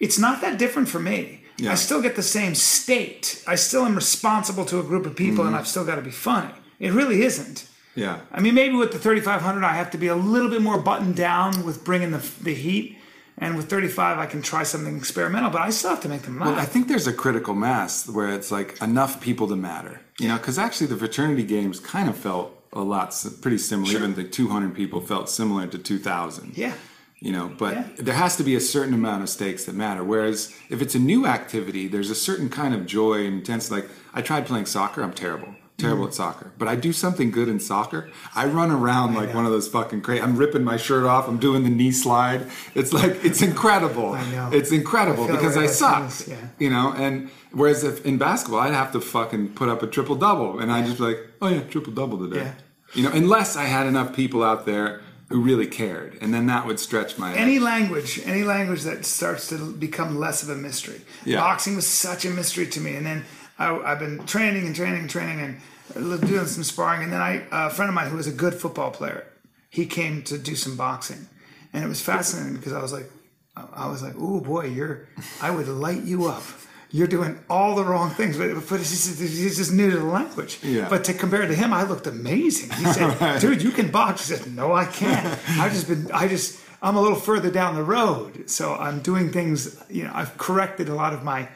It's 0.00 0.18
not 0.18 0.40
that 0.40 0.58
different 0.58 0.88
for 0.88 1.00
me. 1.00 1.40
Yeah. 1.58 1.72
I 1.72 1.74
still 1.76 2.00
get 2.02 2.16
the 2.16 2.22
same 2.22 2.54
state. 2.54 3.42
I 3.46 3.56
still 3.56 3.84
am 3.84 3.94
responsible 3.94 4.64
to 4.66 4.80
a 4.80 4.82
group 4.82 5.04
of 5.06 5.14
people, 5.14 5.44
Mm-hmm. 5.44 5.48
and 5.48 5.56
I've 5.56 5.68
still 5.68 5.84
got 5.84 5.96
to 5.96 6.02
be 6.02 6.10
funny. 6.10 6.52
It 6.80 6.92
really 6.92 7.22
isn't. 7.22 7.68
Yeah. 7.94 8.20
I 8.32 8.40
mean, 8.40 8.54
maybe 8.54 8.74
with 8.76 8.92
the 8.92 8.98
3500, 8.98 9.64
I 9.64 9.74
have 9.74 9.90
to 9.92 9.98
be 9.98 10.06
a 10.08 10.16
little 10.16 10.48
bit 10.50 10.62
more 10.62 10.78
buttoned 10.80 11.16
down 11.16 11.64
with 11.64 11.84
bringing 11.84 12.10
the, 12.12 12.22
the 12.42 12.54
heat. 12.54 12.98
And 13.38 13.56
with 13.56 13.68
35, 13.68 14.18
I 14.18 14.26
can 14.26 14.40
try 14.42 14.62
something 14.62 14.96
experimental, 14.96 15.50
but 15.50 15.62
I 15.62 15.70
still 15.70 15.90
have 15.90 16.00
to 16.02 16.08
make 16.08 16.22
them 16.22 16.38
laugh. 16.38 16.48
Well, 16.50 16.58
I 16.60 16.64
think 16.66 16.86
there's 16.88 17.06
a 17.06 17.12
critical 17.12 17.54
mass 17.54 18.08
where 18.08 18.30
it's 18.30 18.52
like 18.52 18.80
enough 18.82 19.20
people 19.20 19.48
to 19.48 19.56
matter. 19.56 20.00
You 20.20 20.28
know, 20.28 20.36
because 20.36 20.58
actually 20.58 20.88
the 20.88 20.96
fraternity 20.96 21.42
games 21.42 21.80
kind 21.80 22.08
of 22.08 22.16
felt 22.16 22.52
a 22.72 22.82
lot 22.82 23.14
pretty 23.40 23.58
similar. 23.58 23.90
Even 23.92 24.14
the 24.14 24.24
200 24.24 24.74
people 24.74 25.00
felt 25.00 25.28
similar 25.28 25.66
to 25.66 25.78
2000. 25.78 26.56
yeah. 26.56 26.74
you 27.20 27.32
know 27.32 27.50
but 27.58 27.72
Yeah. 27.74 27.84
there 27.98 28.14
has 28.14 28.36
to 28.36 28.42
be 28.44 28.54
a 28.56 28.60
certain 28.60 28.94
amount 28.94 29.22
of 29.22 29.28
stakes 29.28 29.64
that 29.66 29.74
matter 29.76 30.02
whereas 30.02 30.52
if 30.70 30.82
it's 30.82 30.94
a 30.94 30.98
new 30.98 31.26
activity 31.26 31.86
there's 31.88 32.10
a 32.10 32.14
certain 32.28 32.48
kind 32.48 32.74
of 32.74 32.84
joy 32.86 33.24
and 33.26 33.34
intense 33.40 33.70
like 33.70 33.86
i 34.14 34.20
tried 34.22 34.44
playing 34.46 34.66
soccer 34.66 35.02
i'm 35.04 35.12
terrible 35.12 35.54
terrible 35.82 36.06
at 36.06 36.14
soccer 36.14 36.50
but 36.58 36.68
i 36.68 36.74
do 36.76 36.92
something 36.92 37.30
good 37.30 37.48
in 37.48 37.58
soccer 37.60 38.08
i 38.34 38.44
run 38.46 38.70
around 38.70 39.14
like 39.14 39.34
one 39.34 39.44
of 39.44 39.52
those 39.52 39.68
fucking 39.68 40.00
crazy 40.00 40.22
i'm 40.22 40.36
ripping 40.36 40.64
my 40.64 40.76
shirt 40.76 41.04
off 41.04 41.28
i'm 41.28 41.38
doing 41.38 41.62
the 41.64 41.70
knee 41.70 41.92
slide 41.92 42.46
it's 42.74 42.92
like 42.92 43.24
it's 43.24 43.42
incredible 43.42 44.12
I 44.14 44.30
know. 44.30 44.50
it's 44.52 44.72
incredible 44.72 45.24
I 45.24 45.32
because 45.32 45.56
i 45.56 45.66
suck 45.66 46.10
yeah. 46.26 46.36
you 46.58 46.70
know 46.70 46.92
and 46.96 47.30
whereas 47.52 47.84
if 47.84 48.04
in 48.06 48.18
basketball 48.18 48.60
i'd 48.60 48.72
have 48.74 48.92
to 48.92 49.00
fucking 49.00 49.54
put 49.54 49.68
up 49.68 49.82
a 49.82 49.86
triple 49.86 50.16
double 50.16 50.58
and 50.58 50.72
i'd 50.72 50.86
just 50.86 50.98
be 50.98 51.04
like 51.04 51.18
oh 51.42 51.48
yeah 51.48 51.60
triple 51.62 51.92
double 51.92 52.18
today 52.18 52.44
Yeah. 52.44 52.54
you 52.94 53.02
know 53.02 53.10
unless 53.12 53.56
i 53.56 53.64
had 53.64 53.86
enough 53.86 54.14
people 54.14 54.42
out 54.42 54.66
there 54.66 55.00
who 55.28 55.40
really 55.40 55.66
cared 55.66 56.18
and 56.20 56.32
then 56.34 56.46
that 56.46 56.66
would 56.66 56.78
stretch 56.78 57.18
my 57.18 57.34
Any 57.34 57.58
language, 57.58 58.20
any 58.26 58.44
language 58.44 58.82
that 58.82 59.06
starts 59.06 59.48
to 59.48 59.72
become 59.72 60.18
less 60.18 60.42
of 60.42 60.50
a 60.50 60.54
mystery. 60.54 61.00
Yeah. 61.24 61.38
Boxing 61.40 61.74
was 61.74 61.86
such 61.86 62.26
a 62.26 62.30
mystery 62.30 62.66
to 62.66 62.80
me. 62.80 62.96
And 62.96 63.06
then 63.06 63.24
I, 63.58 63.74
I've 63.78 63.98
been 63.98 64.26
training 64.26 64.66
and 64.66 64.76
training 64.76 65.00
and 65.00 65.08
training 65.10 65.40
and 65.40 65.60
doing 65.94 66.46
some 66.46 66.64
sparring. 66.64 67.02
And 67.02 67.12
then 67.12 67.20
I, 67.20 67.44
a 67.50 67.70
friend 67.70 67.88
of 67.88 67.94
mine 67.94 68.10
who 68.10 68.16
was 68.16 68.26
a 68.26 68.32
good 68.32 68.54
football 68.54 68.90
player, 68.90 69.26
he 69.70 69.86
came 69.86 70.22
to 70.24 70.38
do 70.38 70.54
some 70.54 70.76
boxing. 70.76 71.28
And 71.72 71.84
it 71.84 71.88
was 71.88 72.00
fascinating 72.00 72.56
because 72.56 72.72
I 72.72 72.82
was 72.82 72.92
like, 72.92 73.10
I 73.56 73.88
was 73.88 74.02
like, 74.02 74.14
oh 74.18 74.40
boy, 74.40 74.66
you're! 74.66 75.08
I 75.40 75.50
would 75.50 75.68
light 75.68 76.02
you 76.02 76.26
up. 76.26 76.42
You're 76.90 77.06
doing 77.06 77.38
all 77.48 77.74
the 77.74 77.84
wrong 77.84 78.10
things, 78.10 78.36
but, 78.36 78.52
but 78.54 78.80
it's 78.80 78.90
just, 78.90 79.18
he's 79.18 79.56
just 79.56 79.72
new 79.72 79.90
to 79.90 79.98
the 79.98 80.04
language. 80.04 80.58
Yeah. 80.62 80.88
But 80.88 81.04
to 81.04 81.14
compare 81.14 81.46
to 81.46 81.54
him, 81.54 81.72
I 81.72 81.84
looked 81.84 82.06
amazing. 82.06 82.70
He 82.70 82.84
said, 82.84 83.38
"Dude, 83.40 83.62
you 83.62 83.70
can 83.70 83.90
box." 83.90 84.28
He 84.28 84.34
said, 84.34 84.54
"No, 84.54 84.72
I 84.72 84.84
can't. 84.84 85.26
I've 85.58 85.72
just 85.72 85.88
been. 85.88 86.10
I 86.12 86.28
just. 86.28 86.60
I'm 86.82 86.96
a 86.96 87.00
little 87.00 87.18
further 87.18 87.50
down 87.50 87.76
the 87.76 87.82
road, 87.82 88.50
so 88.50 88.74
I'm 88.74 89.00
doing 89.00 89.30
things. 89.30 89.82
You 89.88 90.04
know, 90.04 90.12
I've 90.14 90.36
corrected 90.36 90.88
a 90.88 90.94
lot 90.94 91.12
of 91.14 91.22
my 91.22 91.48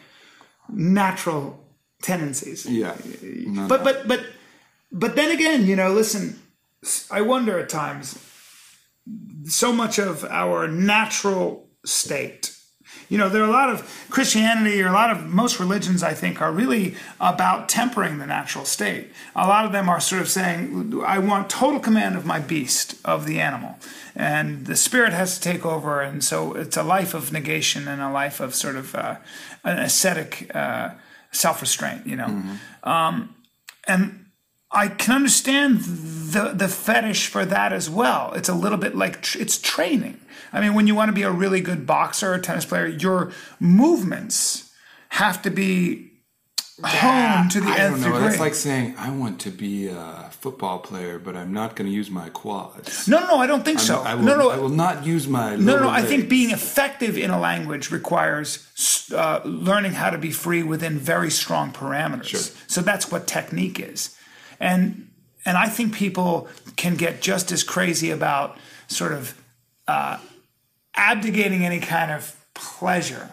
natural 0.68 1.62
tendencies. 2.06 2.64
yeah 2.66 2.94
No, 3.22 3.68
But 3.68 3.84
but 3.84 4.08
but 4.08 4.20
but 4.92 5.16
then 5.16 5.30
again, 5.30 5.66
you 5.66 5.76
know, 5.76 5.90
listen, 5.92 6.40
I 7.10 7.20
wonder 7.20 7.58
at 7.58 7.68
times 7.68 8.18
so 9.44 9.72
much 9.72 9.98
of 9.98 10.24
our 10.24 10.68
natural 10.68 11.68
state. 11.84 12.52
You 13.08 13.18
know, 13.18 13.28
there 13.28 13.42
are 13.42 13.48
a 13.48 13.52
lot 13.52 13.70
of 13.70 14.06
Christianity 14.10 14.82
or 14.82 14.88
a 14.88 14.92
lot 14.92 15.10
of 15.10 15.26
most 15.26 15.60
religions, 15.60 16.02
I 16.02 16.14
think, 16.14 16.40
are 16.40 16.50
really 16.50 16.96
about 17.20 17.68
tempering 17.68 18.18
the 18.18 18.26
natural 18.26 18.64
state. 18.64 19.12
A 19.36 19.46
lot 19.46 19.64
of 19.64 19.70
them 19.70 19.88
are 19.88 20.00
sort 20.00 20.22
of 20.22 20.28
saying, 20.28 21.00
I 21.06 21.18
want 21.20 21.48
total 21.48 21.78
command 21.78 22.16
of 22.16 22.26
my 22.26 22.40
beast, 22.40 22.96
of 23.04 23.24
the 23.24 23.40
animal. 23.40 23.76
And 24.16 24.66
the 24.66 24.76
spirit 24.76 25.12
has 25.12 25.38
to 25.38 25.40
take 25.40 25.64
over. 25.64 26.00
And 26.00 26.24
so 26.24 26.54
it's 26.54 26.76
a 26.76 26.82
life 26.82 27.14
of 27.14 27.32
negation 27.32 27.86
and 27.86 28.02
a 28.02 28.10
life 28.10 28.40
of 28.40 28.54
sort 28.54 28.76
of 28.76 28.94
uh, 28.94 29.16
an 29.62 29.78
ascetic 29.78 30.50
uh, 30.54 30.90
self 31.36 31.60
restraint, 31.60 32.06
you 32.06 32.16
know. 32.16 32.42
Um, 32.82 33.34
and 33.86 34.26
I 34.70 34.88
can 34.88 35.14
understand 35.14 35.80
the 35.80 36.52
the 36.54 36.68
fetish 36.68 37.28
for 37.28 37.44
that 37.44 37.72
as 37.72 37.88
well. 37.88 38.32
It's 38.34 38.48
a 38.48 38.54
little 38.54 38.78
bit 38.78 38.96
like 38.96 39.22
tr- 39.22 39.38
it's 39.38 39.58
training. 39.58 40.20
I 40.52 40.60
mean, 40.60 40.74
when 40.74 40.86
you 40.86 40.94
want 40.94 41.08
to 41.08 41.12
be 41.12 41.22
a 41.22 41.30
really 41.30 41.60
good 41.60 41.86
boxer 41.86 42.32
or 42.34 42.38
tennis 42.38 42.64
player, 42.64 42.86
your 42.86 43.32
movements 43.60 44.72
have 45.10 45.42
to 45.42 45.50
be 45.50 46.12
honed 46.84 47.50
to 47.52 47.60
the 47.60 47.68
I 47.68 47.76
nth 47.76 47.78
don't 47.78 48.00
know. 48.00 48.06
degree. 48.12 48.28
That's 48.28 48.40
like 48.40 48.54
saying 48.54 48.94
I 48.98 49.10
want 49.10 49.40
to 49.40 49.50
be 49.50 49.88
a 49.88 50.28
football 50.30 50.78
player, 50.78 51.18
but 51.18 51.36
I'm 51.36 51.52
not 51.52 51.74
going 51.76 51.88
to 51.88 51.94
use 51.94 52.10
my 52.10 52.28
quads. 52.28 53.08
no, 53.08 53.20
no, 53.20 53.26
no, 53.28 53.36
I 53.38 53.46
don't 53.46 53.64
think 53.64 53.78
so. 53.80 54.00
I 54.02 54.14
will, 54.14 54.22
no, 54.24 54.36
no, 54.36 54.50
I 54.50 54.58
will 54.58 54.68
not 54.68 55.06
use 55.06 55.26
my. 55.26 55.56
No, 55.56 55.78
no, 55.78 55.88
I 55.88 56.02
think 56.02 56.28
being 56.28 56.50
effective 56.50 57.16
in 57.16 57.30
a 57.30 57.40
language 57.40 57.90
requires 57.90 58.66
uh, 59.14 59.40
learning 59.44 59.92
how 59.92 60.10
to 60.10 60.18
be 60.18 60.30
free 60.30 60.62
within 60.62 60.98
very 60.98 61.30
strong 61.30 61.72
parameters. 61.72 62.54
So 62.70 62.82
that's 62.82 63.10
what 63.10 63.26
technique 63.26 63.80
is, 63.80 64.16
and 64.60 65.08
and 65.46 65.56
I 65.56 65.68
think 65.68 65.94
people 65.94 66.48
can 66.76 66.96
get 66.96 67.22
just 67.22 67.52
as 67.52 67.62
crazy 67.62 68.10
about 68.10 68.58
sort 68.88 69.12
of 69.12 69.40
uh, 69.88 70.18
abdicating 70.94 71.64
any 71.64 71.80
kind 71.80 72.10
of 72.10 72.34
pleasure, 72.54 73.30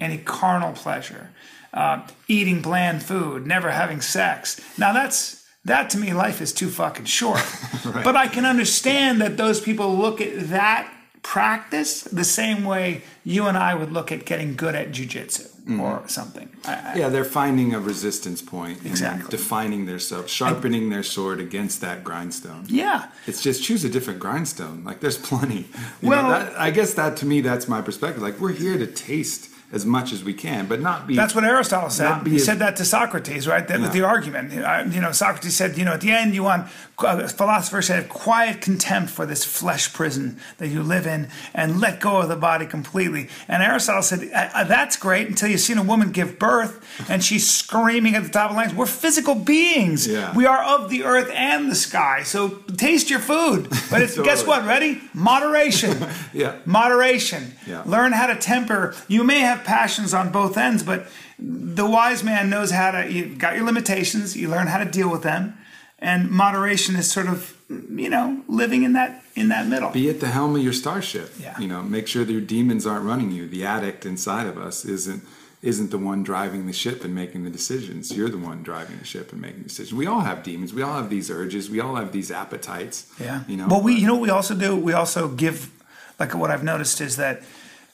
any 0.00 0.18
carnal 0.18 0.72
pleasure, 0.72 1.30
uh, 1.76 2.00
eating 2.26 2.60
bland 2.62 3.02
food, 3.02 3.46
never 3.46 3.70
having 3.70 4.00
sex. 4.00 4.60
Now 4.78 4.92
that's 4.92 5.44
that 5.64 5.90
to 5.90 5.98
me, 5.98 6.12
life 6.12 6.40
is 6.40 6.52
too 6.52 6.68
fucking 6.70 7.04
short. 7.06 7.42
But 8.06 8.16
I 8.16 8.26
can 8.28 8.44
understand 8.44 9.20
that 9.20 9.36
those 9.36 9.60
people 9.60 9.94
look 9.96 10.20
at 10.20 10.48
that 10.50 10.92
practice 11.22 12.02
the 12.02 12.24
same 12.24 12.64
way 12.64 13.02
you 13.24 13.46
and 13.46 13.56
I 13.58 13.74
would 13.74 13.90
look 13.92 14.10
at 14.12 14.24
getting 14.24 14.54
good 14.56 14.74
at 14.76 14.90
jujitsu 14.92 15.44
or 15.80 16.02
something. 16.08 16.48
I, 16.64 16.72
I, 16.74 16.94
Yeah, 16.96 17.08
they're 17.08 17.24
finding 17.24 17.74
a 17.74 17.80
resistance 17.80 18.40
point 18.42 18.78
and 18.78 18.86
Exactly. 18.86 19.28
defining 19.28 19.86
themselves, 19.86 20.32
sharpening 20.32 20.90
their 20.90 21.02
sword 21.02 21.40
against 21.40 21.80
that 21.80 22.04
grindstone. 22.04 22.64
yeah. 22.68 23.08
It's 23.26 23.42
just 23.42 23.62
choose 23.64 23.82
a 23.84 23.88
different 23.88 24.20
grindstone. 24.20 24.84
Like 24.84 25.00
there's 25.00 25.18
plenty. 25.18 25.66
You 26.00 26.08
Well- 26.10 26.22
know, 26.22 26.30
that, 26.30 26.60
I 26.60 26.70
guess 26.70 26.94
that 26.94 27.16
to 27.18 27.26
me, 27.26 27.40
that's 27.40 27.66
my 27.66 27.82
perspective. 27.82 28.22
Like 28.22 28.38
we're 28.40 28.52
here 28.64 28.78
to 28.78 28.86
taste 28.86 29.50
as 29.72 29.84
much 29.84 30.12
as 30.12 30.22
we 30.22 30.32
can, 30.32 30.66
but 30.66 30.80
not 30.80 31.06
be. 31.06 31.16
That's 31.16 31.34
what 31.34 31.44
Aristotle 31.44 31.90
said. 31.90 32.24
He 32.26 32.36
as- 32.36 32.44
said 32.44 32.60
that 32.60 32.76
to 32.76 32.84
Socrates, 32.84 33.48
right? 33.48 33.66
That, 33.66 33.80
Yeah. 33.80 33.88
The 33.88 34.02
argument. 34.02 34.52
You 34.94 35.00
know, 35.00 35.12
Socrates 35.12 35.56
said, 35.56 35.76
you 35.76 35.84
know, 35.84 35.92
at 35.94 36.00
the 36.00 36.10
end, 36.12 36.34
you 36.34 36.44
want, 36.44 36.68
uh, 36.98 37.26
philosophers 37.28 37.86
said, 37.86 38.08
quiet 38.08 38.60
contempt 38.60 39.10
for 39.10 39.26
this 39.26 39.44
flesh 39.44 39.92
prison 39.92 40.38
that 40.58 40.68
you 40.68 40.82
live 40.82 41.06
in 41.06 41.28
and 41.54 41.80
let 41.80 42.00
go 42.00 42.20
of 42.22 42.28
the 42.28 42.36
body 42.36 42.66
completely. 42.66 43.28
And 43.48 43.62
Aristotle 43.62 44.02
said, 44.02 44.30
uh, 44.32 44.48
uh, 44.54 44.64
that's 44.64 44.96
great 44.96 45.28
until 45.28 45.48
you've 45.48 45.60
seen 45.60 45.78
a 45.78 45.82
woman 45.82 46.10
give 46.12 46.38
birth 46.38 46.84
and 47.08 47.22
she's 47.22 47.50
screaming 47.50 48.14
at 48.14 48.22
the 48.22 48.30
top 48.30 48.50
of 48.50 48.56
lungs. 48.56 48.74
We're 48.74 48.86
physical 48.86 49.34
beings. 49.34 50.06
Yeah. 50.06 50.34
We 50.34 50.46
are 50.46 50.62
of 50.62 50.88
the 50.90 51.04
earth 51.04 51.30
and 51.34 51.70
the 51.70 51.74
sky. 51.74 52.22
So 52.22 52.48
taste 52.76 53.10
your 53.10 53.20
food. 53.20 53.68
But 53.90 54.02
it's, 54.02 54.18
guess 54.22 54.46
what? 54.46 54.64
Ready? 54.66 55.00
Moderation. 55.14 55.96
Yeah. 56.32 56.56
Moderation. 56.66 57.54
Yeah. 57.66 57.82
Learn 57.86 58.12
how 58.12 58.26
to 58.26 58.36
temper. 58.36 58.94
You 59.08 59.24
may 59.24 59.40
have 59.40 59.64
passions 59.64 60.12
on 60.12 60.32
both 60.32 60.56
ends, 60.58 60.82
but 60.82 61.06
the 61.38 61.86
wise 61.86 62.22
man 62.22 62.50
knows 62.50 62.70
how 62.70 62.90
to. 62.90 63.10
You 63.10 63.34
got 63.36 63.54
your 63.56 63.64
limitations. 63.64 64.36
You 64.36 64.48
learn 64.48 64.66
how 64.66 64.78
to 64.78 64.84
deal 64.84 65.10
with 65.10 65.22
them, 65.22 65.56
and 65.98 66.30
moderation 66.30 66.96
is 66.96 67.10
sort 67.10 67.26
of, 67.26 67.56
you 67.68 68.10
know, 68.10 68.42
living 68.48 68.82
in 68.82 68.92
that 68.92 69.22
in 69.34 69.48
that 69.48 69.66
middle. 69.66 69.90
be 69.90 70.08
at 70.08 70.20
the 70.20 70.28
helm 70.28 70.56
of 70.56 70.62
your 70.62 70.72
starship. 70.72 71.32
Yeah. 71.40 71.58
You 71.58 71.68
know, 71.68 71.82
make 71.82 72.06
sure 72.06 72.24
that 72.24 72.32
your 72.32 72.40
demons 72.40 72.86
aren't 72.86 73.04
running 73.04 73.30
you. 73.30 73.48
The 73.48 73.64
addict 73.64 74.06
inside 74.06 74.46
of 74.46 74.58
us 74.58 74.84
isn't 74.84 75.22
isn't 75.62 75.90
the 75.90 75.98
one 75.98 76.22
driving 76.22 76.66
the 76.66 76.72
ship 76.72 77.02
and 77.04 77.14
making 77.14 77.44
the 77.44 77.50
decisions. 77.50 78.14
You're 78.14 78.28
the 78.28 78.38
one 78.38 78.62
driving 78.62 78.98
the 78.98 79.04
ship 79.04 79.32
and 79.32 79.40
making 79.40 79.62
decisions. 79.62 79.94
We 79.94 80.06
all 80.06 80.20
have 80.20 80.42
demons. 80.42 80.72
We 80.72 80.82
all 80.82 80.94
have 80.94 81.10
these 81.10 81.30
urges. 81.30 81.70
We 81.70 81.80
all 81.80 81.96
have 81.96 82.12
these 82.12 82.30
appetites. 82.30 83.10
Yeah. 83.18 83.42
You 83.48 83.56
know. 83.56 83.68
but 83.68 83.82
we 83.82 83.94
you 83.94 84.06
know 84.06 84.14
what 84.14 84.22
we 84.22 84.30
also 84.30 84.54
do. 84.54 84.76
We 84.76 84.92
also 84.92 85.28
give 85.28 85.70
like 86.18 86.34
what 86.34 86.50
I've 86.50 86.64
noticed 86.64 87.00
is 87.00 87.16
that 87.16 87.42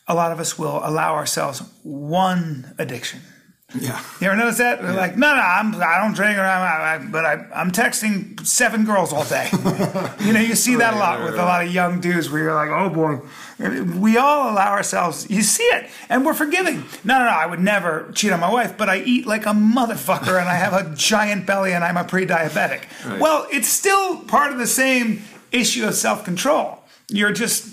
a 0.08 0.14
lot 0.14 0.32
of 0.32 0.40
us 0.40 0.58
will 0.58 0.80
allow 0.82 1.14
ourselves 1.14 1.62
one 1.82 2.74
addiction. 2.78 3.20
Yeah. 3.74 4.02
You 4.20 4.26
ever 4.28 4.36
notice 4.36 4.58
that? 4.58 4.82
We're 4.82 4.92
like, 4.92 5.16
no, 5.16 5.34
no, 5.34 5.40
I'm, 5.40 5.74
I 5.76 5.98
don't 5.98 6.14
drink, 6.14 6.36
or 6.38 6.42
I'm, 6.42 7.02
I, 7.02 7.06
but 7.10 7.24
I, 7.24 7.46
I'm 7.54 7.70
texting 7.70 8.44
seven 8.46 8.84
girls 8.84 9.12
all 9.12 9.24
day. 9.24 9.48
you 10.20 10.32
know, 10.32 10.40
you 10.40 10.54
see 10.54 10.76
that 10.76 10.94
a 10.94 10.96
lot 10.98 11.18
Right, 11.18 11.24
with 11.24 11.34
right, 11.36 11.42
a 11.42 11.46
lot 11.46 11.64
of 11.66 11.72
young 11.72 12.00
dudes 12.00 12.30
where 12.30 12.42
you're 12.42 12.54
like, 12.54 12.70
oh 12.70 12.90
boy. 12.90 13.20
We 13.98 14.16
all 14.16 14.50
allow 14.50 14.72
ourselves, 14.72 15.30
you 15.30 15.42
see 15.42 15.62
it, 15.62 15.88
and 16.08 16.26
we're 16.26 16.34
forgiving. 16.34 16.84
No, 17.04 17.18
no, 17.18 17.26
no, 17.26 17.30
I 17.30 17.46
would 17.46 17.60
never 17.60 18.10
cheat 18.12 18.32
on 18.32 18.40
my 18.40 18.50
wife, 18.50 18.76
but 18.76 18.88
I 18.88 18.98
eat 19.02 19.24
like 19.26 19.46
a 19.46 19.50
motherfucker 19.50 20.38
and 20.40 20.48
I 20.48 20.54
have 20.54 20.72
a 20.72 20.92
giant 20.96 21.46
belly 21.46 21.72
and 21.72 21.84
I'm 21.84 21.96
a 21.96 22.02
pre 22.02 22.26
diabetic. 22.26 22.82
Right. 23.06 23.20
Well, 23.20 23.46
it's 23.52 23.68
still 23.68 24.18
part 24.24 24.52
of 24.52 24.58
the 24.58 24.66
same 24.66 25.22
issue 25.52 25.86
of 25.86 25.94
self 25.94 26.24
control. 26.24 26.82
You're 27.08 27.32
just 27.32 27.68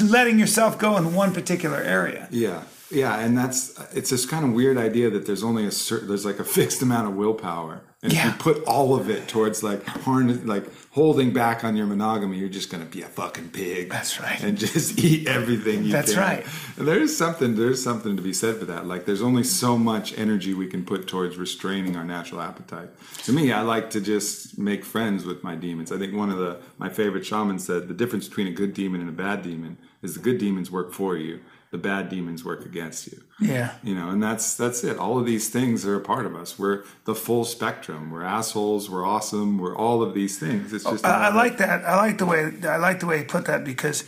letting 0.00 0.38
yourself 0.38 0.78
go 0.78 0.96
in 0.96 1.14
one 1.14 1.32
particular 1.32 1.78
area. 1.78 2.28
Yeah, 2.30 2.62
yeah, 2.90 3.18
and 3.18 3.36
that's 3.36 3.78
it's 3.94 4.10
this 4.10 4.26
kind 4.26 4.44
of 4.44 4.52
weird 4.52 4.78
idea 4.78 5.10
that 5.10 5.26
there's 5.26 5.42
only 5.42 5.66
a 5.66 5.70
certain 5.70 6.08
there's 6.08 6.24
like 6.24 6.38
a 6.38 6.44
fixed 6.44 6.82
amount 6.82 7.08
of 7.08 7.14
willpower, 7.14 7.82
and 8.02 8.12
if 8.12 8.24
you 8.24 8.30
put 8.32 8.62
all 8.64 8.94
of 8.94 9.10
it 9.10 9.26
towards 9.26 9.62
like 9.62 9.84
harness, 9.84 10.44
like 10.44 10.64
holding 10.92 11.32
back 11.32 11.64
on 11.64 11.76
your 11.76 11.86
monogamy, 11.86 12.38
you're 12.38 12.48
just 12.48 12.70
gonna 12.70 12.84
be 12.84 13.02
a 13.02 13.06
fucking 13.06 13.50
pig. 13.50 13.90
That's 13.90 14.20
right. 14.20 14.40
and 14.42 14.56
just 14.56 14.98
eat 15.04 15.26
everything 15.26 15.84
you 15.84 15.92
That's 15.92 16.14
can. 16.14 16.20
right. 16.20 16.46
And 16.76 16.86
there's 16.86 17.16
something 17.16 17.56
there's 17.56 17.82
something 17.82 18.16
to 18.16 18.22
be 18.22 18.32
said 18.32 18.56
for 18.58 18.64
that. 18.66 18.86
Like 18.86 19.04
there's 19.04 19.22
only 19.22 19.42
so 19.42 19.76
much 19.76 20.16
energy 20.16 20.54
we 20.54 20.68
can 20.68 20.84
put 20.84 21.08
towards 21.08 21.36
restraining 21.36 21.96
our 21.96 22.04
natural 22.04 22.40
appetite. 22.40 22.90
To 23.24 23.32
me, 23.32 23.52
I 23.52 23.62
like 23.62 23.90
to 23.90 24.00
just 24.00 24.58
make 24.58 24.84
friends 24.84 25.24
with 25.24 25.42
my 25.42 25.56
demons. 25.56 25.90
I 25.90 25.98
think 25.98 26.14
one 26.14 26.30
of 26.30 26.38
the 26.38 26.60
my 26.78 26.88
favorite 26.88 27.26
shamans 27.26 27.66
said 27.66 27.88
the 27.88 27.94
difference 27.94 28.28
between 28.28 28.46
a 28.46 28.52
good 28.52 28.74
demon 28.74 29.00
and 29.00 29.10
a 29.10 29.12
bad 29.12 29.42
demon 29.42 29.78
is 30.02 30.14
the 30.14 30.20
good 30.20 30.38
demons 30.38 30.70
work 30.70 30.92
for 30.92 31.16
you, 31.16 31.40
the 31.70 31.78
bad 31.78 32.08
demons 32.08 32.44
work 32.44 32.64
against 32.64 33.06
you. 33.08 33.22
Yeah. 33.40 33.74
You 33.82 33.94
know, 33.94 34.08
and 34.10 34.22
that's 34.22 34.56
that's 34.56 34.84
it. 34.84 34.98
All 34.98 35.18
of 35.18 35.26
these 35.26 35.48
things 35.48 35.84
are 35.84 35.96
a 35.96 36.00
part 36.00 36.26
of 36.26 36.34
us. 36.36 36.58
We're 36.58 36.84
the 37.04 37.14
full 37.14 37.44
spectrum. 37.44 38.10
We're 38.10 38.22
assholes. 38.22 38.88
We're 38.88 39.04
awesome. 39.04 39.58
We're 39.58 39.76
all 39.76 40.02
of 40.02 40.14
these 40.14 40.38
things. 40.38 40.72
It's 40.72 40.84
just 40.84 41.04
I 41.04 41.18
matter- 41.18 41.36
like 41.36 41.58
that. 41.58 41.84
I 41.84 41.96
like 41.96 42.18
the 42.18 42.26
way 42.26 42.52
I 42.64 42.76
like 42.76 43.00
the 43.00 43.06
way 43.06 43.18
you 43.18 43.24
put 43.24 43.46
that 43.46 43.64
because 43.64 44.04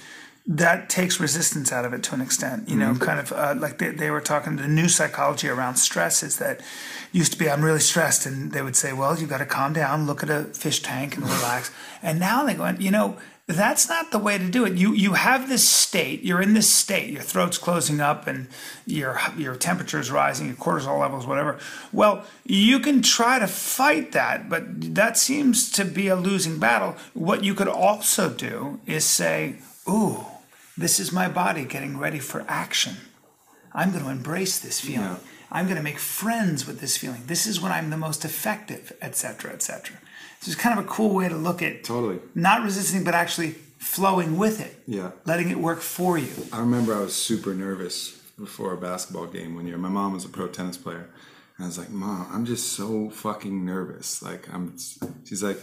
that 0.51 0.89
takes 0.89 1.21
resistance 1.21 1.73
out 1.73 1.85
of 1.85 1.93
it 1.93 2.03
to 2.05 2.15
an 2.15 2.23
extent. 2.23 2.71
You 2.71 2.77
know, 2.77 2.95
kind 2.95 3.21
of 3.21 3.33
uh, 3.33 3.55
like 3.59 3.77
they, 3.79 3.91
they 3.91 4.11
were 4.11 4.23
talking. 4.23 4.57
The 4.57 4.67
new 4.67 4.89
psychology 4.89 5.49
around 5.49 5.77
stress 5.77 6.23
is 6.23 6.39
that 6.39 6.63
used 7.13 7.33
to 7.33 7.39
be 7.39 7.51
I'm 7.51 7.63
really 7.63 7.81
stressed, 7.81 8.25
and 8.25 8.53
they 8.53 8.63
would 8.63 8.77
say, 8.77 8.95
"Well, 8.95 9.19
you've 9.19 9.29
got 9.29 9.39
to 9.39 9.47
calm 9.47 9.75
down, 9.75 10.07
look 10.07 10.23
at 10.23 10.31
a 10.31 10.45
fish 10.45 10.81
tank, 10.81 11.17
and 11.17 11.25
relax." 11.25 11.71
and 12.03 12.19
now 12.19 12.45
they 12.45 12.55
go, 12.55 12.67
you 12.79 12.91
know. 12.91 13.19
That's 13.49 13.89
not 13.89 14.11
the 14.11 14.19
way 14.19 14.37
to 14.37 14.47
do 14.47 14.67
it. 14.67 14.75
You 14.75 14.93
you 14.93 15.15
have 15.15 15.49
this 15.49 15.67
state. 15.67 16.23
You're 16.23 16.43
in 16.43 16.53
this 16.53 16.69
state. 16.69 17.11
Your 17.11 17.23
throat's 17.23 17.57
closing 17.57 17.99
up, 17.99 18.27
and 18.27 18.47
your 18.85 19.19
your 19.39 19.57
temperature's 19.57 20.11
rising. 20.11 20.49
Your 20.49 20.57
cortisol 20.57 21.01
levels, 21.01 21.27
whatever. 21.27 21.59
Well, 21.91 22.25
you 22.45 22.79
can 22.79 23.01
try 23.01 23.39
to 23.39 23.47
fight 23.47 24.13
that, 24.13 24.51
but 24.51 24.95
that 24.95 25.17
seems 25.17 25.73
to 25.73 25.87
be 25.87 26.09
a 26.09 26.15
losing 26.15 26.59
battle. 26.59 26.95
What 27.15 27.43
you 27.43 27.55
could 27.55 27.69
also 27.69 28.29
do 28.29 28.81
is 28.85 29.07
say, 29.07 29.57
"Ooh, 29.89 30.27
this 30.77 31.01
is 31.01 31.11
my 31.11 31.27
body 31.27 31.65
getting 31.65 31.97
ready 31.97 32.19
for 32.19 32.45
action. 32.49 32.97
I'm 33.73 33.93
going 33.93 34.05
to 34.05 34.11
embrace 34.11 34.59
this 34.59 34.79
feeling. 34.79 35.07
Yeah. 35.07 35.17
I'm 35.51 35.65
going 35.65 35.79
to 35.79 35.83
make 35.83 35.99
friends 35.99 36.67
with 36.67 36.81
this 36.81 36.99
feeling. 36.99 37.23
This 37.27 37.47
is 37.47 37.63
when 37.63 37.73
I'm 37.73 37.89
the 37.89 37.97
most 37.97 38.27
effective, 38.27 38.93
etc., 39.01 39.53
etc." 39.53 39.97
So 40.41 40.51
it's 40.53 40.61
kind 40.61 40.79
of 40.79 40.85
a 40.85 40.89
cool 40.89 41.15
way 41.15 41.29
to 41.29 41.35
look 41.37 41.63
at 41.63 41.85
Totally. 41.85 42.19
not 42.35 42.63
resisting, 42.63 43.03
but 43.05 43.15
actually 43.15 43.53
flowing 43.79 44.37
with 44.39 44.61
it. 44.61 44.83
Yeah. 44.87 45.11
letting 45.25 45.51
it 45.51 45.59
work 45.59 45.81
for 45.81 46.17
you. 46.19 46.29
I 46.53 46.61
remember 46.61 46.95
I 46.95 47.01
was 47.01 47.15
super 47.15 47.55
nervous 47.55 48.11
before 48.39 48.73
a 48.73 48.77
basketball 48.77 49.27
game 49.27 49.55
one 49.57 49.67
year. 49.67 49.77
My 49.79 49.89
mom 49.89 50.13
was 50.13 50.25
a 50.25 50.29
pro 50.29 50.47
tennis 50.49 50.77
player. 50.77 51.09
And 51.57 51.65
I 51.65 51.67
was 51.67 51.77
like, 51.79 51.91
Mom, 51.91 52.29
I'm 52.33 52.45
just 52.45 52.73
so 52.75 53.11
fucking 53.11 53.65
nervous. 53.65 54.23
Like, 54.23 54.49
I'm, 54.53 54.77
she's 55.25 55.43
like, 55.43 55.59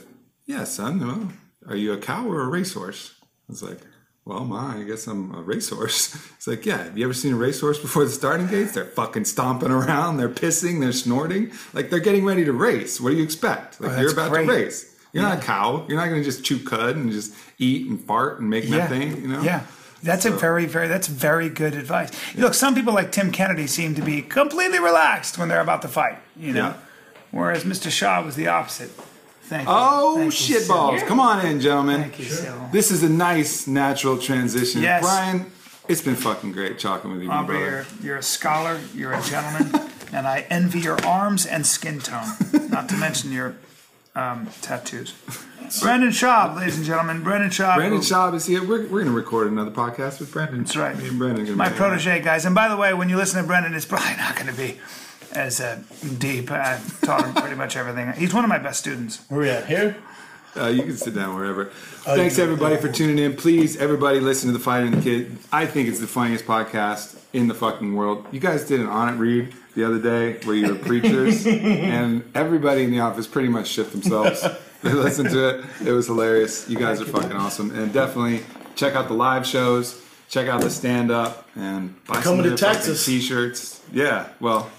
Yeah, 0.46 0.66
son, 0.66 1.00
well, 1.00 1.32
are 1.68 1.76
you 1.78 1.94
a 1.94 1.98
cow 1.98 2.28
or 2.28 2.42
a 2.42 2.48
racehorse? 2.50 3.16
I 3.24 3.26
was 3.52 3.64
like, 3.64 3.80
Well, 4.26 4.44
Ma, 4.44 4.76
I 4.78 4.84
guess 4.84 5.06
I'm 5.08 5.34
a 5.36 5.42
racehorse. 5.42 6.16
It's 6.36 6.48
like, 6.48 6.66
Yeah, 6.66 6.84
have 6.84 6.98
you 6.98 7.06
ever 7.06 7.14
seen 7.14 7.34
a 7.34 7.38
racehorse 7.38 7.80
before 7.80 8.06
the 8.06 8.12
starting 8.12 8.48
gates? 8.48 8.74
They're 8.74 8.86
fucking 8.86 9.26
stomping 9.26 9.72
around, 9.72 10.18
they're 10.18 10.30
pissing, 10.30 10.80
they're 10.80 10.92
snorting. 10.92 11.52
Like, 11.74 11.90
they're 11.90 12.00
getting 12.00 12.26
ready 12.26 12.44
to 12.46 12.54
race. 12.54 13.00
What 13.00 13.12
do 13.12 13.16
you 13.18 13.24
expect? 13.24 13.80
Like, 13.82 13.92
Oh, 13.98 14.02
you're 14.02 14.12
about 14.14 14.32
great. 14.32 14.46
to 14.48 14.52
race. 14.52 14.96
You're 15.14 15.24
not 15.24 15.38
a 15.38 15.42
cow. 15.42 15.86
You're 15.88 15.98
not 15.98 16.10
going 16.10 16.22
to 16.22 16.26
just 16.26 16.44
chew 16.44 16.60
cud 16.60 16.96
and 16.98 17.12
just 17.12 17.34
eat 17.58 17.88
and 17.88 18.00
fart 18.02 18.40
and 18.42 18.50
make 18.50 18.68
methane, 18.70 19.22
you 19.22 19.28
know? 19.30 19.42
Yeah. 19.42 19.62
That's 20.04 20.26
a 20.26 20.32
very, 20.32 20.66
very, 20.66 20.88
that's 20.88 21.08
very 21.08 21.50
good 21.50 21.74
advice. 21.74 22.12
Look, 22.36 22.54
some 22.54 22.76
people 22.76 22.94
like 22.94 23.12
Tim 23.12 23.32
Kennedy 23.32 23.66
seem 23.66 23.96
to 23.96 24.02
be 24.02 24.22
completely 24.22 24.78
relaxed 24.80 25.38
when 25.38 25.48
they're 25.50 25.62
about 25.62 25.82
to 25.84 25.88
fight, 25.88 26.18
you 26.36 26.52
know, 26.54 26.60
Yeah. 26.68 26.74
whereas 27.32 27.64
Mr. 27.64 27.90
Schaub 27.90 28.26
was 28.26 28.36
the 28.36 28.48
opposite. 28.48 28.92
Thank 29.48 29.68
you. 29.68 29.74
Oh, 29.78 30.16
Thank 30.16 30.26
you, 30.26 30.32
shit 30.32 30.62
Syl. 30.64 30.76
balls. 30.76 31.04
Come 31.04 31.20
on 31.20 31.46
in, 31.46 31.60
gentlemen. 31.62 32.02
Thank 32.02 32.18
you, 32.20 32.26
Syl. 32.26 32.70
This 32.72 32.90
is 32.90 33.04
a 33.04 33.10
nice, 33.10 33.68
natural 33.68 34.18
transition. 34.18 34.82
Yes. 34.82 35.04
Bryan, 35.04 35.52
it's 35.88 36.02
been 36.02 36.16
fucking 36.16 36.52
great 36.52 36.80
talking 36.80 37.12
with 37.12 37.22
you, 37.22 37.28
my 37.28 37.44
brother. 37.44 37.60
you're, 37.64 37.86
you're 38.02 38.18
a 38.18 38.24
scholar, 38.24 38.80
you're 38.96 39.14
a 39.14 39.22
gentleman, 39.22 39.88
and 40.12 40.26
I 40.28 40.48
envy 40.50 40.80
your 40.80 41.04
arms 41.06 41.46
and 41.46 41.66
skin 41.66 42.00
tone, 42.00 42.26
not 42.70 42.90
to 42.90 42.96
mention 42.98 43.32
your 43.32 43.56
um, 44.16 44.48
tattoos. 44.62 45.14
Brandon 45.82 46.10
Schaub, 46.10 46.56
ladies 46.58 46.78
and 46.78 46.86
gentlemen, 46.86 47.24
Brandon 47.24 47.50
Schaub. 47.50 47.76
Brandon 47.78 48.00
who- 48.00 48.06
Schaub 48.06 48.34
is 48.36 48.46
here. 48.46 48.62
We're, 48.62 48.84
we're 48.84 48.88
going 49.02 49.06
to 49.06 49.12
record 49.12 49.52
another 49.52 49.72
podcast 49.72 50.20
with 50.20 50.32
Brandon. 50.32 50.60
That's 50.60 50.76
right. 50.76 50.96
Me 50.98 51.08
and 51.08 51.18
Brandon. 51.18 51.42
are 51.44 51.46
gonna 51.46 51.58
my 51.58 51.70
be- 51.70 51.76
protege, 51.76 52.22
guys. 52.22 52.46
And 52.46 52.54
by 52.54 52.68
the 52.70 52.78
way, 52.78 52.94
when 52.94 53.10
you 53.10 53.18
listen 53.18 53.42
to 53.42 53.48
Brandon, 53.48 53.74
it's 53.74 53.86
probably 53.86 54.16
not 54.18 54.36
going 54.36 54.48
to 54.48 54.54
be 54.54 54.80
as 55.34 55.60
uh, 55.60 55.82
deep. 56.20 56.52
I've 56.52 57.02
taught 57.02 57.26
him 57.26 57.34
pretty 57.34 57.56
much 57.56 57.76
everything. 57.76 58.14
He's 58.14 58.34
one 58.34 58.44
of 58.44 58.50
my 58.50 58.60
best 58.60 58.80
students. 58.80 59.24
Where 59.28 59.40
are 59.40 59.44
we 59.44 59.50
at? 59.50 59.66
Here? 59.66 59.98
Uh, 60.58 60.68
you 60.68 60.84
can 60.84 60.96
sit 60.96 61.14
down 61.14 61.36
wherever. 61.36 61.72
Oh, 62.08 62.16
Thanks 62.16 62.40
everybody 62.40 62.78
for 62.78 62.90
tuning 62.92 63.18
in. 63.20 63.36
Please, 63.36 63.78
everybody, 63.78 64.20
listen 64.20 64.48
to 64.52 64.54
the 64.58 64.64
Fighter 64.64 64.86
and 64.86 64.96
the 64.96 65.02
Kid. 65.02 65.38
I 65.52 65.66
think 65.66 65.90
it's 65.90 66.00
the 66.00 66.08
funniest 66.08 66.46
podcast 66.46 67.18
in 67.34 67.48
the 67.48 67.54
fucking 67.54 67.94
world. 67.96 68.26
You 68.32 68.40
guys 68.40 68.66
did 68.66 68.80
an 68.80 68.88
Onnit 68.88 69.20
read 69.20 69.54
the 69.76 69.84
other 69.84 70.00
day 70.00 70.40
where 70.46 70.56
you 70.56 70.70
were 70.74 70.80
preachers, 70.80 71.46
and 71.48 72.24
everybody 72.34 72.84
in 72.84 72.92
the 72.92 73.02
office 73.02 73.28
pretty 73.28 73.50
much 73.50 73.68
shit 73.68 73.92
themselves. 73.92 74.46
They 74.82 74.94
listened 74.94 75.32
to 75.32 75.50
it. 75.50 75.66
It 75.86 75.92
was 75.92 76.08
hilarious. 76.08 76.70
You 76.70 76.78
guys 76.78 77.02
are 77.02 77.06
fucking 77.06 77.34
awesome, 77.34 77.72
and 77.78 77.92
definitely 77.92 78.46
check 78.76 78.96
out 78.96 79.08
the 79.08 79.14
live 79.14 79.46
shows. 79.46 80.02
Check 80.30 80.48
out 80.48 80.62
the 80.62 80.70
stand 80.70 81.12
up 81.12 81.48
and 81.56 81.96
buy 82.06 82.22
Coming 82.22 82.46
of 82.46 82.58
to 82.58 82.58
Texas. 82.58 83.06
T-shirts. 83.06 83.82
Yeah, 83.92 84.30
well, 84.40 84.72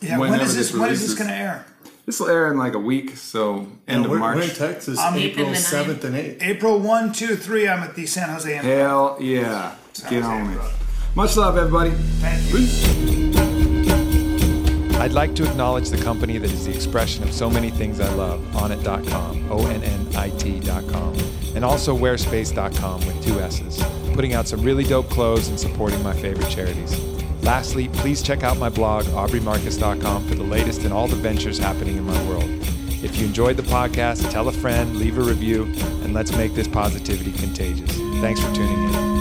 Yeah, 0.00 0.18
when 0.18 0.32
this 0.32 0.54
this? 0.54 0.72
When 0.72 0.90
is 0.90 1.00
this 1.06 1.14
going 1.18 1.30
to 1.30 1.36
air? 1.36 1.66
This 2.06 2.20
will 2.20 2.28
air 2.28 2.50
in 2.50 2.56
like 2.56 2.74
a 2.74 2.78
week, 2.78 3.16
so 3.16 3.66
end 3.88 4.04
of 4.04 4.12
we're, 4.12 4.18
March. 4.18 4.36
we're 4.36 4.44
in 4.44 4.50
Texas, 4.50 4.98
I'm 4.98 5.16
April 5.16 5.48
April 5.48 5.60
7th 5.60 6.04
and 6.04 6.14
8th. 6.14 6.42
April 6.42 6.78
1, 6.78 7.12
2, 7.12 7.36
3, 7.36 7.68
I'm 7.68 7.82
at 7.82 7.94
the 7.96 8.06
San 8.06 8.28
Jose. 8.30 8.54
Improv. 8.54 8.62
Hell 8.62 9.18
yeah. 9.20 9.74
Get 10.08 10.22
on 10.22 10.52
it. 10.52 10.60
Much 11.16 11.36
love, 11.36 11.56
everybody. 11.56 11.90
Thank 11.90 12.52
you. 12.52 12.58
Peace. 12.58 12.86
I'd 15.00 15.12
like 15.12 15.34
to 15.36 15.44
acknowledge 15.48 15.90
the 15.90 15.98
company 15.98 16.38
that 16.38 16.50
is 16.50 16.66
the 16.66 16.74
expression 16.74 17.22
of 17.24 17.32
so 17.32 17.50
many 17.50 17.70
things 17.70 18.00
I 18.00 18.12
love, 18.14 18.40
onnit.com, 18.52 19.50
O-N-N-I-T.com, 19.50 21.14
and 21.54 21.64
also 21.64 21.96
wearspace.com 21.96 23.06
with 23.06 23.24
two 23.24 23.40
S's, 23.40 23.82
putting 24.14 24.32
out 24.34 24.46
some 24.46 24.62
really 24.62 24.84
dope 24.84 25.10
clothes 25.10 25.48
and 25.48 25.58
supporting 25.58 26.02
my 26.02 26.14
favorite 26.14 26.50
charities. 26.50 27.15
Lastly, 27.46 27.86
please 27.86 28.22
check 28.22 28.42
out 28.42 28.58
my 28.58 28.68
blog, 28.68 29.04
aubreymarcus.com, 29.04 30.26
for 30.26 30.34
the 30.34 30.42
latest 30.42 30.82
in 30.82 30.90
all 30.90 31.06
the 31.06 31.14
ventures 31.14 31.58
happening 31.58 31.96
in 31.96 32.04
my 32.04 32.28
world. 32.28 32.50
If 33.04 33.16
you 33.18 33.24
enjoyed 33.24 33.56
the 33.56 33.62
podcast, 33.62 34.28
tell 34.32 34.48
a 34.48 34.52
friend, 34.52 34.96
leave 34.96 35.16
a 35.16 35.22
review, 35.22 35.62
and 36.02 36.12
let's 36.12 36.32
make 36.32 36.54
this 36.54 36.66
positivity 36.66 37.30
contagious. 37.30 37.96
Thanks 38.20 38.40
for 38.40 38.52
tuning 38.52 38.92
in. 38.92 39.15